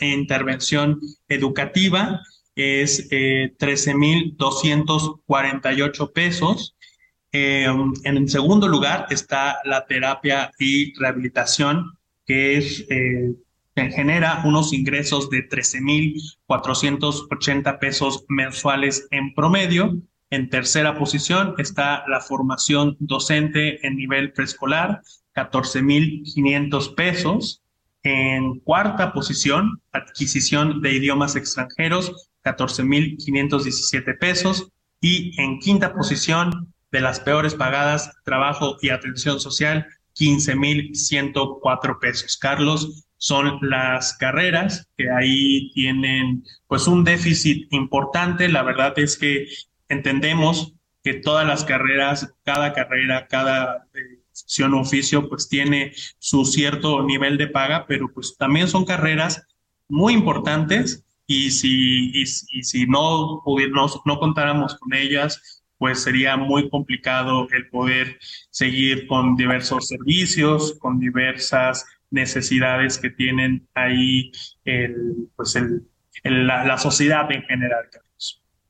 e 0.00 0.08
intervención 0.08 0.98
educativa, 1.28 2.20
es 2.56 3.06
eh, 3.12 3.54
13.248 3.56 6.12
pesos. 6.12 6.74
Eh, 7.30 7.68
en 8.02 8.28
segundo 8.28 8.66
lugar 8.66 9.06
está 9.10 9.58
la 9.64 9.86
terapia 9.86 10.50
y 10.58 10.92
rehabilitación, 10.98 11.96
que 12.26 12.58
es 12.58 12.84
eh, 12.90 13.32
genera 13.76 14.42
unos 14.44 14.72
ingresos 14.72 15.30
de 15.30 15.48
13.480 15.48 17.78
pesos 17.78 18.24
mensuales 18.28 19.06
en 19.12 19.32
promedio. 19.34 20.02
En 20.30 20.48
tercera 20.48 20.96
posición 20.96 21.54
está 21.58 22.04
la 22.08 22.20
formación 22.20 22.96
docente 23.00 23.84
en 23.86 23.96
nivel 23.96 24.32
preescolar, 24.32 25.02
14.500 25.34 26.94
pesos. 26.94 27.62
En 28.02 28.60
cuarta 28.60 29.12
posición, 29.12 29.82
adquisición 29.92 30.80
de 30.80 30.92
idiomas 30.92 31.36
extranjeros, 31.36 32.30
14.517 32.44 34.18
pesos. 34.18 34.70
Y 35.00 35.38
en 35.40 35.58
quinta 35.58 35.92
posición, 35.92 36.72
de 36.92 37.00
las 37.00 37.20
peores 37.20 37.54
pagadas, 37.54 38.10
trabajo 38.24 38.76
y 38.80 38.90
atención 38.90 39.40
social, 39.40 39.86
15.104 40.16 41.98
pesos. 42.00 42.36
Carlos, 42.36 43.06
son 43.16 43.58
las 43.62 44.14
carreras 44.14 44.88
que 44.96 45.10
ahí 45.10 45.70
tienen 45.72 46.42
pues 46.66 46.86
un 46.86 47.04
déficit 47.04 47.72
importante. 47.72 48.48
La 48.48 48.62
verdad 48.62 48.94
es 48.96 49.18
que 49.18 49.46
entendemos 49.90 50.72
que 51.04 51.14
todas 51.14 51.46
las 51.46 51.64
carreras, 51.64 52.32
cada 52.44 52.72
carrera, 52.72 53.26
cada 53.28 53.86
sección 54.32 54.74
oficio 54.74 55.28
pues 55.28 55.48
tiene 55.48 55.92
su 56.18 56.44
cierto 56.44 57.02
nivel 57.04 57.36
de 57.36 57.48
paga, 57.48 57.86
pero 57.86 58.10
pues 58.12 58.36
también 58.38 58.68
son 58.68 58.84
carreras 58.84 59.46
muy 59.88 60.14
importantes 60.14 61.04
y 61.26 61.50
si, 61.50 62.10
y, 62.12 62.26
si 62.26 62.86
no, 62.86 63.42
no 64.04 64.18
contáramos 64.18 64.76
con 64.76 64.94
ellas, 64.94 65.62
pues 65.78 66.02
sería 66.02 66.36
muy 66.36 66.68
complicado 66.68 67.48
el 67.52 67.68
poder 67.68 68.18
seguir 68.50 69.06
con 69.06 69.36
diversos 69.36 69.88
servicios, 69.88 70.76
con 70.78 70.98
diversas 70.98 71.86
necesidades 72.10 72.98
que 72.98 73.10
tienen 73.10 73.68
ahí 73.74 74.32
el, 74.64 75.28
pues 75.36 75.56
el, 75.56 75.86
la, 76.24 76.64
la, 76.64 76.78
sociedad 76.78 77.30
en 77.30 77.42
general. 77.44 77.88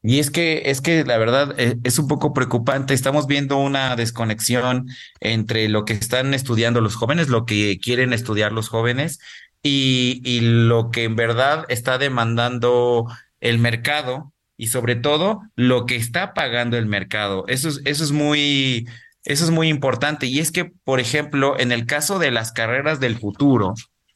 Y 0.02 0.18
es 0.18 0.30
que, 0.30 0.62
es 0.66 0.80
que 0.80 1.04
la 1.04 1.18
verdad 1.18 1.54
es, 1.58 1.76
es 1.84 1.98
un 1.98 2.08
poco 2.08 2.32
preocupante. 2.32 2.94
Estamos 2.94 3.26
viendo 3.26 3.58
una 3.58 3.96
desconexión 3.96 4.86
entre 5.20 5.68
lo 5.68 5.84
que 5.84 5.92
están 5.92 6.32
estudiando 6.32 6.80
los 6.80 6.94
jóvenes, 6.96 7.28
lo 7.28 7.44
que 7.44 7.78
quieren 7.82 8.12
estudiar 8.12 8.52
los 8.52 8.68
jóvenes 8.68 9.18
y, 9.62 10.22
y 10.24 10.40
lo 10.40 10.90
que 10.90 11.04
en 11.04 11.16
verdad 11.16 11.66
está 11.68 11.98
demandando 11.98 13.06
el 13.40 13.58
mercado 13.58 14.32
y 14.56 14.68
sobre 14.68 14.94
todo 14.94 15.40
lo 15.56 15.86
que 15.86 15.96
está 15.96 16.34
pagando 16.34 16.76
el 16.76 16.86
mercado. 16.86 17.44
Eso 17.48 17.68
es, 17.68 17.80
eso 17.84 18.04
es 18.04 18.12
muy, 18.12 18.86
eso 19.24 19.44
es 19.44 19.50
muy 19.50 19.68
importante. 19.68 20.26
Y 20.26 20.38
es 20.38 20.52
que, 20.52 20.66
por 20.84 21.00
ejemplo, 21.00 21.58
en 21.58 21.72
el 21.72 21.86
caso 21.86 22.18
de 22.18 22.30
las 22.30 22.52
carreras 22.52 23.00
del 23.00 23.18
futuro, 23.18 23.74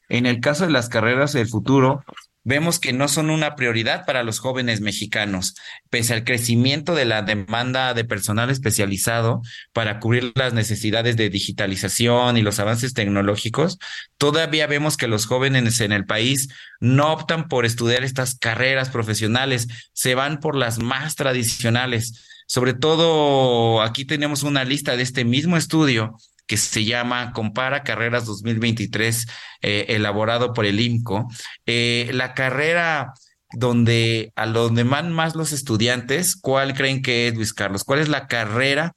en 0.09 0.25
el 0.25 0.41
caso 0.41 0.65
de 0.65 0.71
las 0.71 0.89
carreras 0.89 1.33
del 1.33 1.47
futuro, 1.47 2.03
vemos 2.45 2.79
que 2.79 2.93
no 2.93 3.09
son 3.09 3.29
una 3.29 3.55
prioridad 3.55 4.05
para 4.05 4.23
los 4.23 4.39
jóvenes 4.39 4.79
mexicanos, 4.79 5.55
pese 5.89 6.13
al 6.13 6.23
crecimiento 6.23 6.95
de 6.95 7.03
la 7.03 7.23
demanda 7.23 7.93
de 7.93 8.05
personal 8.05 8.49
especializado 8.51 9.41
para 9.73 9.99
cubrir 9.99 10.31
las 10.35 10.53
necesidades 10.53 11.17
de 11.17 11.29
digitalización 11.29 12.37
y 12.37 12.43
los 12.43 12.59
avances 12.59 12.93
tecnológicos, 12.93 13.79
todavía 14.17 14.67
vemos 14.67 14.95
que 14.95 15.07
los 15.07 15.25
jóvenes 15.25 15.81
en 15.81 15.91
el 15.91 16.05
país 16.05 16.47
no 16.79 17.11
optan 17.11 17.47
por 17.47 17.65
estudiar 17.65 18.03
estas 18.03 18.35
carreras 18.35 18.89
profesionales, 18.89 19.67
se 19.93 20.13
van 20.13 20.39
por 20.39 20.55
las 20.55 20.77
más 20.77 21.15
tradicionales. 21.15 22.25
Sobre 22.47 22.75
todo, 22.75 23.81
aquí 23.81 24.05
tenemos 24.05 24.43
una 24.43 24.63
lista 24.63 24.95
de 24.95 25.01
este 25.01 25.25
mismo 25.25 25.57
estudio 25.57 26.15
que 26.47 26.57
se 26.57 26.85
llama 26.85 27.31
Compara 27.33 27.83
Carreras 27.83 28.25
2023, 28.25 29.27
eh, 29.61 29.85
elaborado 29.89 30.53
por 30.53 30.65
el 30.65 30.79
IMCO. 30.79 31.27
Eh, 31.65 32.09
la 32.13 32.33
carrera 32.33 33.13
donde 33.51 34.31
a 34.35 34.47
donde 34.47 34.83
van 34.83 35.11
más 35.11 35.35
los 35.35 35.51
estudiantes, 35.51 36.35
¿cuál 36.35 36.73
creen 36.73 37.01
que 37.01 37.27
es, 37.27 37.35
Luis 37.35 37.53
Carlos? 37.53 37.83
¿Cuál 37.83 37.99
es 37.99 38.09
la 38.09 38.27
carrera 38.27 38.93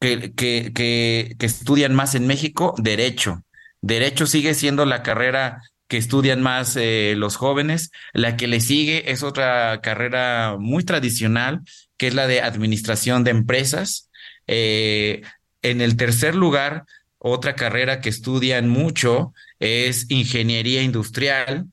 que, 0.00 0.32
que, 0.34 0.72
que, 0.74 1.46
estudian 1.46 1.94
más 1.94 2.14
en 2.14 2.26
México? 2.26 2.74
Derecho. 2.78 3.42
Derecho 3.80 4.26
sigue 4.26 4.54
siendo 4.54 4.84
la 4.84 5.02
carrera 5.02 5.62
que 5.88 5.96
estudian 5.98 6.42
más 6.42 6.76
eh, 6.76 7.14
los 7.16 7.36
jóvenes. 7.36 7.90
La 8.12 8.36
que 8.36 8.48
le 8.48 8.60
sigue 8.60 9.10
es 9.10 9.22
otra 9.22 9.80
carrera 9.82 10.56
muy 10.58 10.84
tradicional, 10.84 11.60
que 11.96 12.08
es 12.08 12.14
la 12.14 12.26
de 12.26 12.42
administración 12.42 13.24
de 13.24 13.30
empresas. 13.30 14.10
Eh, 14.46 15.22
en 15.62 15.80
el 15.80 15.96
tercer 15.96 16.34
lugar, 16.34 16.84
otra 17.18 17.54
carrera 17.54 18.00
que 18.00 18.08
estudian 18.08 18.68
mucho 18.68 19.32
es 19.58 20.10
ingeniería 20.10 20.82
industrial. 20.82 21.66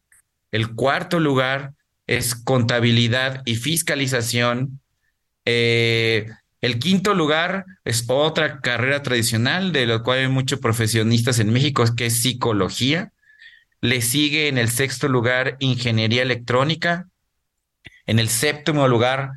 El 0.52 0.74
cuarto 0.74 1.20
lugar 1.20 1.74
es 2.08 2.36
contabilidad 2.36 3.42
y 3.46 3.56
fiscalización. 3.56 4.80
Eh, 5.46 6.28
el 6.62 6.80
quinto 6.80 7.14
lugar 7.14 7.66
es 7.84 8.06
otra 8.08 8.62
carrera 8.62 9.04
tradicional 9.04 9.74
de 9.74 9.86
la 9.86 10.00
cual 10.00 10.20
hay 10.20 10.28
muchos 10.28 10.60
profesionistas 10.60 11.40
en 11.40 11.52
México, 11.52 11.84
que 11.96 12.06
es 12.06 12.22
psicología. 12.22 13.12
Le 13.82 14.02
sigue 14.02 14.48
en 14.48 14.58
el 14.58 14.70
sexto 14.70 15.10
lugar 15.10 15.58
ingeniería 15.60 16.22
electrónica. 16.22 17.10
En 18.06 18.18
el 18.18 18.30
séptimo 18.30 18.88
lugar, 18.88 19.32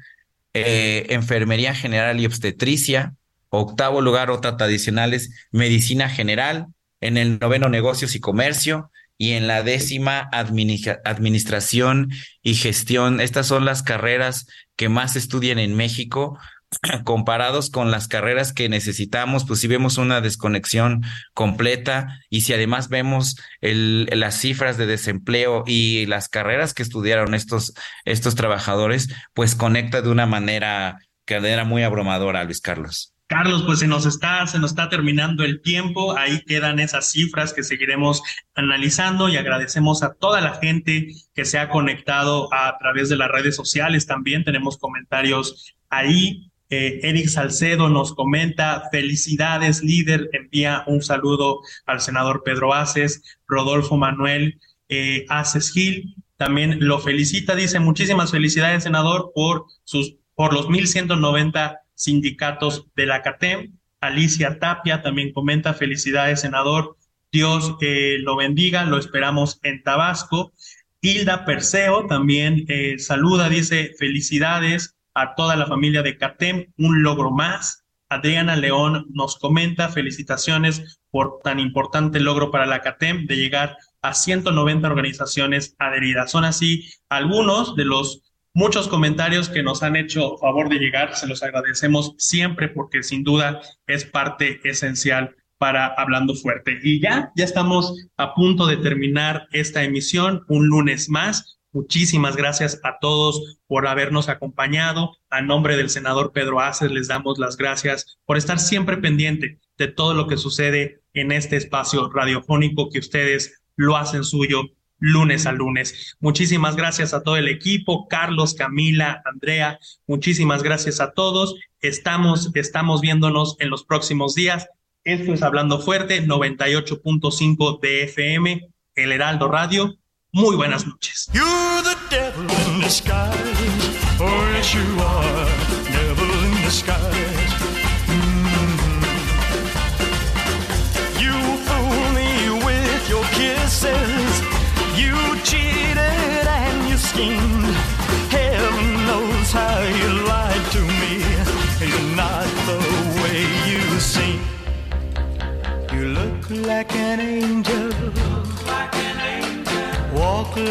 eh, 0.54 1.06
enfermería 1.10 1.74
general 1.74 2.20
y 2.20 2.26
obstetricia. 2.26 3.14
Octavo 3.48 4.00
lugar, 4.00 4.30
otra 4.30 4.56
tradicional 4.56 5.14
es 5.14 5.30
medicina 5.50 6.08
general. 6.08 6.66
En 7.00 7.16
el 7.16 7.38
noveno, 7.38 7.68
negocios 7.68 8.14
y 8.14 8.20
comercio. 8.20 8.90
Y 9.18 9.32
en 9.32 9.46
la 9.46 9.62
décima, 9.62 10.28
administración 10.32 12.10
y 12.42 12.54
gestión. 12.54 13.20
Estas 13.20 13.46
son 13.46 13.64
las 13.64 13.82
carreras 13.82 14.46
que 14.76 14.90
más 14.90 15.16
estudian 15.16 15.58
en 15.58 15.74
México 15.74 16.38
comparados 17.04 17.70
con 17.70 17.90
las 17.90 18.08
carreras 18.08 18.52
que 18.52 18.68
necesitamos, 18.68 19.44
pues 19.44 19.60
si 19.60 19.68
vemos 19.68 19.98
una 19.98 20.20
desconexión 20.20 21.02
completa 21.34 22.20
y 22.28 22.42
si 22.42 22.52
además 22.52 22.88
vemos 22.88 23.36
el, 23.60 24.08
las 24.12 24.38
cifras 24.40 24.76
de 24.76 24.86
desempleo 24.86 25.64
y 25.66 26.06
las 26.06 26.28
carreras 26.28 26.74
que 26.74 26.82
estudiaron 26.82 27.34
estos, 27.34 27.74
estos 28.04 28.34
trabajadores, 28.34 29.08
pues 29.34 29.54
conecta 29.54 30.02
de 30.02 30.10
una 30.10 30.26
manera 30.26 30.98
que 31.24 31.34
era 31.34 31.64
muy 31.64 31.82
abrumadora, 31.82 32.44
Luis 32.44 32.60
Carlos. 32.60 33.15
Carlos, 33.26 33.64
pues 33.66 33.80
se 33.80 33.88
nos 33.88 34.06
está, 34.06 34.46
se 34.46 34.58
nos 34.58 34.70
está 34.70 34.88
terminando 34.88 35.44
el 35.44 35.60
tiempo. 35.60 36.16
Ahí 36.16 36.42
quedan 36.46 36.78
esas 36.78 37.10
cifras 37.10 37.52
que 37.52 37.64
seguiremos 37.64 38.22
analizando 38.54 39.28
y 39.28 39.36
agradecemos 39.36 40.02
a 40.02 40.14
toda 40.14 40.40
la 40.40 40.54
gente 40.54 41.08
que 41.34 41.44
se 41.44 41.58
ha 41.58 41.68
conectado 41.68 42.48
a 42.54 42.76
través 42.78 43.08
de 43.08 43.16
las 43.16 43.30
redes 43.30 43.56
sociales. 43.56 44.06
También 44.06 44.44
tenemos 44.44 44.78
comentarios 44.78 45.74
ahí. 45.90 46.50
Eh, 46.70 47.00
Eric 47.02 47.28
Salcedo 47.28 47.88
nos 47.88 48.14
comenta, 48.14 48.84
felicidades 48.90 49.82
líder, 49.82 50.28
envía 50.32 50.84
un 50.86 51.02
saludo 51.02 51.60
al 51.84 52.00
senador 52.00 52.42
Pedro 52.44 52.74
Aces, 52.74 53.22
Rodolfo 53.46 53.96
Manuel 53.96 54.60
eh, 54.88 55.26
Aces 55.28 55.70
Gil, 55.70 56.16
también 56.36 56.78
lo 56.80 56.98
felicita, 56.98 57.54
dice 57.54 57.80
muchísimas 57.80 58.30
felicidades 58.30 58.82
senador 58.82 59.32
por 59.34 59.66
sus, 59.84 60.16
por 60.34 60.52
los 60.52 60.68
1190 60.68 61.80
sindicatos 61.96 62.86
de 62.94 63.06
la 63.06 63.22
CATEM. 63.22 63.76
Alicia 64.00 64.60
Tapia 64.60 65.02
también 65.02 65.32
comenta, 65.32 65.74
felicidades, 65.74 66.42
senador. 66.42 66.96
Dios 67.32 67.74
eh, 67.80 68.18
lo 68.20 68.36
bendiga, 68.36 68.84
lo 68.84 68.98
esperamos 68.98 69.58
en 69.64 69.82
Tabasco. 69.82 70.52
Hilda 71.00 71.44
Perseo 71.44 72.06
también 72.06 72.64
eh, 72.68 72.98
saluda, 72.98 73.48
dice, 73.48 73.92
felicidades 73.98 74.96
a 75.14 75.34
toda 75.34 75.56
la 75.56 75.66
familia 75.66 76.02
de 76.02 76.16
CATEM, 76.16 76.72
un 76.78 77.02
logro 77.02 77.30
más. 77.30 77.84
Adriana 78.08 78.54
León 78.54 79.06
nos 79.10 79.36
comenta, 79.36 79.88
felicitaciones 79.88 81.00
por 81.10 81.40
tan 81.42 81.58
importante 81.58 82.20
logro 82.20 82.50
para 82.50 82.66
la 82.66 82.80
CATEM 82.80 83.26
de 83.26 83.36
llegar 83.36 83.76
a 84.02 84.14
190 84.14 84.86
organizaciones 84.86 85.74
adheridas. 85.78 86.30
Son 86.30 86.44
así 86.44 86.88
algunos 87.08 87.74
de 87.74 87.84
los 87.84 88.22
muchos 88.56 88.88
comentarios 88.88 89.50
que 89.50 89.62
nos 89.62 89.82
han 89.82 89.96
hecho 89.96 90.38
favor 90.38 90.70
de 90.70 90.78
llegar. 90.78 91.14
Se 91.14 91.26
los 91.26 91.42
agradecemos 91.42 92.14
siempre 92.16 92.68
porque 92.68 93.02
sin 93.02 93.22
duda 93.22 93.60
es 93.86 94.06
parte 94.06 94.60
esencial 94.64 95.36
para 95.58 95.88
Hablando 95.88 96.34
Fuerte. 96.34 96.78
Y 96.82 96.98
ya, 96.98 97.32
ya 97.36 97.44
estamos 97.44 98.08
a 98.16 98.32
punto 98.32 98.66
de 98.66 98.78
terminar 98.78 99.46
esta 99.52 99.84
emisión, 99.84 100.42
un 100.48 100.68
lunes 100.68 101.10
más. 101.10 101.58
Muchísimas 101.72 102.34
gracias 102.34 102.80
a 102.82 102.96
todos 102.98 103.58
por 103.66 103.86
habernos 103.86 104.30
acompañado. 104.30 105.18
A 105.28 105.42
nombre 105.42 105.76
del 105.76 105.90
senador 105.90 106.32
Pedro 106.32 106.60
Aces 106.60 106.90
les 106.90 107.08
damos 107.08 107.38
las 107.38 107.58
gracias 107.58 108.18
por 108.24 108.38
estar 108.38 108.58
siempre 108.58 108.96
pendiente 108.96 109.60
de 109.76 109.88
todo 109.88 110.14
lo 110.14 110.28
que 110.28 110.38
sucede 110.38 111.02
en 111.12 111.30
este 111.30 111.56
espacio 111.56 112.10
radiofónico 112.10 112.88
que 112.88 113.00
ustedes 113.00 113.62
lo 113.76 113.98
hacen 113.98 114.24
suyo 114.24 114.62
lunes 114.98 115.46
a 115.46 115.52
lunes. 115.52 116.16
Muchísimas 116.20 116.76
gracias 116.76 117.14
a 117.14 117.22
todo 117.22 117.36
el 117.36 117.48
equipo, 117.48 118.08
Carlos, 118.08 118.54
Camila, 118.54 119.22
Andrea, 119.24 119.78
muchísimas 120.06 120.62
gracias 120.62 121.00
a 121.00 121.12
todos. 121.12 121.54
Estamos, 121.80 122.50
estamos 122.54 123.00
viéndonos 123.00 123.56
en 123.60 123.70
los 123.70 123.84
próximos 123.84 124.34
días. 124.34 124.68
Esto 125.04 125.32
es 125.32 125.42
Hablando 125.42 125.80
Fuerte, 125.80 126.26
98.5 126.26 127.80
de 127.80 128.04
FM 128.04 128.68
El 128.94 129.12
Heraldo 129.12 129.48
Radio. 129.48 129.96
Muy 130.32 130.56
buenas 130.56 130.86
noches. 130.86 131.30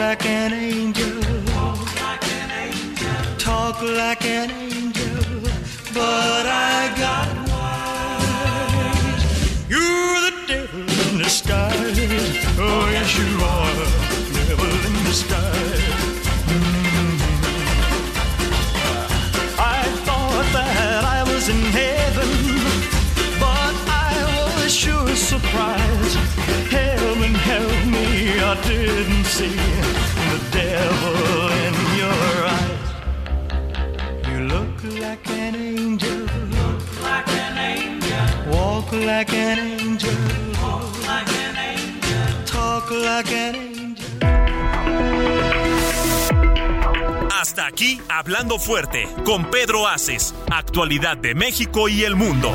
Like 0.08 0.26
an 0.28 0.54
angel. 0.54 1.20
Talk 3.40 3.82
like 3.82 4.24
an 4.24 4.52
angel. 4.52 5.42
But 5.96 6.46
I 6.46 6.94
got 7.04 7.28
wise. 7.50 9.24
You're 9.68 10.20
the 10.28 10.34
devil 10.48 10.86
in 11.08 11.18
disguise. 11.18 11.98
Oh, 12.60 12.88
yes, 12.96 13.10
you 13.18 13.30
are. 13.54 13.86
Devil 14.38 14.74
in 14.90 14.96
disguise. 15.10 15.84
Mhm. 16.52 17.16
I 19.58 19.82
thought 20.06 20.48
that 20.54 21.02
I 21.18 21.20
was 21.32 21.46
in 21.50 21.62
heaven, 21.82 22.32
but 23.40 23.76
I 24.10 24.14
was 24.58 24.72
sure 24.84 25.16
surprised. 25.16 26.18
Heaven 26.78 27.34
help 27.50 27.80
me, 27.96 28.08
I 28.52 28.54
didn't 28.70 29.26
see 29.38 29.75
Hasta 47.40 47.68
aquí, 47.68 48.02
Hablando 48.10 48.58
Fuerte, 48.58 49.08
con 49.24 49.52
Pedro 49.52 49.88
Aces, 49.88 50.34
actualidad 50.52 51.18
de 51.18 51.36
México 51.36 51.88
y 51.88 52.04
el 52.04 52.16
mundo. 52.16 52.52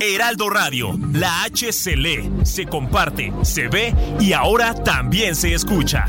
Heraldo 0.00 0.50
Radio, 0.50 0.96
la 1.12 1.42
H 1.42 1.72
se 1.72 1.96
lee, 1.96 2.30
se 2.44 2.66
comparte, 2.66 3.32
se 3.42 3.66
ve 3.66 3.92
y 4.20 4.34
ahora 4.34 4.74
también 4.74 5.34
se 5.34 5.52
escucha. 5.52 6.06